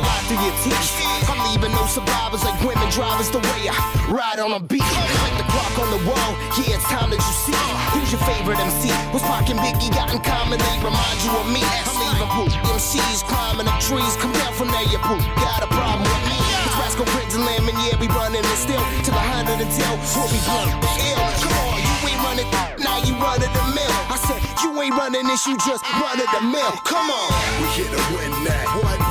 [0.00, 1.28] teeth.
[1.28, 3.76] I'm leaving no survivors like women drivers the way I
[4.08, 4.84] ride on a beat.
[5.24, 7.56] Like the clock on the wall, yeah, it's time that you see.
[7.92, 8.90] Who's your favorite MC?
[9.12, 10.58] What's Pac and Biggie got in common?
[10.58, 11.62] They remind you of me.
[11.62, 12.52] I'm leaving proof.
[12.76, 15.22] MCs climbing up trees, come down from there, you proof.
[15.40, 16.38] Got a problem with me?
[16.64, 18.80] It's Rascal Prince and Lemon, yeah, we running it still.
[18.80, 20.70] To the hundred and tell, we'll be blunt.
[20.80, 21.20] Ill.
[21.44, 22.48] Come on, you ain't running,
[22.80, 23.94] now you running the mill.
[24.08, 26.72] I said, you ain't running this, you just running the mill.
[26.84, 27.28] Come on.
[27.60, 28.64] We here to win that.
[28.80, 29.09] What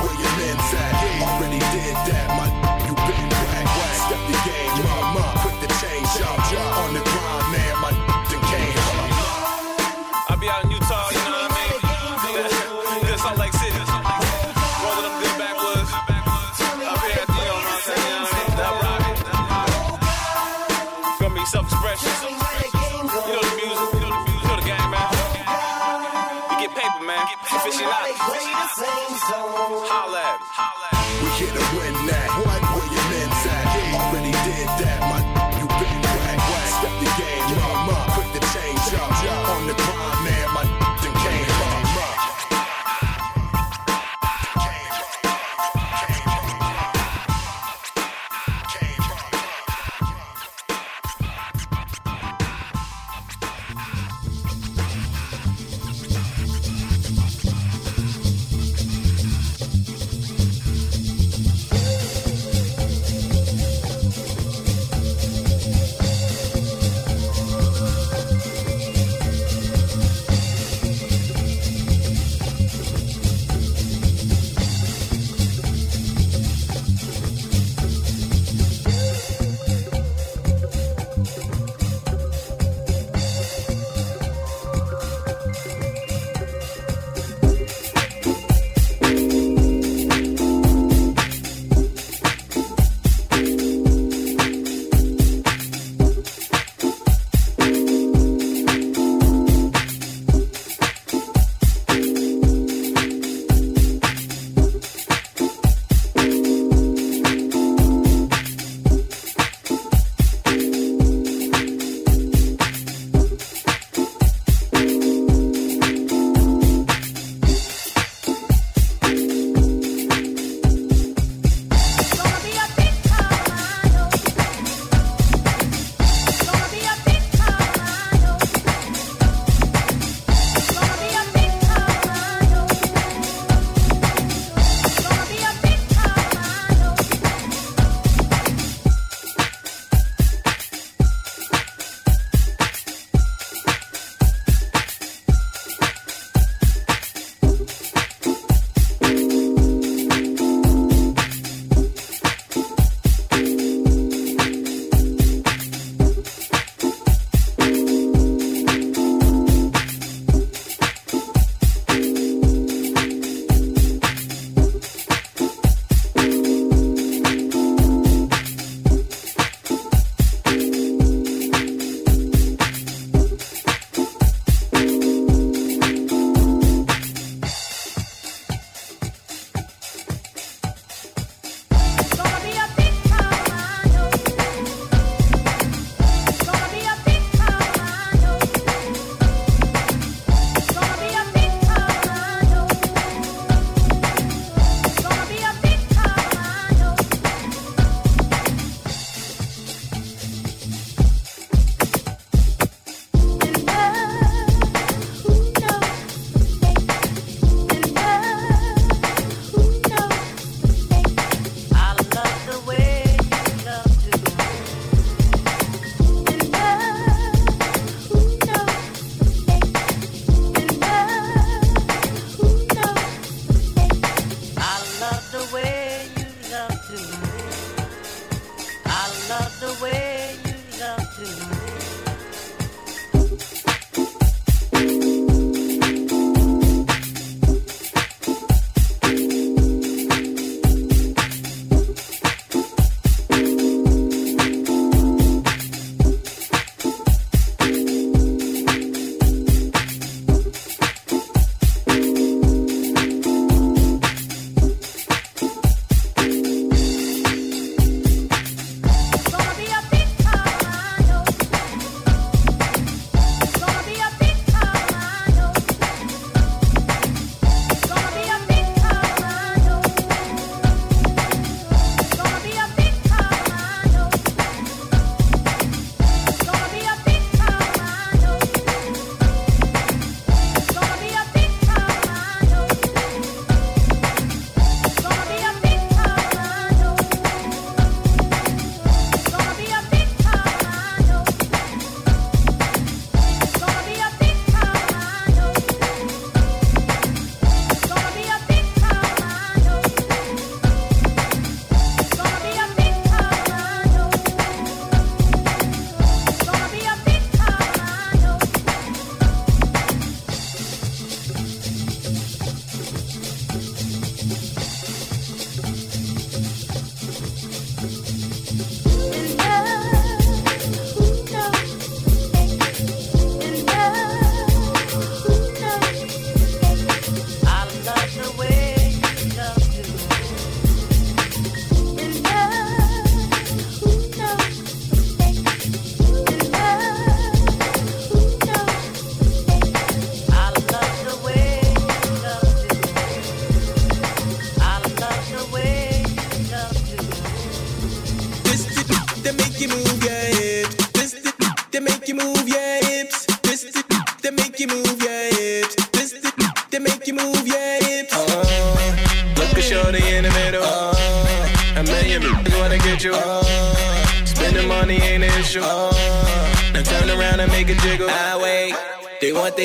[29.70, 30.19] Holla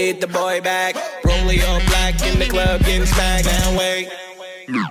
[0.06, 0.94] Hit the boy back.
[1.24, 3.46] Rolling all black in the club, getting smacked.
[3.48, 4.08] Now wait.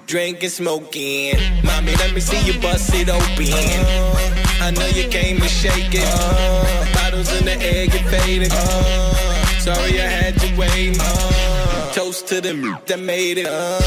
[0.06, 1.36] Drinking, smoking.
[1.62, 3.46] Mommy, let me see you bust it open.
[4.60, 6.94] I know you came to shake it.
[6.94, 8.50] Bottles in the air get faded.
[9.62, 10.98] Sorry I had to wait.
[11.94, 13.46] Toast to the that made it.
[13.46, 13.78] Uh,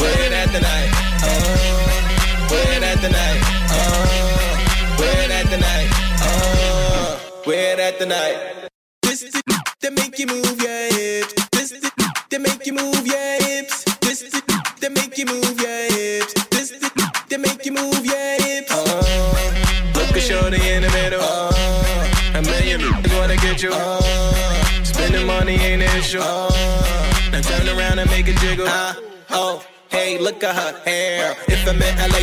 [0.00, 0.90] where that tonight?
[1.20, 1.68] Uh,
[2.48, 3.40] where that tonight?
[3.76, 5.90] Uh, where that tonight?
[6.24, 8.49] Uh, where that tonight?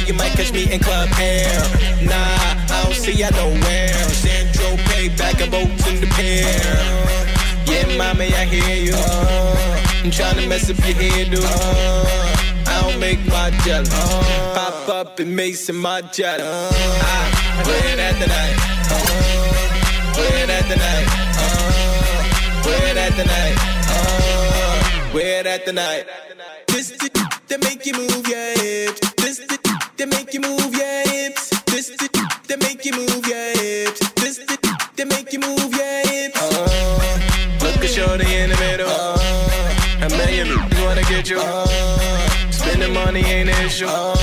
[0.07, 1.51] You might catch me in club air.
[2.01, 3.93] Nah, I don't see ya nowhere.
[4.15, 6.47] Sandro pay back and boats in the pair.
[7.67, 8.93] Yeah, mommy, I hear you.
[8.95, 11.43] Uh, I'm trying to mess up your hair, dude.
[11.43, 12.05] Uh,
[12.67, 13.91] I don't make my jealous.
[13.93, 16.41] Uh, Pop up and make some my jealous.
[16.41, 18.57] Uh, I wear that tonight.
[18.89, 21.07] Uh, wear that tonight.
[21.43, 23.57] Uh, wear that tonight.
[23.91, 26.05] Uh, wear that tonight.
[26.67, 27.09] This is
[27.49, 28.99] that make you move your hips.
[29.15, 29.66] This
[29.97, 31.49] that make you move your hips.
[31.65, 31.97] This is
[32.47, 33.99] that make you move your hips.
[34.13, 36.39] This is that make you move your hips.
[36.39, 38.87] Uh, look a shorty in the middle.
[38.89, 41.39] Uh, a million niggas wanna get you.
[41.39, 41.65] Uh,
[42.51, 43.87] spending money ain't an issue.
[43.87, 44.15] Uh,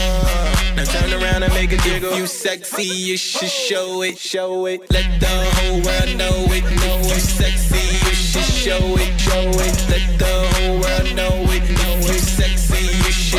[0.77, 2.15] now turn around and make a jiggle.
[2.17, 4.81] You sexy, you should show it, show it.
[4.91, 7.15] Let the whole world know it, know it.
[7.15, 9.75] You sexy, you should show it, show it.
[9.91, 11.63] Let the whole world know it.
[11.67, 12.64] If you sexy, you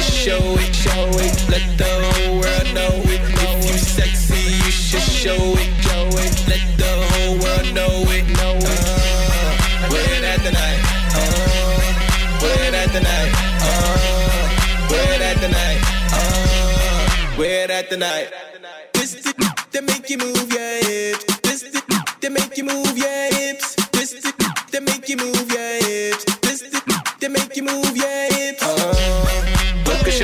[0.01, 1.35] should show it, show it.
[1.49, 3.21] Let the whole world know it.
[3.47, 6.33] If you sexy, you should show it, show it.
[6.47, 8.85] Let the whole world know it, know it.
[10.25, 10.81] At the night,
[11.15, 13.31] uh, wear that tonight.
[13.61, 15.81] Uh, wear that tonight.
[16.11, 18.29] Uh, wear that tonight.
[18.33, 18.91] Uh, wear that tonight.
[18.93, 19.23] This is
[19.71, 21.25] that make you move your hips.
[21.41, 21.71] This is
[22.21, 23.75] that make you move your hips.
[23.91, 26.25] This is that make you move your hips.
[26.41, 28.44] This is that make you move your hips.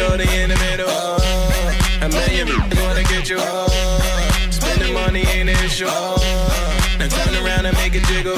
[0.02, 0.90] Shorty in the middle.
[0.90, 2.48] Uh, a million
[2.82, 3.38] wanna get you.
[3.38, 3.70] Uh,
[4.50, 5.86] spending money ain't an issue.
[5.88, 6.18] Uh,
[6.98, 8.36] now turn around and make it jiggle.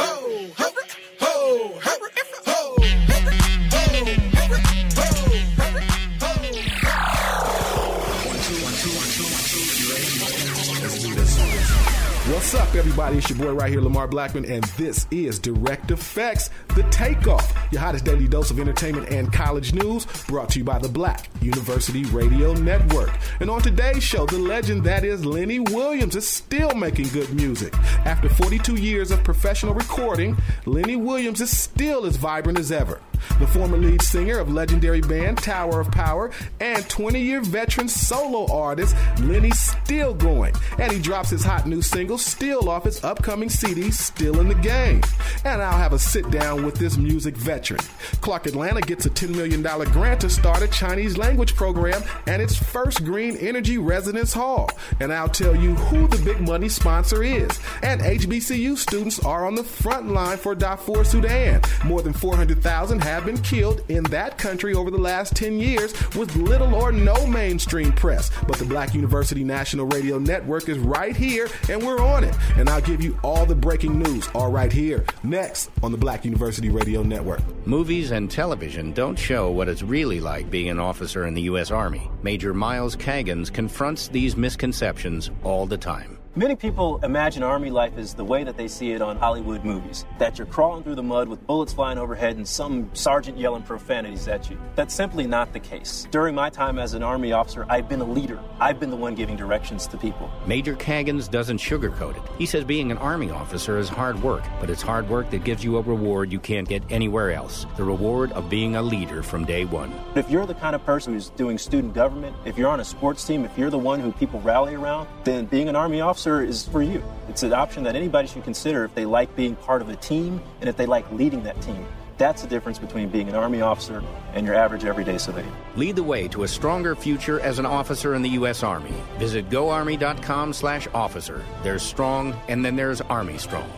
[12.34, 13.20] What's up, everybody?
[13.20, 17.80] It's your boy right here, Lamar Blackman, and this is Direct Effects, the takeoff, your
[17.80, 22.06] hottest daily dose of entertainment and college news, brought to you by the Black University
[22.06, 23.12] Radio Network.
[23.40, 27.78] And on today's show, the legend that is Lenny Williams is still making good music.
[28.04, 30.36] After 42 years of professional recording,
[30.66, 33.00] Lenny Williams is still as vibrant as ever.
[33.40, 38.52] The former lead singer of legendary band Tower of Power and 20 year veteran solo
[38.54, 40.54] artist, Lenny's still going.
[40.80, 44.56] And he drops his hot new single, Still, off his upcoming CD, Still in the
[44.56, 45.02] Game.
[45.46, 47.80] And I'll have a sit down with this music veteran.
[48.22, 52.56] Clark Atlanta gets a $10 million grant to start a Chinese language program and its
[52.56, 54.70] first green energy residence hall.
[55.00, 57.60] And I'll tell you who the big money sponsor is.
[57.82, 61.62] And HBCU students are on the front line for Darfur, Sudan.
[61.86, 66.36] More than 400,000 have been killed in that country over the last 10 years with
[66.36, 68.32] little or no mainstream press.
[68.48, 72.36] But the Black University National Radio Network is right here and we're on it.
[72.58, 76.26] And I'll give you all the breaking news all right here, next on the Black
[76.26, 77.42] University Radio Network.
[77.68, 81.72] Movies and television don't show what it's really like being an officer in the U.S.
[81.72, 82.10] Army.
[82.22, 86.18] Major Miles Kagans confronts these misconceptions all the time.
[86.36, 90.04] Many people imagine Army life as the way that they see it on Hollywood movies
[90.18, 94.28] that you're crawling through the mud with bullets flying overhead and some sergeant yelling profanities
[94.28, 94.58] at you.
[94.74, 96.08] That's simply not the case.
[96.10, 98.40] During my time as an Army officer, I've been a leader.
[98.60, 100.28] I've been the one giving directions to people.
[100.48, 102.24] Major Kagans doesn't sugarcoat it.
[102.40, 105.64] He says being an Army officer is hard work, but it's hard work that gives
[105.64, 109.46] you a reward you can't get anywhere else the reward of being a leader from
[109.46, 109.94] day one.
[110.16, 113.24] If you're the kind of person who's doing student government, if you're on a sports
[113.24, 116.66] team, if you're the one who people rally around, then being an Army officer is
[116.68, 117.04] for you.
[117.28, 120.42] It's an option that anybody should consider if they like being part of a team
[120.62, 121.86] and if they like leading that team.
[122.18, 124.02] That's the difference between being an Army officer
[124.34, 125.52] and your average everyday civilian.
[125.76, 128.64] Lead the way to a stronger future as an officer in the U.S.
[128.64, 128.94] Army.
[129.18, 131.44] Visit goarmy.com slash officer.
[131.64, 133.70] There's strong, and then there's Army strong.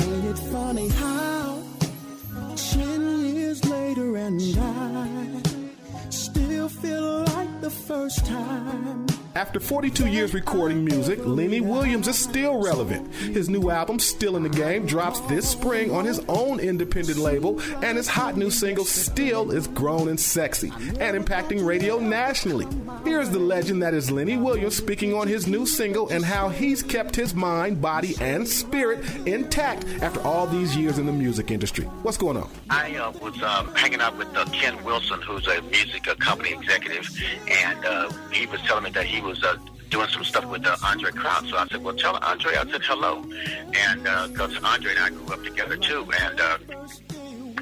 [0.00, 1.62] Ain't it funny how
[2.56, 5.17] ten years later and I
[6.68, 9.06] feel like the first time.
[9.38, 13.14] After 42 years recording music, Lenny Williams is still relevant.
[13.14, 17.60] His new album, Still in the Game, drops this spring on his own independent label,
[17.84, 22.66] and his hot new single, Still, is grown and sexy and impacting radio nationally.
[23.04, 26.82] Here's the legend that is Lenny Williams speaking on his new single and how he's
[26.82, 31.84] kept his mind, body, and spirit intact after all these years in the music industry.
[32.02, 32.50] What's going on?
[32.70, 37.08] I uh, was um, hanging out with uh, Ken Wilson, who's a music company executive,
[37.48, 39.56] and uh, he was telling me that he was uh,
[39.90, 41.50] doing some stuff with uh, Andre Crouch.
[41.50, 43.22] So I said, well, tell Andre I said hello.
[43.74, 44.02] And
[44.32, 46.06] because uh, Andre and I grew up together too.
[46.20, 46.58] And uh,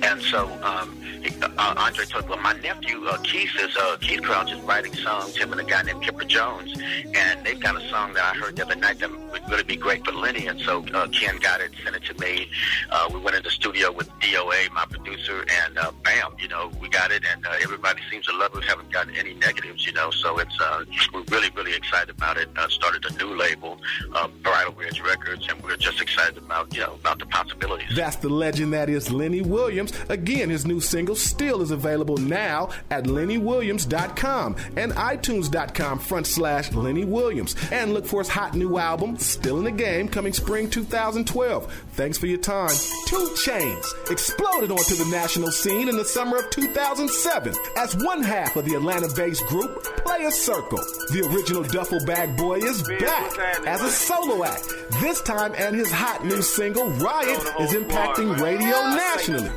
[0.03, 0.97] and so um,
[1.43, 5.37] uh, Andre told, well, my nephew uh, Keith is uh, Keith Crouch is writing songs.
[5.37, 6.75] Him and a guy named Kipper Jones,
[7.15, 9.77] and they've got a song that I heard the other night that would really be
[9.77, 10.47] great for Lenny.
[10.47, 12.49] And so uh, Ken got it, sent it to me.
[12.91, 16.71] Uh, we went in the studio with DOA, my producer, and uh, bam, you know,
[16.81, 18.61] we got it, and uh, everybody seems to love it.
[18.61, 20.11] We haven't gotten any negatives, you know.
[20.11, 22.49] So it's uh, we're really, really excited about it.
[22.57, 23.79] Uh, started a new label,
[24.15, 27.95] uh, Bridal Ridge Records, and we're just excited about you know about the possibilities.
[27.95, 29.86] That's the legend that is Lenny Williams.
[30.09, 37.05] Again, his new single still is available now at lennywilliams.com and itunes.com front slash Lenny
[37.05, 37.57] Williams.
[37.71, 41.73] And look for his hot new album, Still in the Game, coming spring 2012.
[41.93, 42.71] Thanks for your time.
[43.07, 48.57] 2 Chainz exploded onto the national scene in the summer of 2007 as one half
[48.57, 50.79] of the Atlanta based group Playaz Circle.
[51.11, 54.69] The original Duffel Bag Boy is back as a solo act.
[55.01, 59.51] This time, and his hot new single, Riot, is impacting radio nationally.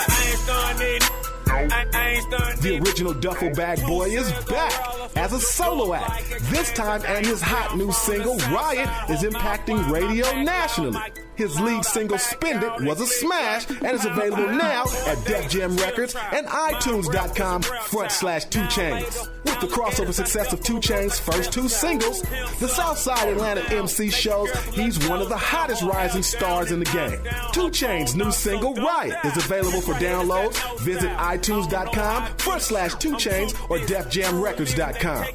[2.61, 4.73] The original Duffel Bag Boy is back
[5.15, 6.29] as a solo act.
[6.51, 10.99] This time, and his hot new single, Riot, is impacting radio nationally.
[11.39, 15.73] His lead single, Spend It, was a smash and is available now at Def Jam
[15.77, 19.29] Records and iTunes.com front slash 2 Chainz.
[19.45, 22.23] With the crossover success of 2 Chainz' first two singles,
[22.59, 27.17] the Southside Atlanta MC shows he's one of the hottest rising stars in the game.
[27.53, 30.57] 2 Chainz' new single, Riot, is available for downloads.
[30.81, 35.25] Visit iTunes.com front slash 2 Chainz or DefJamRecords.com.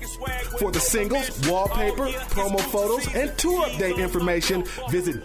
[0.58, 5.24] For the singles, wallpaper, promo photos, and tour update information, visit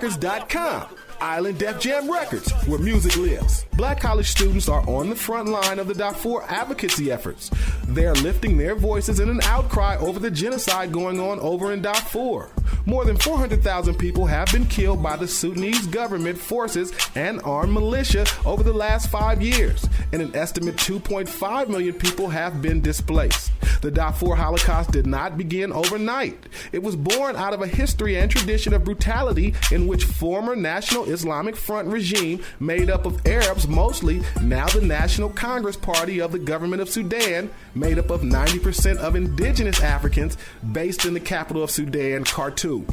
[0.00, 1.03] DefJamRecords.com.
[1.20, 3.64] Island Def Jam Records, where music lives.
[3.76, 7.50] Black college students are on the front line of the Darfur advocacy efforts.
[7.88, 11.82] They are lifting their voices in an outcry over the genocide going on over in
[11.82, 12.50] Darfur.
[12.86, 18.26] More than 400,000 people have been killed by the Sudanese government forces and armed militia
[18.44, 23.52] over the last five years, and an estimate 2.5 million people have been displaced.
[23.80, 26.38] The Darfur Holocaust did not begin overnight.
[26.72, 31.03] It was born out of a history and tradition of brutality in which former National
[31.04, 36.38] Islamic Front regime, made up of Arabs mostly, now the National Congress Party of the
[36.38, 40.36] government of Sudan, made up of 90% of indigenous Africans,
[40.72, 42.86] based in the capital of Sudan, Khartoum.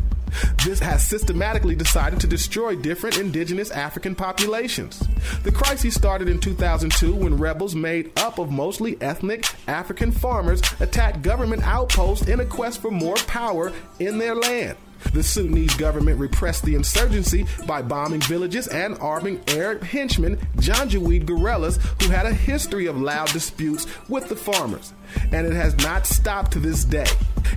[0.66, 5.04] This has systematically decided to destroy different indigenous African populations.
[5.44, 11.22] The crisis started in 2002 when rebels made up of mostly ethnic African farmers attacked
[11.22, 14.78] government outposts in a quest for more power in their land.
[15.14, 21.80] The Sudanese government repressed the insurgency by bombing villages and arming Arab henchmen, Janjaweed guerrillas,
[22.02, 24.94] who had a history of loud disputes with the farmers.
[25.32, 27.08] And it has not stopped to this day.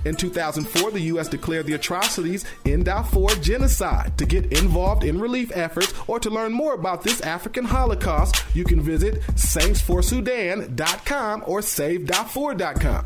[0.03, 1.27] In 2004, the U.S.
[1.27, 4.17] declared the atrocities in Darfur genocide.
[4.17, 8.65] To get involved in relief efforts or to learn more about this African Holocaust, you
[8.65, 13.05] can visit saintsforsudan.com or savedarfur.com.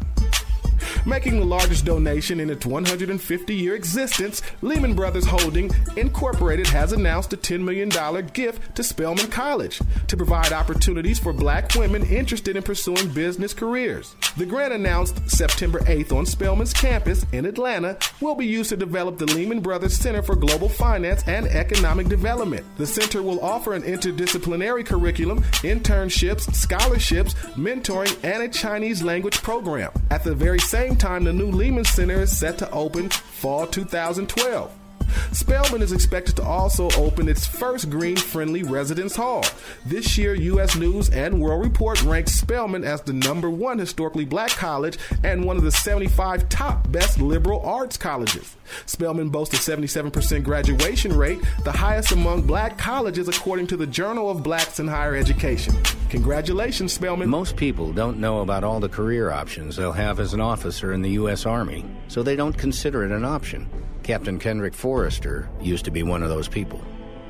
[1.06, 7.34] Making the largest donation in its 150 year existence, Lehman Brothers Holding Incorporated has announced
[7.34, 7.90] a $10 million
[8.34, 14.16] gift to Spelman College to provide opportunities for black women interested in pursuing business careers.
[14.38, 19.18] The grant announced September 8th on Spelman's campus in Atlanta will be used to develop
[19.18, 22.66] the Lehman Brothers Center for Global Finance and Economic Development.
[22.78, 29.92] The center will offer an interdisciplinary curriculum, internships, scholarships, mentoring, and a Chinese language program.
[30.10, 34.79] At the very same time, the new Lehman Center is set to open fall 2012.
[35.32, 39.44] Spelman is expected to also open its first green friendly residence hall.
[39.86, 40.76] This year, U.S.
[40.76, 45.58] News and World Report ranked Spelman as the number one historically black college and one
[45.58, 48.56] of the 75 top best liberal arts colleges.
[48.86, 54.30] Spelman boasts a 77% graduation rate, the highest among black colleges according to the Journal
[54.30, 55.76] of Blacks in Higher Education.
[56.10, 57.30] Congratulations, Spelman.
[57.30, 61.02] Most people don't know about all the career options they'll have as an officer in
[61.02, 61.46] the U.S.
[61.46, 63.70] Army, so they don't consider it an option.
[64.10, 66.82] Captain Kendrick Forrester used to be one of those people.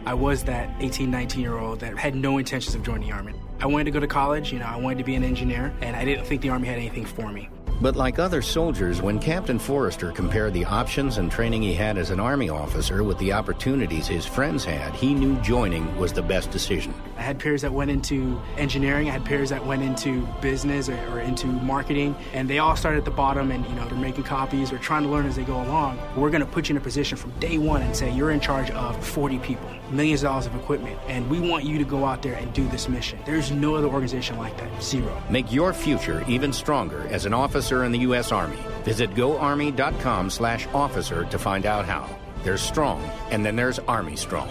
[0.06, 3.34] I was that 18, 19 year old that had no intentions of joining the Army.
[3.60, 5.94] I wanted to go to college, you know, I wanted to be an engineer, and
[5.94, 7.50] I didn't think the Army had anything for me.
[7.82, 12.10] But like other soldiers, when Captain Forrester compared the options and training he had as
[12.10, 16.52] an Army officer with the opportunities his friends had, he knew joining was the best
[16.52, 16.94] decision.
[17.18, 20.98] I had peers that went into engineering, I had peers that went into business or,
[21.12, 24.26] or, into marketing, and they all started at the bottom and, you know, they're making
[24.26, 26.00] copies or trying to learn as they go along.
[26.18, 28.42] We're going to put you in a position from day one and say you're in
[28.42, 32.06] charge of 40 people, millions of dollars of equipment, and we want you to go
[32.06, 33.20] out there and do this mission.
[33.26, 34.82] There's no other organization like that.
[34.82, 35.22] Zero.
[35.30, 38.32] Make your future even stronger as an officer in the U.S.
[38.32, 38.60] Army.
[38.84, 42.10] Visit goarmy.com slash officer to find out how.
[42.44, 44.50] There's strong, and then there's Army Strong.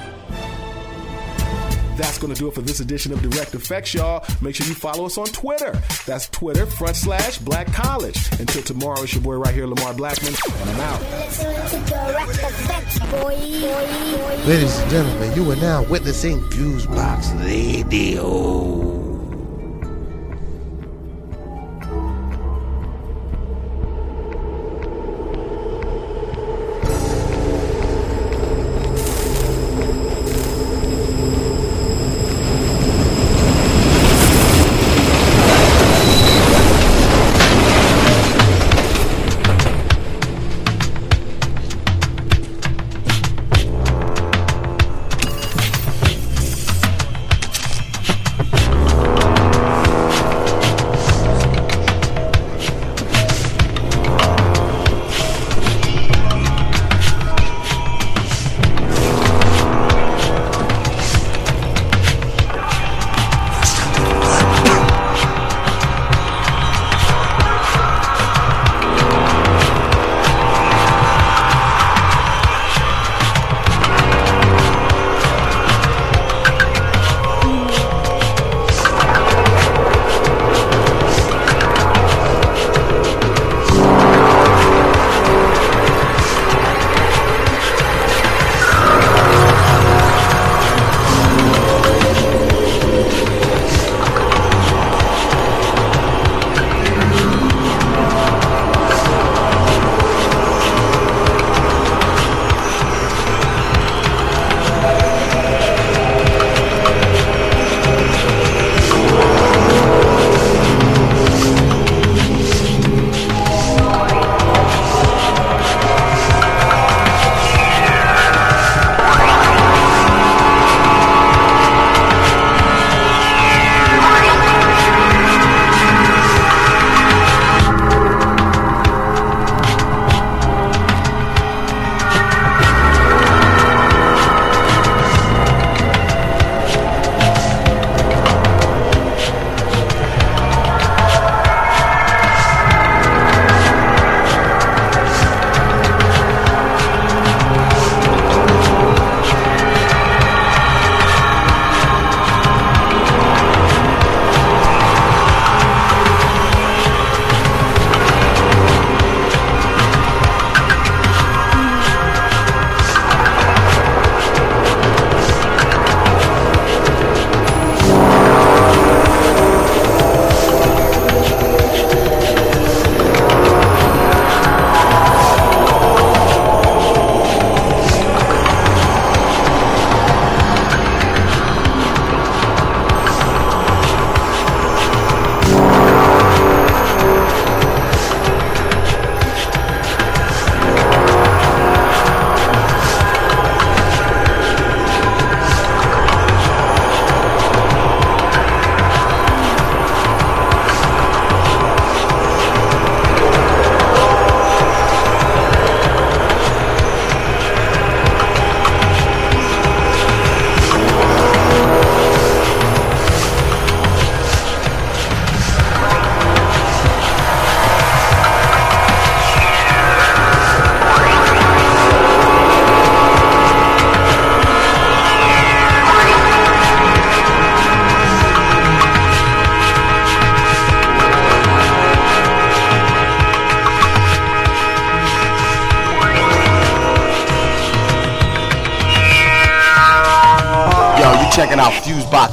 [1.99, 4.25] That's going to do it for this edition of Direct Effects, y'all.
[4.41, 5.73] Make sure you follow us on Twitter.
[6.07, 8.17] That's Twitter front slash Black College.
[8.39, 11.01] Until tomorrow, it's your boy right here, Lamar Blackman, and I'm out.
[14.47, 18.98] Ladies and gentlemen, you are now witnessing Fusebox Radio.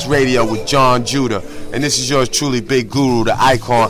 [0.04, 1.42] Radio with John Judah.
[1.74, 3.90] And this is yours truly, Big Guru, the icon.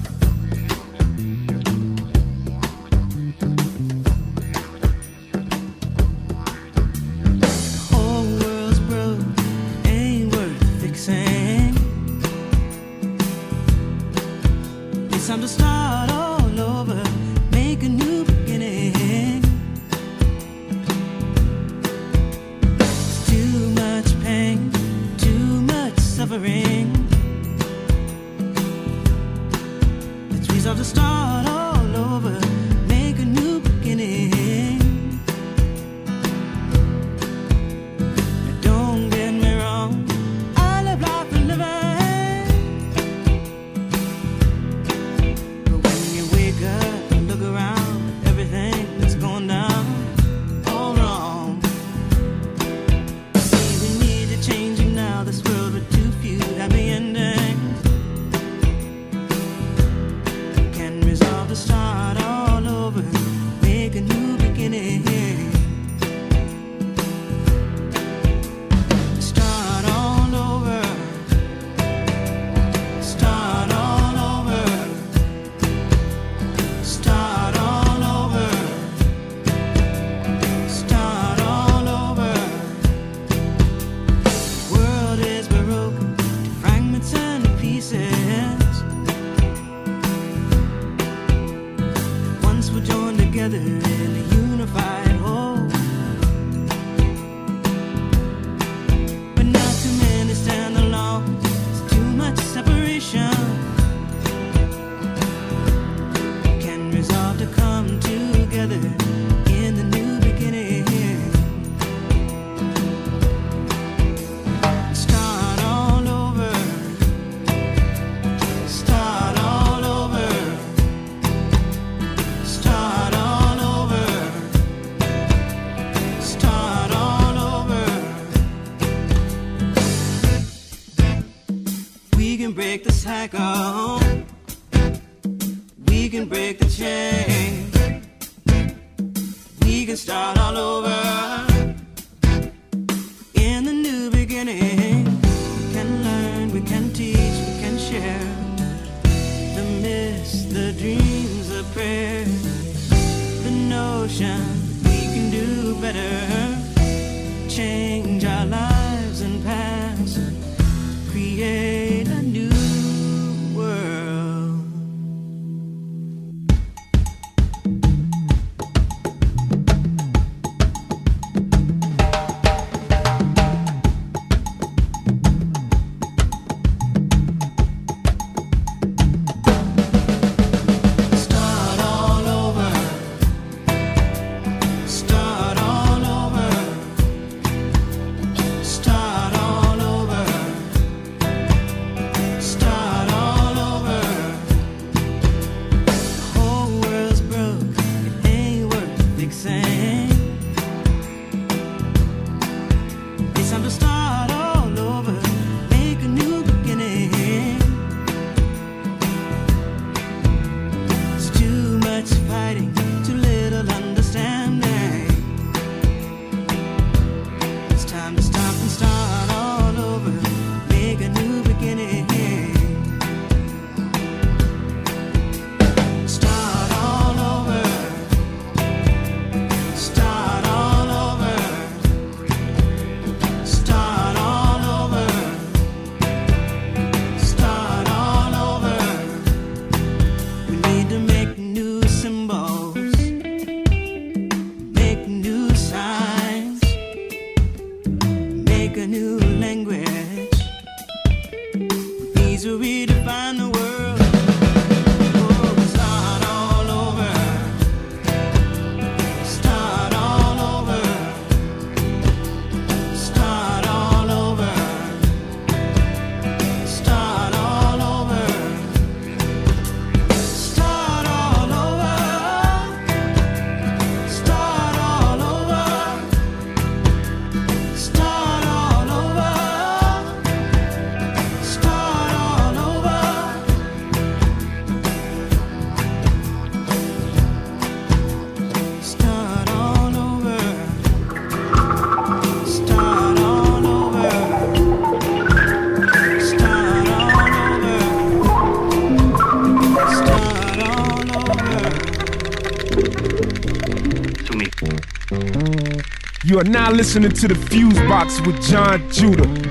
[306.31, 309.50] You are now listening to The Fuse Box with John Judah.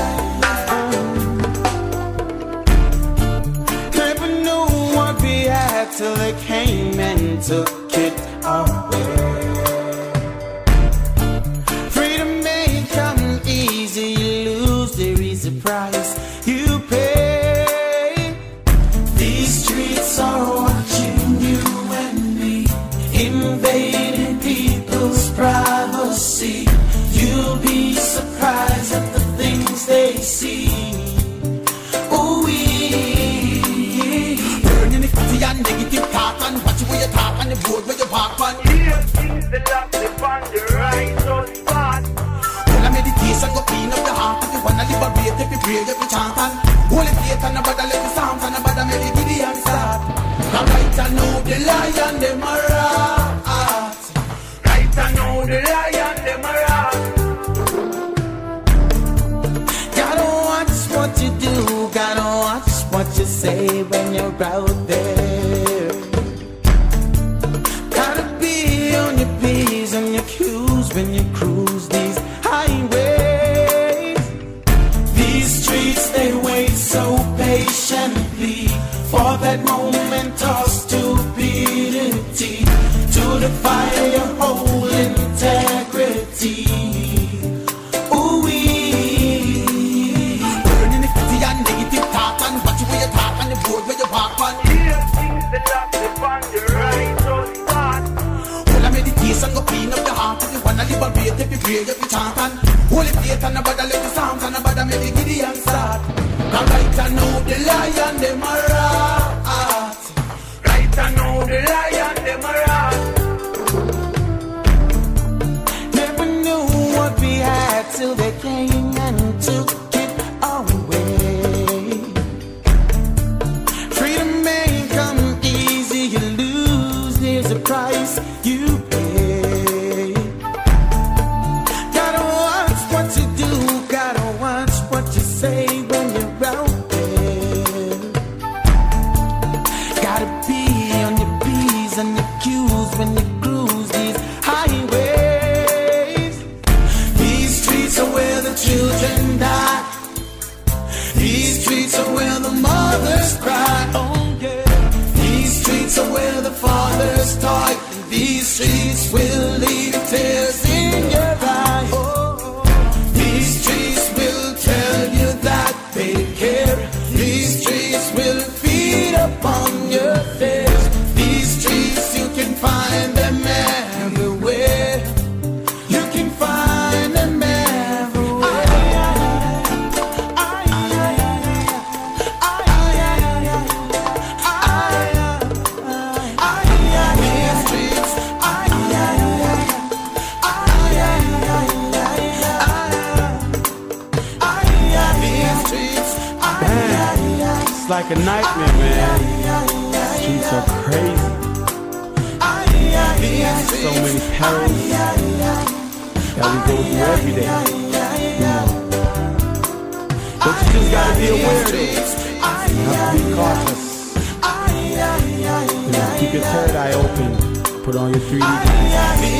[216.31, 217.35] keep your third eye open.
[217.83, 219.31] Put on your 3D glasses.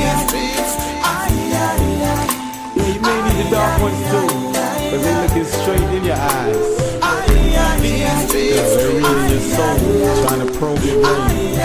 [2.76, 4.28] Yeah, you may need the dark ones too,
[4.90, 6.56] cause they looking straight in your eyes.
[7.82, 11.56] They're reading your soul, trying to probe your brain.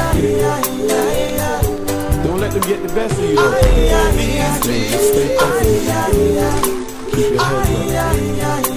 [2.24, 3.52] Don't let them get the best of you though.
[4.62, 5.94] Stay focused.
[7.12, 8.77] Keep your head up.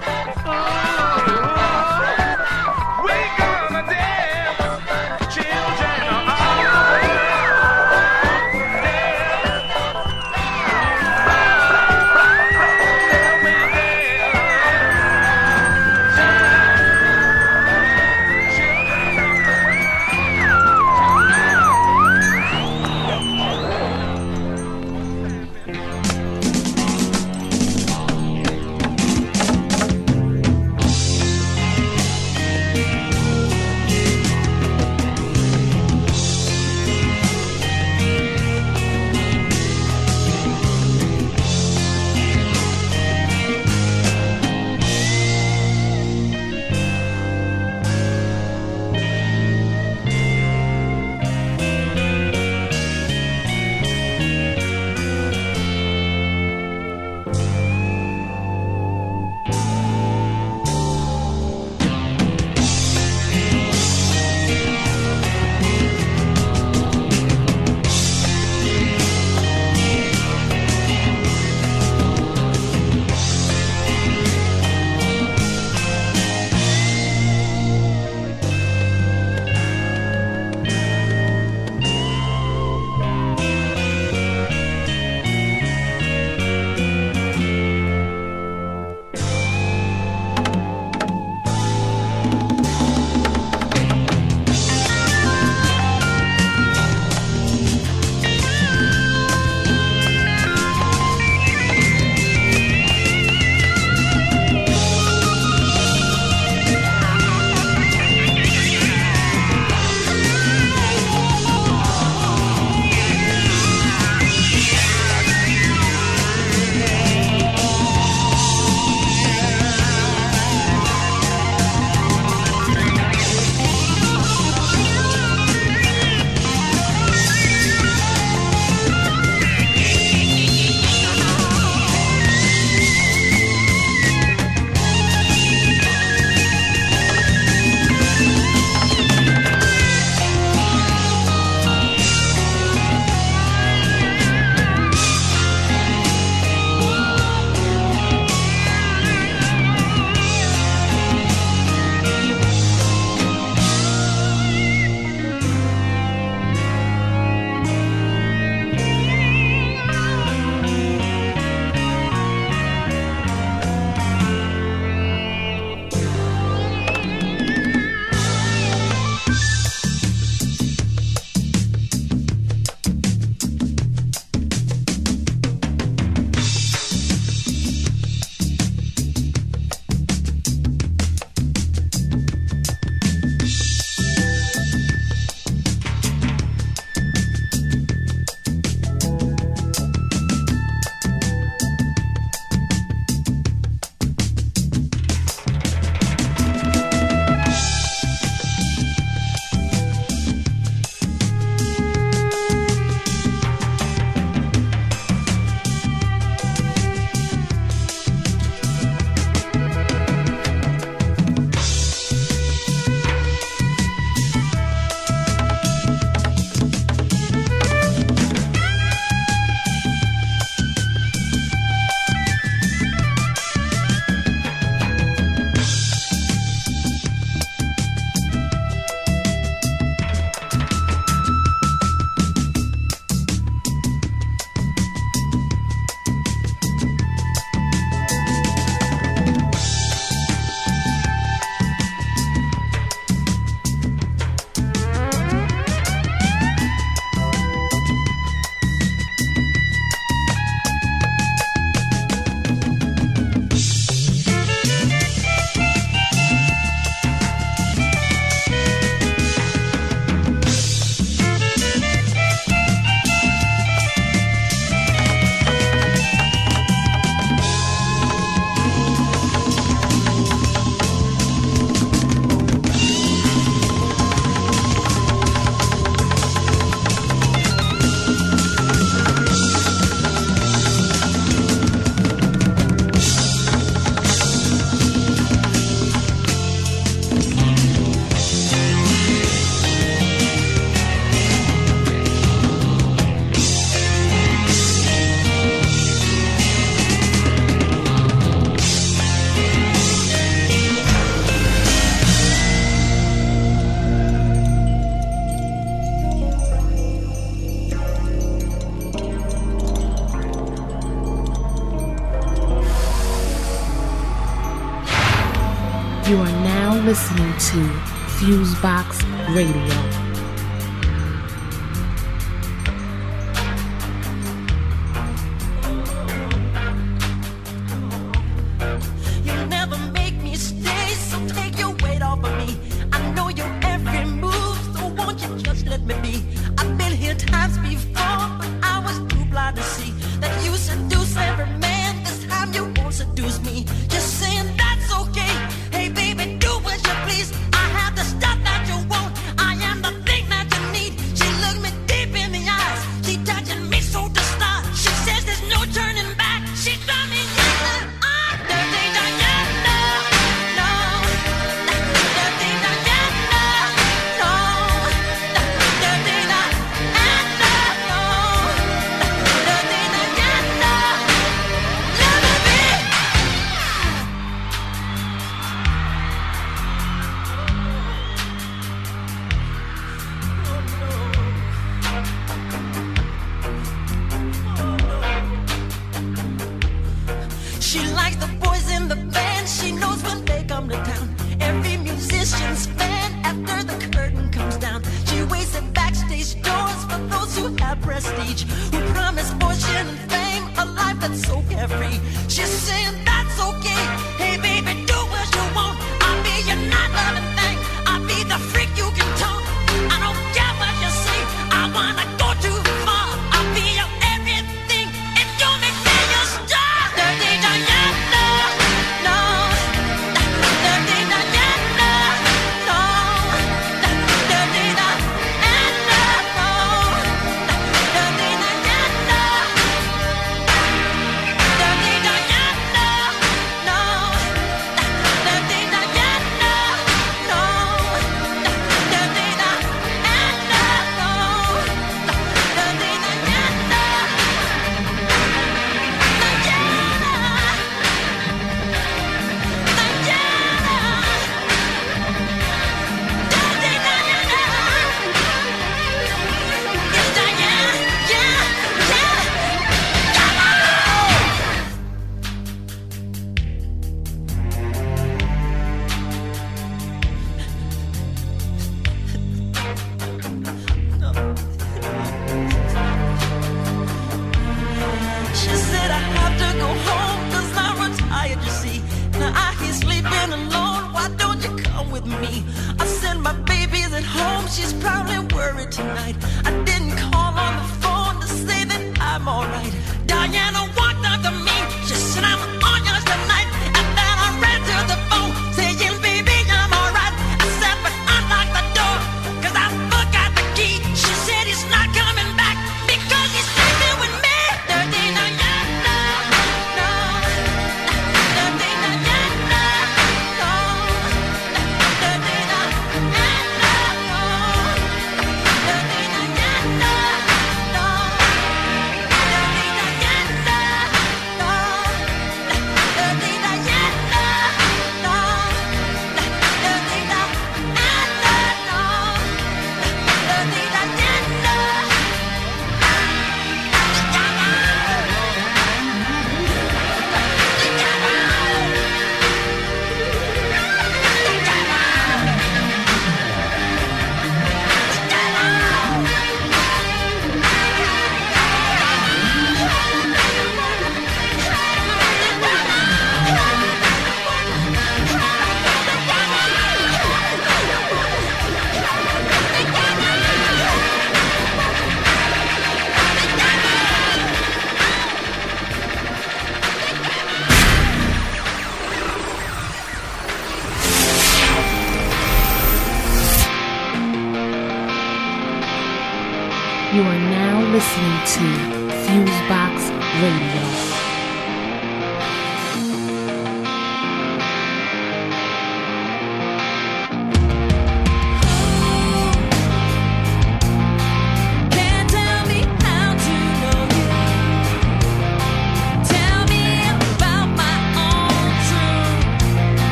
[319.33, 319.80] Radio.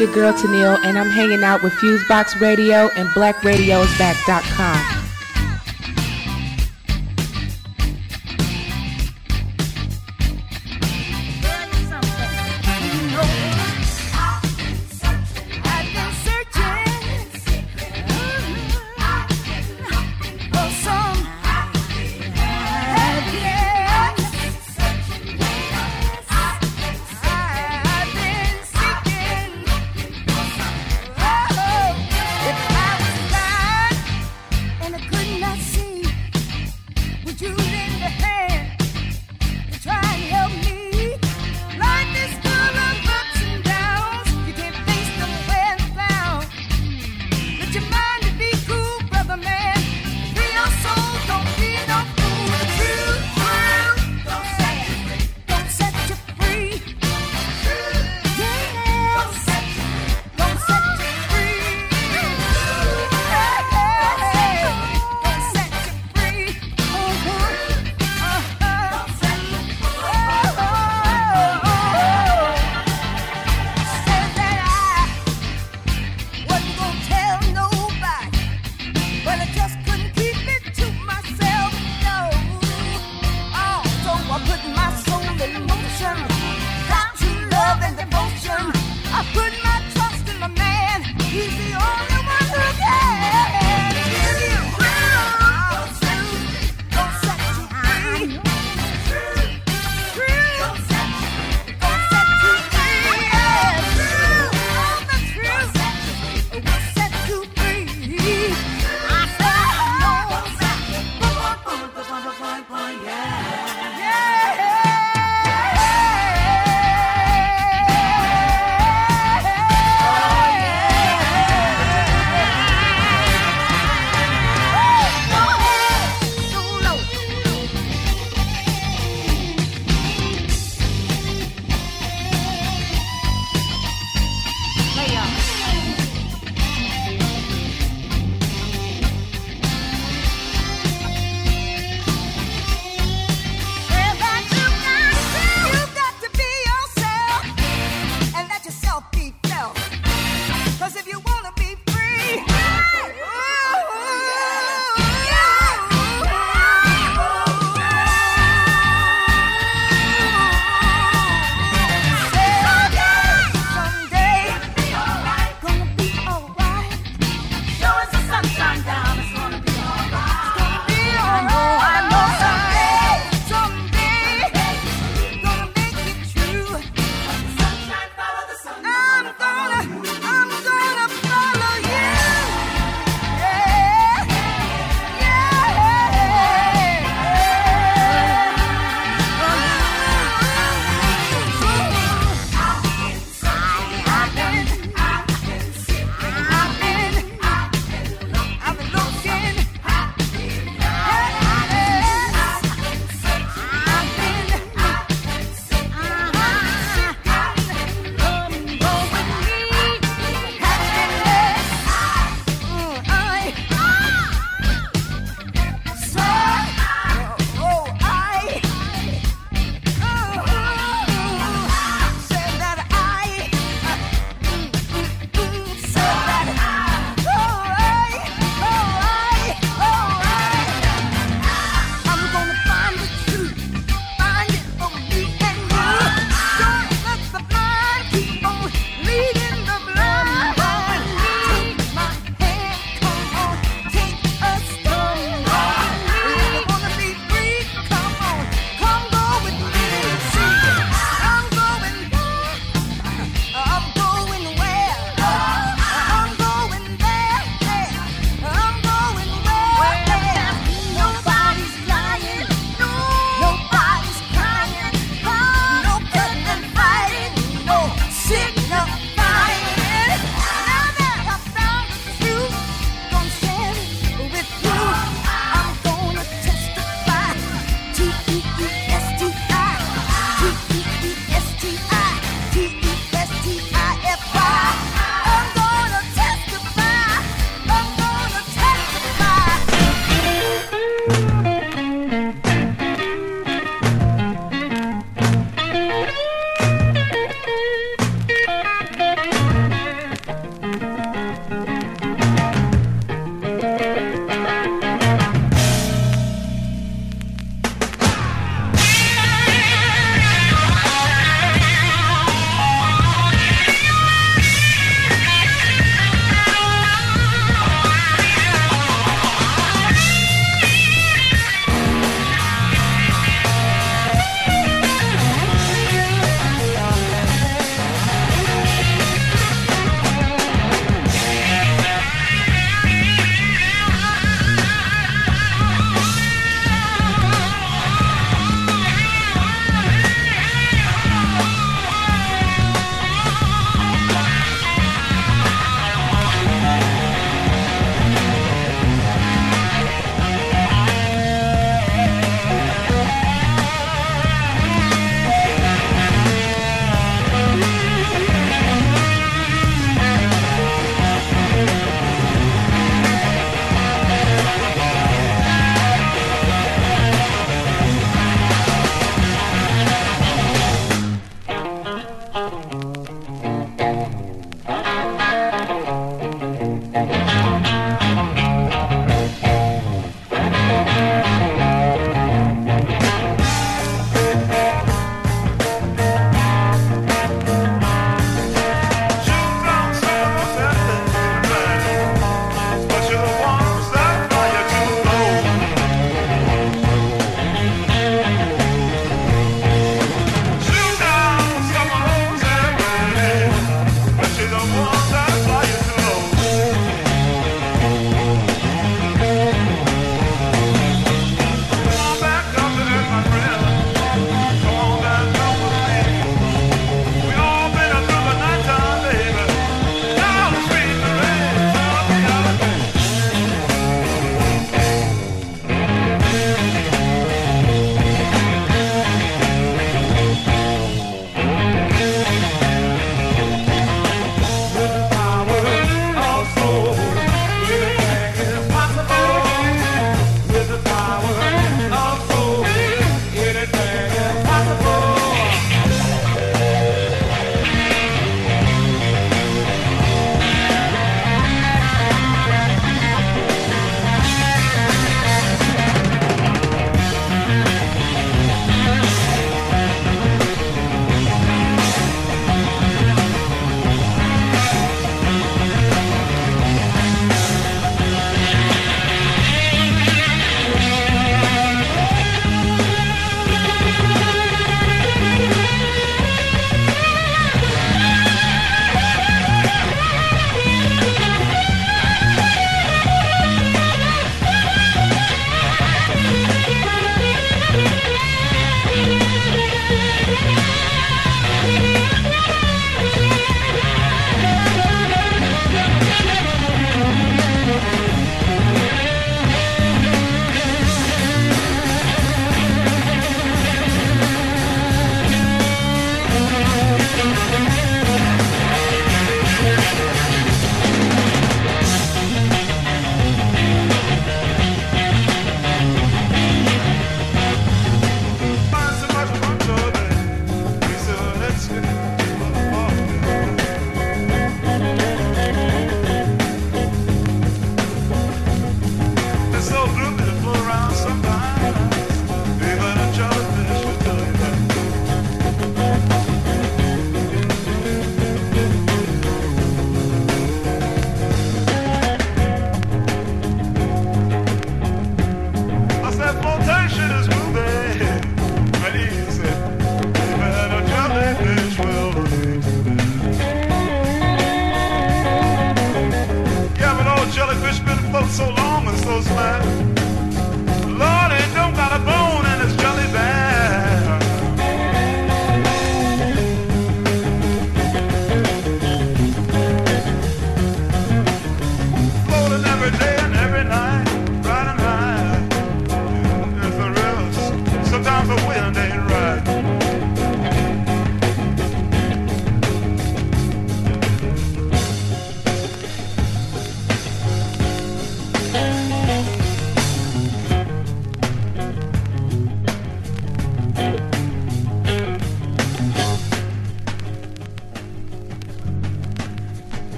[0.00, 4.99] your girl Tennille, and I'm hanging out with Fusebox Radio and BlackRadiosBack.com.